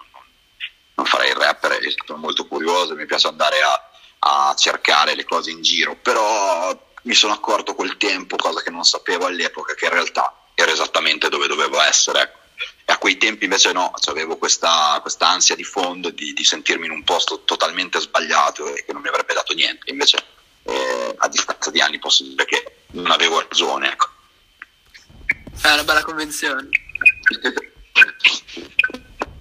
non, 0.95 1.07
farei 1.07 1.31
il 1.31 1.37
rapper, 1.37 1.79
sono 2.05 2.19
molto 2.19 2.47
curioso, 2.47 2.95
mi 2.95 3.07
piace 3.07 3.29
andare 3.29 3.61
a, 3.63 3.91
a, 4.19 4.55
cercare 4.57 5.15
le 5.15 5.25
cose 5.25 5.51
in 5.51 5.63
giro, 5.63 5.97
però 5.97 6.77
mi 7.03 7.15
sono 7.15 7.33
accorto 7.33 7.75
col 7.75 7.97
tempo, 7.97 8.37
cosa 8.37 8.61
che 8.63 8.71
non 8.71 8.85
sapevo 8.85 9.27
all'epoca, 9.27 9.75
che 9.75 9.87
in 9.87 9.93
realtà 9.93 10.35
ero 10.55 10.73
esattamente 10.73 11.29
dove 11.29 11.47
dovevo 11.47 11.81
essere. 11.81 12.23
Ecco. 12.23 12.39
E 12.85 12.93
a 12.93 12.99
quei 12.99 13.17
tempi 13.17 13.45
invece 13.45 13.73
no, 13.73 13.93
cioè 14.01 14.15
avevo 14.15 14.37
questa 14.37 15.01
ansia 15.19 15.55
di 15.55 15.63
fondo 15.63 16.11
di, 16.11 16.33
di, 16.33 16.43
sentirmi 16.43 16.87
in 16.87 16.93
un 16.93 17.05
posto 17.05 17.45
totalmente 17.45 18.01
sbagliato 18.01 18.75
e 18.75 18.85
che 18.85 18.93
non 18.93 19.03
mi 19.03 19.09
avrebbe 19.09 19.35
dato 19.35 19.55
niente. 19.55 19.91
Invece 19.91 20.17
eh, 20.65 21.15
a 21.17 21.29
distanza 21.29 21.71
di 21.71 21.81
anni 21.81 21.99
posso 21.99 22.25
dire 22.25 22.45
che 22.45 22.79
non 22.93 23.11
avevo 23.11 23.41
ragione. 23.41 23.93
Ecco. 23.93 24.09
È 25.61 25.73
una 25.73 25.85
bella 25.85 26.03
convenzione. 26.03 26.69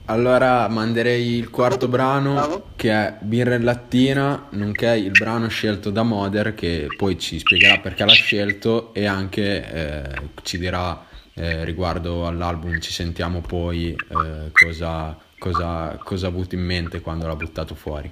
Allora 0.10 0.70
manderei 0.70 1.36
il 1.36 1.50
quarto 1.50 1.90
brano 1.90 2.72
che 2.78 2.92
è 2.92 3.18
Birra 3.20 3.56
e 3.56 3.60
Lattina, 3.60 4.48
nonché 4.52 4.96
il 4.96 5.12
brano 5.12 5.50
scelto 5.50 5.90
da 5.90 6.04
Moder 6.04 6.54
che 6.54 6.88
poi 6.96 7.20
ci 7.20 7.40
spiegherà 7.40 7.80
perché 7.80 8.06
l'ha 8.06 8.14
scelto 8.14 8.94
e 8.94 9.06
anche 9.06 9.70
eh, 9.70 10.22
ci 10.44 10.58
dirà 10.58 11.06
eh, 11.34 11.66
riguardo 11.66 12.26
all'album 12.26 12.80
Ci 12.80 12.92
sentiamo 12.94 13.42
poi 13.42 13.92
eh, 13.92 14.50
cosa, 14.52 15.18
cosa, 15.38 16.00
cosa 16.02 16.26
ha 16.28 16.30
avuto 16.30 16.56
in 16.56 16.62
mente 16.62 17.02
quando 17.02 17.28
l'ha 17.28 17.36
buttato 17.36 17.76
fuori. 17.76 18.10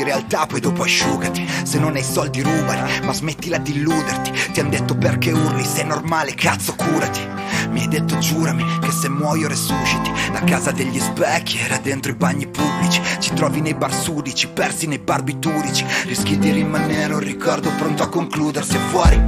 Di 0.00 0.04
realtà, 0.04 0.46
poi 0.46 0.60
dopo 0.60 0.82
asciugati. 0.82 1.46
Se 1.62 1.78
non 1.78 1.94
hai 1.94 2.02
soldi 2.02 2.40
rubali, 2.42 3.04
ma 3.04 3.12
smettila 3.12 3.58
di 3.58 3.72
illuderti. 3.72 4.32
Ti 4.52 4.60
han 4.60 4.70
detto 4.70 4.96
perché 4.96 5.30
urli, 5.30 5.64
sei 5.64 5.86
normale, 5.86 6.34
cazzo 6.34 6.74
curati. 6.74 7.20
Mi 7.70 7.80
hai 7.80 7.88
detto 7.88 8.18
giurami 8.18 8.64
che 8.80 8.90
se 8.90 9.08
muoio 9.08 9.46
resusciti 9.46 10.10
La 10.32 10.40
casa 10.40 10.70
degli 10.70 10.98
specchi 10.98 11.58
era 11.58 11.76
dentro 11.76 12.10
i 12.10 12.14
bagni 12.14 12.46
pubblici 12.46 13.02
Ci 13.18 13.34
trovi 13.34 13.60
nei 13.60 13.74
bar 13.74 13.92
sudici, 13.92 14.48
persi 14.48 14.86
nei 14.86 14.98
barbiturici 14.98 15.84
Rischi 16.06 16.38
di 16.38 16.50
rimanere 16.50 17.12
un 17.12 17.20
ricordo 17.20 17.70
pronto 17.76 18.02
a 18.02 18.08
concludersi 18.08 18.76
e 18.76 18.78
fuori 18.78 19.20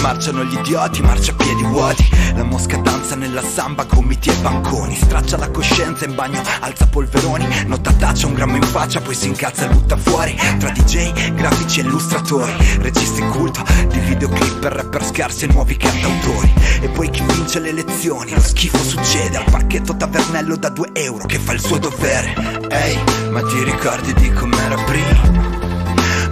Marciano 0.00 0.44
gli 0.44 0.54
idioti, 0.54 1.02
marcia 1.02 1.32
a 1.32 1.34
piedi 1.56 1.62
vuoti. 1.64 2.08
La 2.34 2.44
mosca 2.44 2.76
danza 2.76 3.14
nella 3.14 3.42
samba, 3.42 3.84
gomiti 3.84 4.28
e 4.28 4.34
banconi. 4.36 4.94
Straccia 4.94 5.38
la 5.38 5.50
coscienza 5.50 6.04
in 6.04 6.14
bagno, 6.14 6.42
alza 6.60 6.86
polveroni. 6.86 7.46
Notataccia 7.66 8.26
un 8.26 8.34
grammo 8.34 8.56
in 8.56 8.62
faccia, 8.62 9.00
poi 9.00 9.14
si 9.14 9.28
incazza 9.28 9.64
e 9.64 9.68
butta 9.68 9.96
fuori. 9.96 10.36
Tra 10.58 10.70
DJ, 10.70 11.34
grafici 11.34 11.80
e 11.80 11.84
illustratori. 11.84 12.52
Registi 12.80 13.22
culto 13.28 13.62
di 13.88 13.98
videoclip 14.00 14.58
per 14.58 14.72
rapper 14.72 15.04
scarsi 15.04 15.44
e 15.44 15.52
nuovi 15.52 15.76
cantautori. 15.76 16.52
E 16.82 16.88
poi 16.88 17.10
chi 17.10 17.22
vince 17.22 17.58
le 17.60 17.72
lezioni 17.72 18.32
Lo 18.32 18.40
schifo 18.40 18.78
succede. 18.78 19.38
Al 19.38 19.50
parchetto 19.50 19.96
tavernello 19.96 20.56
da 20.56 20.68
2 20.68 20.90
euro 20.92 21.24
Che 21.24 21.38
fa 21.38 21.52
il 21.52 21.60
suo 21.60 21.78
dovere. 21.78 22.34
Ehi, 22.68 22.98
ma 23.30 23.42
ti 23.42 23.62
ricordi 23.64 24.12
di 24.14 24.30
com'era 24.32 24.76
prima? 24.76 25.54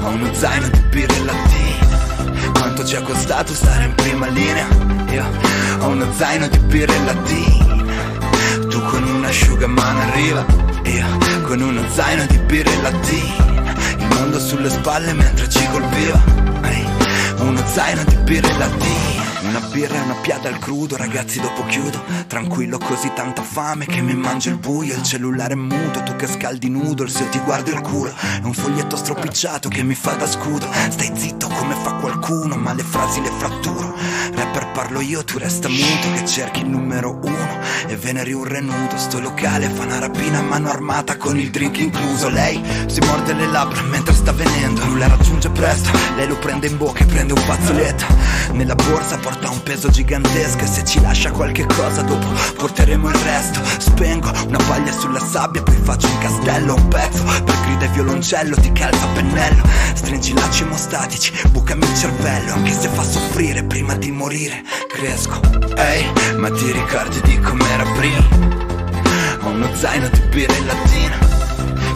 Ho 0.02 0.08
uno 0.08 0.34
zaino 0.34 0.68
di 0.68 0.80
birra 0.90 1.14
e 1.14 1.63
Quanto 2.74 2.90
ci 2.90 2.96
ha 2.96 3.02
costato 3.02 3.54
stare 3.54 3.84
in 3.84 3.94
prima 3.94 4.26
linea? 4.26 4.66
Io 5.12 5.24
ho 5.78 5.90
uno 5.90 6.12
zaino 6.12 6.48
di 6.48 6.58
birra 6.58 6.92
e 6.92 7.04
lattine 7.04 7.84
Tu 8.68 8.82
con 8.86 9.00
un 9.04 9.24
asciugamano 9.24 10.00
arriva. 10.00 10.44
Io 10.82 11.06
con 11.42 11.60
uno 11.60 11.88
zaino 11.92 12.26
di 12.26 12.36
birra 12.38 12.72
e 12.72 12.80
lattine 12.82 13.76
Il 13.98 14.06
mondo 14.16 14.40
sulle 14.40 14.70
spalle 14.70 15.12
mentre 15.12 15.48
ci 15.48 15.64
colpiva. 15.70 16.20
Uno 17.36 17.62
zaino 17.64 18.02
di 18.02 18.16
birra 18.16 18.48
e 18.48 18.58
lattine 18.58 19.23
una 19.23 19.23
birra 19.74 19.96
e 19.96 20.00
una 20.02 20.14
piada 20.14 20.48
al 20.48 20.60
crudo, 20.60 20.96
ragazzi 20.96 21.40
dopo 21.40 21.64
chiudo. 21.64 22.00
Tranquillo 22.28 22.78
così 22.78 23.10
tanta 23.12 23.42
fame 23.42 23.86
che 23.86 24.00
mi 24.00 24.14
mangio 24.14 24.50
il 24.50 24.56
buio. 24.56 24.94
Il 24.94 25.02
cellulare 25.02 25.54
è 25.54 25.56
muto, 25.56 26.00
tu 26.04 26.14
che 26.14 26.28
scaldi 26.28 26.68
nudo 26.68 27.06
Se 27.08 27.24
io 27.24 27.28
ti 27.28 27.40
guardo 27.40 27.72
il 27.72 27.80
culo. 27.80 28.14
È 28.14 28.44
un 28.44 28.54
foglietto 28.54 28.96
stropicciato 28.96 29.68
che 29.68 29.82
mi 29.82 29.94
fa 29.94 30.12
da 30.12 30.28
scudo. 30.28 30.68
Stai 30.90 31.10
zitto 31.16 31.48
come 31.48 31.74
fa 31.74 31.94
qualcuno, 31.94 32.54
ma 32.54 32.72
le 32.72 32.84
frasi 32.84 33.20
le 33.20 33.32
fratturo 33.36 33.83
parlo 34.74 35.00
io, 35.00 35.24
tu 35.24 35.38
resta 35.38 35.68
muto 35.68 36.12
Che 36.12 36.26
cerchi 36.26 36.60
il 36.60 36.68
numero 36.68 37.18
uno. 37.22 37.62
E 37.86 37.96
veneri 37.96 38.32
un 38.32 38.44
renuto 38.44 38.98
Sto 38.98 39.20
locale 39.20 39.68
fa 39.68 39.84
una 39.84 40.00
rapina 40.00 40.40
a 40.40 40.42
mano 40.42 40.68
armata 40.68 41.16
Con 41.16 41.38
il 41.38 41.50
drink 41.50 41.78
incluso. 41.78 42.28
Lei 42.28 42.60
si 42.86 43.00
morde 43.06 43.32
le 43.32 43.46
labbra 43.46 43.80
mentre 43.82 44.12
sta 44.12 44.32
venendo 44.32 44.84
Lui 44.84 44.98
la 44.98 45.06
raggiunge 45.06 45.48
presto. 45.50 45.90
Lei 46.16 46.26
lo 46.26 46.36
prende 46.36 46.66
in 46.66 46.76
bocca 46.76 47.04
e 47.04 47.06
prende 47.06 47.32
un 47.32 47.40
fazzoletto. 47.40 48.04
Nella 48.52 48.74
borsa 48.74 49.16
porta 49.16 49.48
un 49.48 49.62
peso 49.62 49.88
gigantesco 49.88 50.64
e 50.64 50.66
se 50.66 50.84
ci 50.84 51.00
lascia 51.00 51.30
qualche 51.30 51.64
cosa 51.66 52.02
dopo 52.02 52.26
porteremo 52.56 53.08
il 53.08 53.14
resto. 53.14 53.60
Spengo 53.78 54.30
una 54.48 54.58
paglia 54.66 54.92
sulla 54.92 55.20
sabbia 55.20 55.62
poi 55.62 55.76
faccio 55.76 56.08
un 56.08 56.18
castello 56.18 56.74
Un 56.74 56.88
pezzo. 56.88 57.22
Per 57.22 57.60
grida 57.64 57.84
e 57.84 57.88
violoncello 57.88 58.56
ti 58.56 58.72
calza 58.72 59.04
a 59.04 59.08
pennello. 59.08 59.62
Stringi 59.94 60.34
lacci 60.34 60.62
emostatici, 60.62 61.32
bucami 61.50 61.84
il 61.84 61.96
cervello 61.96 62.54
Anche 62.54 62.72
se 62.72 62.88
fa 62.88 63.02
soffrire 63.02 63.62
prima 63.62 63.94
di 63.94 64.10
morire 64.10 64.63
cresco 64.88 65.40
Ehi, 65.76 66.04
hey, 66.04 66.36
ma 66.36 66.50
ti 66.50 66.72
ricordi 66.72 67.20
di 67.22 67.38
com'era 67.40 67.84
prima? 67.96 68.28
Ho 69.42 69.48
uno 69.48 69.68
zaino 69.74 70.08
di 70.08 70.20
birra 70.30 70.54
in 70.56 70.66
latina 70.66 71.18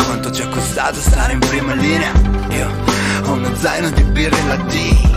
Quanto 0.05 0.31
ci 0.31 0.43
ha 0.43 0.49
costato 0.49 1.01
stare 1.01 1.33
in 1.33 1.39
prima 1.39 1.75
linea? 1.75 2.13
Io 2.51 2.71
ho 3.25 3.33
uno 3.33 3.55
zaino 3.57 3.91
di 3.91 4.03
birra 4.03 4.37
in 4.37 4.49
latina 4.49 5.09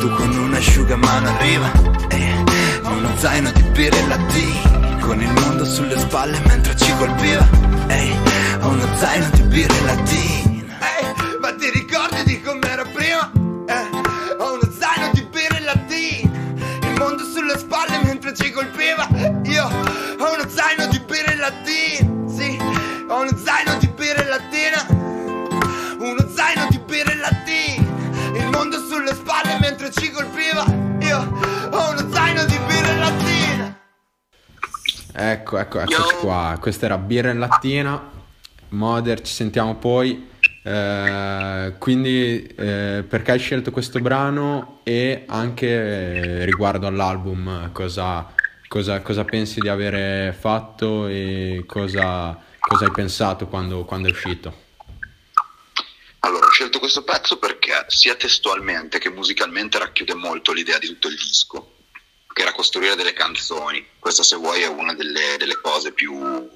tu 0.00 0.08
con 0.14 0.30
un 0.34 0.54
asciugamano 0.54 1.28
arriva 1.28 1.70
eh, 2.08 2.34
uno 2.84 3.10
zaino 3.18 3.50
di 3.50 3.62
birra 3.64 3.98
e 3.98 4.06
lattine 4.06 4.98
Con 5.00 5.20
il 5.20 5.30
mondo 5.30 5.64
sulle 5.66 5.98
spalle 5.98 6.40
mentre 6.46 6.74
ci 6.74 6.90
colpiva 6.96 7.46
Ehi, 7.88 8.16
ho 8.60 8.68
uno 8.68 8.86
zaino 8.96 9.28
di 9.32 9.42
birra 9.42 9.74
e 9.74 9.84
lattine 9.84 10.39
Ecco, 35.50 35.58
ecco, 35.58 35.80
eccoci 35.80 36.14
qua 36.20 36.56
Questa 36.60 36.86
era 36.86 36.96
birra 36.96 37.30
e 37.30 37.34
lattina 37.34 38.10
Moder, 38.68 39.20
ci 39.20 39.32
sentiamo 39.32 39.74
poi 39.74 40.28
eh, 40.62 41.74
quindi 41.78 42.46
eh, 42.46 43.04
perché 43.08 43.32
hai 43.32 43.38
scelto 43.38 43.70
questo 43.70 43.98
brano 43.98 44.80
e 44.84 45.24
anche 45.26 45.66
eh, 45.66 46.44
riguardo 46.44 46.86
all'album 46.86 47.72
cosa, 47.72 48.32
cosa, 48.68 49.00
cosa, 49.00 49.24
pensi 49.24 49.58
di 49.60 49.68
avere 49.68 50.36
fatto 50.38 51.06
e 51.06 51.64
cosa, 51.66 52.38
cosa 52.60 52.84
hai 52.84 52.90
pensato 52.90 53.46
quando, 53.46 53.84
quando 53.84 54.08
è 54.08 54.10
uscito? 54.10 54.68
Allora, 56.20 56.46
ho 56.46 56.50
scelto 56.50 56.78
questo 56.78 57.02
pezzo 57.02 57.38
perché 57.38 57.72
sia 57.88 58.14
testualmente 58.14 58.98
che 58.98 59.08
musicalmente 59.08 59.78
racchiude 59.78 60.14
molto 60.14 60.52
l'idea 60.52 60.78
di 60.78 60.88
tutto 60.88 61.08
il 61.08 61.16
disco. 61.16 61.72
Che 62.32 62.42
era 62.42 62.52
costruire 62.52 62.94
delle 62.94 63.12
canzoni. 63.12 63.86
Questa, 63.98 64.22
se 64.22 64.36
vuoi, 64.36 64.62
è 64.62 64.66
una 64.66 64.94
delle, 64.94 65.36
delle 65.36 65.60
cose 65.60 65.92
più 65.92 66.48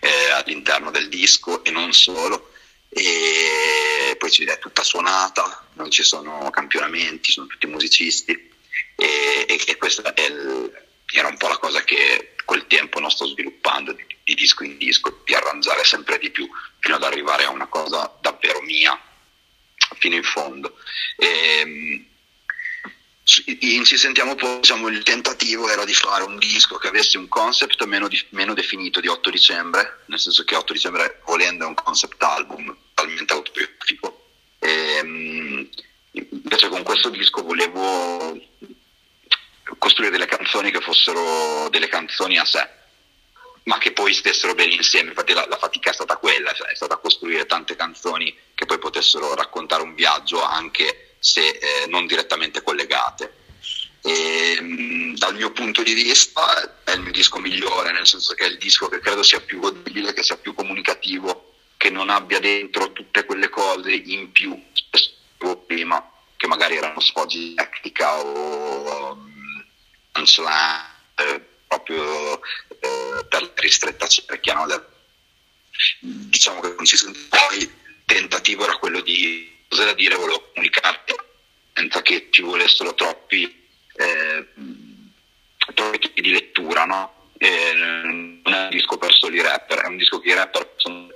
eh, 0.00 0.30
all'interno 0.30 0.90
del 0.90 1.08
disco 1.08 1.64
e 1.64 1.70
non 1.70 1.92
solo. 1.92 2.52
E 2.88 4.14
poi 4.18 4.30
è 4.30 4.58
tutta 4.58 4.84
suonata, 4.84 5.66
non 5.74 5.90
ci 5.90 6.02
sono 6.02 6.48
campionamenti, 6.50 7.30
sono 7.30 7.46
tutti 7.46 7.66
musicisti. 7.66 8.52
E, 8.96 9.46
e, 9.48 9.60
e 9.66 9.76
questa 9.76 10.14
il, 10.16 10.72
era 11.12 11.28
un 11.28 11.36
po' 11.36 11.48
la 11.48 11.58
cosa 11.58 11.82
che 11.82 12.34
col 12.44 12.66
tempo 12.66 13.00
non 13.00 13.10
sto 13.10 13.26
sviluppando 13.26 13.92
di, 13.92 14.04
di 14.22 14.34
disco 14.34 14.64
in 14.64 14.76
disco, 14.76 15.22
di 15.24 15.34
arrangiare 15.34 15.82
sempre 15.84 16.18
di 16.18 16.30
più 16.30 16.48
fino 16.78 16.94
ad 16.94 17.02
arrivare 17.02 17.44
a 17.44 17.50
una 17.50 17.66
cosa 17.66 18.16
davvero 18.20 18.60
mia 18.60 18.98
fino 19.98 20.14
in 20.14 20.22
fondo. 20.22 20.76
E, 21.16 21.62
in 21.64 22.04
Ci 23.24 23.96
sentiamo 23.96 24.34
poi, 24.34 24.60
diciamo, 24.60 24.88
il 24.88 25.02
tentativo 25.02 25.70
era 25.70 25.86
di 25.86 25.94
fare 25.94 26.24
un 26.24 26.38
disco 26.38 26.76
che 26.76 26.88
avesse 26.88 27.16
un 27.16 27.26
concept 27.26 27.82
meno, 27.84 28.06
di, 28.06 28.22
meno, 28.30 28.52
definito 28.52 29.00
di 29.00 29.08
8 29.08 29.30
dicembre, 29.30 30.00
nel 30.06 30.20
senso 30.20 30.44
che 30.44 30.54
8 30.54 30.74
dicembre 30.74 31.22
volendo 31.24 31.64
è 31.64 31.66
un 31.66 31.74
concept 31.74 32.22
album 32.22 32.76
talmente 32.92 33.32
autobiografico. 33.32 34.26
E, 34.58 35.00
invece 36.10 36.68
con 36.68 36.82
questo 36.82 37.08
disco 37.08 37.42
volevo 37.42 38.38
costruire 39.78 40.12
delle 40.12 40.26
canzoni 40.26 40.70
che 40.70 40.82
fossero 40.82 41.68
delle 41.70 41.88
canzoni 41.88 42.38
a 42.38 42.44
sé, 42.44 42.68
ma 43.64 43.78
che 43.78 43.92
poi 43.92 44.12
stessero 44.12 44.54
bene 44.54 44.74
insieme. 44.74 45.08
Infatti 45.08 45.32
la, 45.32 45.46
la 45.48 45.56
fatica 45.56 45.90
è 45.90 45.94
stata 45.94 46.18
quella, 46.18 46.52
cioè 46.52 46.68
è 46.68 46.74
stata 46.74 46.98
costruire 46.98 47.46
tante 47.46 47.74
canzoni 47.74 48.36
che 48.54 48.66
poi 48.66 48.78
potessero 48.78 49.34
raccontare 49.34 49.82
un 49.82 49.94
viaggio 49.94 50.42
anche 50.42 51.03
se 51.24 51.40
eh, 51.40 51.86
non 51.88 52.06
direttamente 52.06 52.62
collegate. 52.62 53.32
E, 54.02 54.60
mh, 54.60 55.16
dal 55.16 55.34
mio 55.34 55.52
punto 55.52 55.82
di 55.82 55.94
vista 55.94 56.82
è 56.84 56.92
il 56.92 57.00
mio 57.00 57.12
disco 57.12 57.38
migliore, 57.38 57.92
nel 57.92 58.06
senso 58.06 58.34
che 58.34 58.44
è 58.44 58.48
il 58.48 58.58
disco 58.58 58.88
che 58.88 59.00
credo 59.00 59.22
sia 59.22 59.40
più 59.40 59.58
godibile, 59.58 60.12
che 60.12 60.22
sia 60.22 60.36
più 60.36 60.52
comunicativo, 60.52 61.54
che 61.78 61.88
non 61.88 62.10
abbia 62.10 62.40
dentro 62.40 62.92
tutte 62.92 63.24
quelle 63.24 63.48
cose 63.48 63.92
in 63.92 64.32
più, 64.32 64.54
spesso 64.74 65.56
prima, 65.66 66.12
che 66.36 66.46
magari 66.46 66.76
erano 66.76 67.00
sfoggi 67.00 67.38
di 67.38 67.54
tecnica 67.54 68.18
o 68.18 69.16
punchline 70.12 70.92
eh, 71.14 71.40
proprio 71.66 72.42
eh, 72.42 73.24
per 73.26 73.42
la 73.42 73.52
ristretta 73.56 74.06
cerchia. 74.06 74.54
No? 74.54 74.66
Diciamo 76.00 76.60
che 76.60 76.74
non 76.76 76.84
ci 76.84 76.98
sono 76.98 77.14
poi 77.30 77.60
il 77.60 77.72
tentativo 78.04 78.64
era 78.64 78.76
quello 78.76 79.00
di 79.00 79.53
cosa 79.74 79.86
da 79.86 79.94
dire, 79.94 80.14
volevo 80.14 80.50
comunicare 80.52 81.02
senza 81.72 82.00
che 82.00 82.28
ci 82.30 82.42
volessero 82.42 82.94
troppi, 82.94 83.42
eh, 83.96 84.46
troppi 85.74 86.12
di 86.14 86.30
lettura, 86.30 86.84
no? 86.84 87.12
non 87.40 88.40
è 88.44 88.62
un 88.62 88.68
disco 88.70 88.96
per 88.96 89.12
soli 89.12 89.42
rapper, 89.42 89.80
è 89.80 89.88
un 89.88 89.96
disco 89.96 90.20
che 90.20 90.30
i 90.30 90.34
rapper 90.34 90.74
sono 90.76 91.08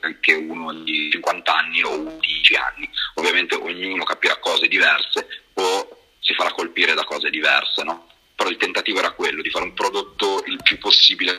anche 0.00 0.34
uno 0.34 0.74
di 0.82 1.08
50 1.10 1.54
anni 1.54 1.82
o 1.82 1.98
11 1.98 2.54
anni. 2.56 2.90
Ovviamente 3.14 3.54
ognuno 3.54 4.04
capirà 4.04 4.36
cose 4.36 4.68
diverse 4.68 5.26
o 5.54 6.08
si 6.20 6.34
farà 6.34 6.52
colpire 6.52 6.92
da 6.92 7.04
cose 7.04 7.30
diverse, 7.30 7.82
no? 7.84 8.06
Però 8.34 8.50
il 8.50 8.58
tentativo 8.58 8.98
era 8.98 9.12
quello, 9.12 9.40
di 9.40 9.48
fare 9.48 9.64
un 9.64 9.72
prodotto 9.72 10.42
il 10.44 10.60
più 10.62 10.78
possibile 10.78 11.34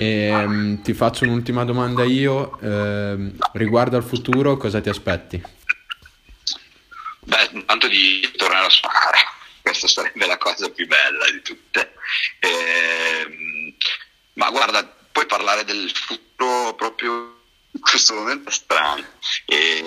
e, 0.00 0.30
um, 0.32 0.80
ti 0.80 0.94
faccio 0.94 1.24
un'ultima 1.24 1.62
domanda 1.62 2.04
io, 2.04 2.58
eh, 2.60 3.32
riguardo 3.52 3.98
al 3.98 4.02
futuro 4.02 4.56
cosa 4.56 4.80
ti 4.80 4.88
aspetti? 4.88 5.42
Beh, 7.20 7.50
intanto 7.52 7.86
di 7.86 8.26
tornare 8.34 8.64
a 8.64 8.70
suonare, 8.70 9.18
questa 9.60 9.88
sarebbe 9.88 10.24
la 10.26 10.38
cosa 10.38 10.70
più 10.70 10.86
bella 10.86 11.30
di 11.30 11.42
tutte. 11.42 11.92
Eh, 12.38 13.76
ma 14.34 14.48
guarda, 14.48 14.82
puoi 15.12 15.26
parlare 15.26 15.64
del 15.64 15.92
futuro 15.94 16.72
proprio 16.76 17.38
in 17.72 17.80
questo 17.82 18.14
momento 18.14 18.48
è 18.48 18.52
strano. 18.52 19.04
E, 19.44 19.84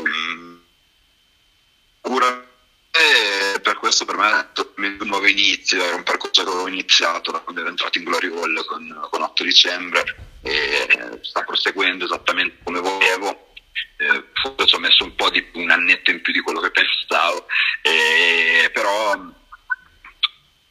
um, 2.93 3.61
per 3.61 3.77
questo 3.77 4.05
per 4.05 4.17
me 4.17 4.29
è 4.29 5.01
un 5.01 5.07
nuovo 5.07 5.27
inizio, 5.27 5.83
era 5.83 5.95
un 5.95 6.03
percorso 6.03 6.43
che 6.43 6.49
avevo 6.49 6.67
iniziato 6.67 7.31
da 7.31 7.39
quando 7.39 7.61
ero 7.61 7.69
entrato 7.69 7.97
in 7.97 8.03
Glory 8.03 8.27
Hall 8.27 8.65
con, 8.65 9.07
con 9.09 9.21
8 9.21 9.43
dicembre 9.43 10.31
e 10.41 11.19
sta 11.21 11.43
proseguendo 11.43 12.05
esattamente 12.05 12.57
come 12.63 12.79
volevo. 12.79 13.51
Eh, 13.97 14.23
forse 14.33 14.67
ci 14.67 14.75
ho 14.75 14.79
messo 14.79 15.03
un 15.03 15.15
po' 15.15 15.29
di 15.29 15.43
un 15.53 15.71
annetto 15.71 16.11
in 16.11 16.21
più 16.21 16.33
di 16.33 16.41
quello 16.41 16.59
che 16.59 16.71
pensavo, 16.71 17.47
eh, 17.81 18.69
però 18.71 19.13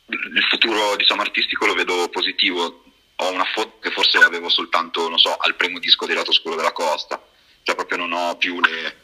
il 0.06 0.46
futuro 0.48 0.96
diciamo, 0.96 1.22
artistico 1.22 1.66
lo 1.66 1.74
vedo 1.74 2.08
positivo. 2.10 2.84
Ho 3.16 3.30
una 3.30 3.46
foto 3.54 3.78
che 3.78 3.90
forse 3.90 4.18
avevo 4.18 4.48
soltanto, 4.48 5.16
so, 5.16 5.36
al 5.36 5.54
primo 5.54 5.78
disco 5.78 6.06
di 6.06 6.14
Lato 6.14 6.32
Scuro 6.32 6.56
della 6.56 6.72
Costa, 6.72 7.22
cioè 7.62 7.74
proprio 7.74 7.98
non 7.98 8.12
ho 8.12 8.36
più 8.36 8.60
le, 8.60 8.96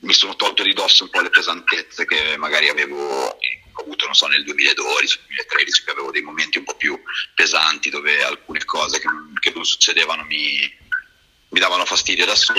mi 0.00 0.12
sono 0.12 0.36
tolto 0.36 0.62
di 0.62 0.72
dosso 0.72 1.04
un 1.04 1.10
po' 1.10 1.20
le 1.20 1.30
pesantezze 1.30 2.04
che 2.04 2.36
magari 2.36 2.68
avevo 2.68 3.38
avuto, 3.80 4.04
non 4.04 4.14
so, 4.14 4.26
nel 4.26 4.44
2012, 4.44 5.20
2013, 5.26 5.84
che 5.84 5.90
avevo 5.90 6.10
dei 6.10 6.22
momenti 6.22 6.58
un 6.58 6.64
po' 6.64 6.76
più 6.76 7.00
pesanti 7.34 7.90
dove 7.90 8.22
alcune 8.22 8.64
cose 8.64 9.00
che, 9.00 9.08
che 9.40 9.52
non 9.54 9.64
succedevano 9.64 10.24
mi, 10.24 10.72
mi, 11.48 11.60
davano 11.60 11.84
fastidio. 11.84 12.24
Adesso 12.24 12.52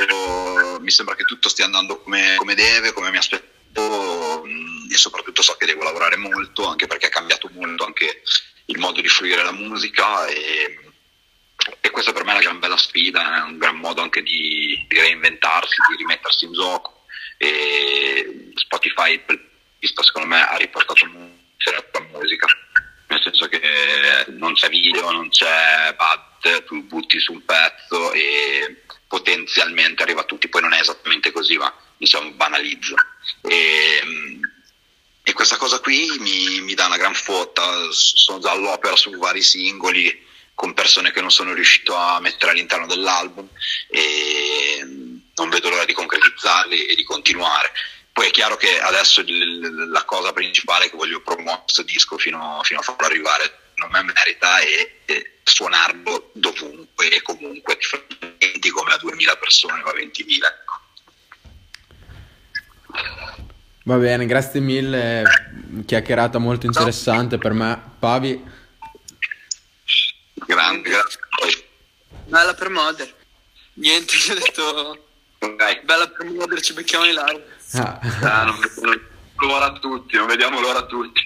mi 0.79 0.91
sembra 0.91 1.15
che 1.15 1.23
tutto 1.23 1.49
stia 1.49 1.65
andando 1.65 2.01
come, 2.01 2.35
come 2.37 2.55
deve, 2.55 2.91
come 2.91 3.11
mi 3.11 3.17
aspetto 3.17 4.43
mm, 4.45 4.91
e 4.91 4.95
soprattutto 4.95 5.41
so 5.41 5.55
che 5.55 5.65
devo 5.65 5.83
lavorare 5.83 6.17
molto, 6.17 6.65
anche 6.67 6.87
perché 6.87 7.07
è 7.07 7.11
cambiato 7.11 7.49
molto 7.53 7.85
anche 7.85 8.21
il 8.65 8.79
modo 8.79 8.99
di 8.99 9.07
fruire 9.07 9.43
la 9.43 9.51
musica 9.51 10.25
e, 10.25 10.79
e 11.81 11.89
questa 11.91 12.11
per 12.11 12.23
me 12.23 12.31
è 12.31 12.33
una 12.33 12.43
gran 12.43 12.59
bella 12.59 12.77
sfida, 12.77 13.37
è 13.37 13.41
un 13.41 13.57
gran 13.57 13.77
modo 13.77 14.01
anche 14.01 14.21
di, 14.21 14.85
di 14.87 14.99
reinventarsi, 14.99 15.75
di 15.89 15.95
rimettersi 15.97 16.45
in 16.45 16.53
gioco 16.53 16.94
e 17.37 18.51
Spotify 18.55 19.21
secondo 20.15 20.27
me 20.27 20.47
ha 20.47 20.55
riportato 20.55 21.05
la 21.05 21.99
musica. 22.11 22.47
Nel 23.07 23.21
senso 23.21 23.47
che 23.47 24.25
non 24.29 24.53
c'è 24.53 24.69
video, 24.69 25.11
non 25.11 25.29
c'è 25.29 25.93
pad, 25.95 26.63
tu 26.63 26.83
butti 26.83 27.19
su 27.19 27.33
un 27.33 27.45
pezzo 27.45 28.13
e 28.13 28.83
potenzialmente 29.07 30.03
arriva 30.03 30.21
a 30.21 30.25
tutti, 30.25 30.47
poi 30.47 30.61
non 30.61 30.73
è 30.73 30.79
esattamente 30.79 31.31
così, 31.31 31.57
ma 31.57 31.71
diciamo 31.97 32.31
banalizzo. 32.31 32.95
E, 33.41 34.39
e 35.21 35.33
questa 35.33 35.57
cosa 35.57 35.79
qui 35.79 36.07
mi, 36.19 36.61
mi, 36.61 36.73
dà 36.73 36.85
una 36.87 36.97
gran 36.97 37.13
fotta, 37.13 37.63
sono 37.91 38.39
già 38.39 38.51
all'opera 38.51 38.95
su 38.95 39.11
vari 39.17 39.41
singoli 39.41 40.23
con 40.55 40.73
persone 40.73 41.11
che 41.11 41.21
non 41.21 41.31
sono 41.31 41.53
riuscito 41.53 41.95
a 41.95 42.19
mettere 42.21 42.51
all'interno 42.51 42.87
dell'album. 42.87 43.47
E 43.89 44.83
non 45.35 45.49
vedo 45.49 45.69
l'ora 45.69 45.85
di 45.85 45.93
concretizzarli 45.93 46.85
e 46.85 46.95
di 46.95 47.03
continuare. 47.03 47.71
Poi 48.11 48.27
è 48.27 48.31
chiaro 48.31 48.55
che 48.55 48.79
adesso 48.79 49.23
la 49.89 50.03
cosa 50.05 50.31
principale 50.31 50.89
che 50.89 50.95
voglio 50.95 51.21
promuovere 51.21 51.63
questo 51.63 51.83
disco 51.83 52.17
fino, 52.17 52.61
fino, 52.63 52.79
a 52.79 52.83
farlo 52.83 53.05
arrivare 53.05 53.63
non 53.75 53.89
me 53.91 54.03
merita 54.03 54.59
è, 54.59 55.03
è 55.05 55.31
suonarlo 55.43 56.31
dovunque 56.33 57.09
e 57.09 57.21
comunque 57.21 57.77
di 58.59 58.69
come 58.69 58.93
a 58.93 58.97
2000 58.97 59.35
persone 59.35 59.81
o 59.81 59.89
a 59.89 59.93
20.000. 59.93 60.45
Ecco. 60.45 60.83
Va 63.83 63.97
bene, 63.97 64.25
grazie 64.25 64.61
mille, 64.61 65.23
chiacchierata 65.85 66.37
molto 66.37 66.65
interessante 66.65 67.37
per 67.37 67.51
me. 67.51 67.79
Pavi? 67.99 68.43
Grande, 70.33 70.89
grazie 70.89 71.19
a 71.19 71.43
voi. 71.43 71.65
Bella 72.25 72.53
per 72.53 72.69
Modder. 72.69 73.13
Niente, 73.73 74.17
ti 74.17 74.31
ho 74.31 74.35
detto 74.35 75.04
Okay. 75.45 75.83
Bella 75.83 76.07
per 76.07 76.25
muoverci, 76.25 76.73
becchiamo 76.73 77.05
in 77.05 77.13
live. 77.13 77.45
Ah. 77.73 77.99
Ah, 78.21 78.43
non, 78.45 78.57
non, 78.81 79.01
non, 79.41 79.61
a 79.61 79.73
tutti, 79.79 80.15
non 80.17 80.27
vediamo 80.27 80.59
l'ora 80.59 80.79
a 80.79 80.85
tutti. 80.85 81.21